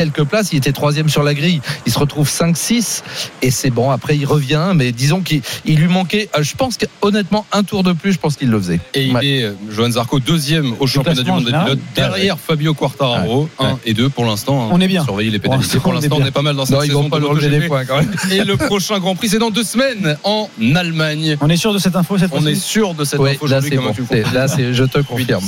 quelques 0.00 0.24
places. 0.24 0.48
Il 0.52 0.56
était 0.58 0.72
troisième 0.72 1.08
sur 1.10 1.22
la 1.22 1.34
grille. 1.34 1.60
Il 1.86 1.92
se 1.92 1.98
retrouve 1.98 2.26
5-6 2.28 3.02
et 3.42 3.50
c'est 3.50 3.68
bon. 3.70 3.90
Après, 3.90 4.16
il 4.16 4.24
revient, 4.24 4.72
mais 4.74 4.92
disons 4.92 5.20
qu'il 5.20 5.42
il 5.66 5.76
lui 5.78 5.88
manquait. 5.88 6.28
euh, 6.38 6.42
Je 6.42 6.54
pense 6.56 6.78
qu'honnêtement, 6.78 7.44
un 7.52 7.62
tour 7.64 7.82
de 7.82 7.92
plus, 7.92 8.12
je 8.14 8.18
pense 8.18 8.36
qu'il 8.36 8.48
le 8.48 8.58
faisait. 8.58 8.80
Et 8.94 9.04
il 9.04 9.14
Ouais. 9.14 9.26
est, 9.26 9.42
euh, 9.42 9.52
Johan 9.70 9.90
Zarco, 9.90 10.18
deuxième 10.20 10.72
au 10.80 10.86
championnat 10.86 11.22
du 11.22 11.30
monde 11.30 11.44
des 11.44 11.52
pilotes, 11.52 11.78
derrière 11.94 12.38
Fabio 12.38 12.72
Quartararo, 12.74 13.48
1 13.58 13.78
et 13.84 13.92
2 13.94 14.08
pour 14.08 14.24
l'instant. 14.24 14.64
hein. 14.64 14.68
On 14.72 14.80
est 14.80 14.88
bien. 14.88 15.04
Surveillez 15.04 15.30
les 15.30 15.38
pénalités. 15.38 15.78
Pour 15.78 15.88
on 15.88 15.92
est 15.92 15.94
l'instant, 16.00 16.16
on 16.16 16.18
bien. 16.20 16.26
est 16.28 16.30
pas 16.30 16.42
mal 16.42 16.56
dans 16.56 16.64
cette 16.64 16.76
Non, 16.76 16.82
ils 16.82 16.86
saison 16.88 17.02
vont 17.02 17.10
pas 17.10 17.18
de 17.20 17.48
des 17.48 17.68
points 17.68 17.84
quand 17.84 17.98
même. 17.98 18.10
Et 18.32 18.44
le 18.44 18.56
prochain 18.56 18.98
Grand 18.98 19.14
Prix, 19.14 19.28
c'est 19.28 19.38
dans 19.38 19.50
deux 19.50 19.64
semaines 19.64 20.16
en 20.24 20.48
Allemagne. 20.74 21.36
On 21.40 21.48
est 21.50 21.56
sûr 21.56 21.72
de 21.74 21.78
cette 21.78 21.96
info 21.96 22.16
cette 22.18 22.30
On 22.32 22.46
est 22.46 22.54
sûr 22.54 22.94
de 22.94 23.04
cette 23.04 23.20
Ouais, 23.20 23.32
info 23.32 23.46
là, 23.46 23.58
aujourd'hui. 23.58 23.76
bon. 23.78 24.22
Là, 24.32 24.48
c'est, 24.48 24.72
je 24.72 24.84
te 24.84 24.98
confirme. 25.00 25.44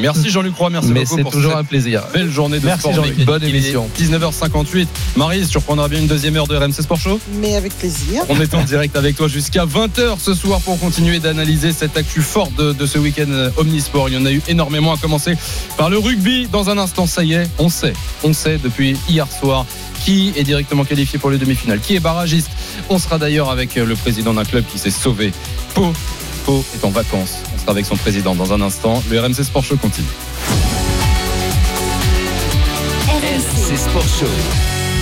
Merci 0.00 0.30
Jean-Luc 0.30 0.54
Roy, 0.56 0.70
merci 0.70 0.90
Mais 0.92 1.00
beaucoup 1.04 1.16
c'est 1.16 1.22
pour 1.22 1.32
toujours 1.32 1.52
cette 1.52 1.60
un 1.60 1.64
plaisir. 1.64 2.02
belle 2.12 2.30
journée 2.30 2.58
de 2.60 2.66
Merci, 2.66 2.92
sport. 2.92 3.04
Bonne 3.26 3.44
émission. 3.44 3.79
19h58. 3.98 4.86
Marise, 5.16 5.48
tu 5.48 5.58
reprendras 5.58 5.88
bien 5.88 6.00
une 6.00 6.06
deuxième 6.06 6.36
heure 6.36 6.46
de 6.46 6.56
RMC 6.56 6.82
Sport 6.82 6.98
Show 6.98 7.20
Mais 7.40 7.56
avec 7.56 7.76
plaisir. 7.76 8.22
On 8.28 8.40
est 8.40 8.54
en 8.54 8.62
direct 8.62 8.96
avec 8.96 9.16
toi 9.16 9.28
jusqu'à 9.28 9.64
20h 9.64 10.18
ce 10.18 10.34
soir 10.34 10.60
pour 10.60 10.78
continuer 10.78 11.18
d'analyser 11.18 11.72
cette 11.72 11.96
actu 11.96 12.22
forte 12.22 12.54
de, 12.54 12.72
de 12.72 12.86
ce 12.86 12.98
week-end 12.98 13.30
euh, 13.30 13.50
Omnisport. 13.56 14.08
Il 14.08 14.14
y 14.14 14.18
en 14.18 14.26
a 14.26 14.32
eu 14.32 14.42
énormément 14.48 14.92
à 14.92 14.96
commencer 14.96 15.34
par 15.76 15.90
le 15.90 15.98
rugby. 15.98 16.48
Dans 16.50 16.70
un 16.70 16.78
instant, 16.78 17.06
ça 17.06 17.22
y 17.24 17.34
est, 17.34 17.48
on 17.58 17.68
sait, 17.68 17.92
on 18.24 18.32
sait 18.32 18.58
depuis 18.58 18.96
hier 19.08 19.26
soir 19.30 19.66
qui 20.04 20.32
est 20.36 20.44
directement 20.44 20.84
qualifié 20.84 21.18
pour 21.18 21.30
les 21.30 21.38
demi-finales, 21.38 21.80
qui 21.80 21.94
est 21.94 22.00
barragiste. 22.00 22.50
On 22.88 22.98
sera 22.98 23.18
d'ailleurs 23.18 23.50
avec 23.50 23.76
euh, 23.76 23.84
le 23.84 23.94
président 23.94 24.34
d'un 24.34 24.44
club 24.44 24.64
qui 24.70 24.78
s'est 24.78 24.90
sauvé. 24.90 25.32
Pau, 25.74 25.92
Pau 26.44 26.64
est 26.74 26.84
en 26.84 26.90
vacances. 26.90 27.38
On 27.54 27.58
sera 27.60 27.72
avec 27.72 27.86
son 27.86 27.96
président 27.96 28.34
dans 28.34 28.52
un 28.52 28.60
instant. 28.60 29.02
Le 29.10 29.20
RMC 29.20 29.44
Sport 29.44 29.64
Show 29.64 29.76
continue. 29.76 30.08
Sport 33.80 34.04
Show. 34.04 34.79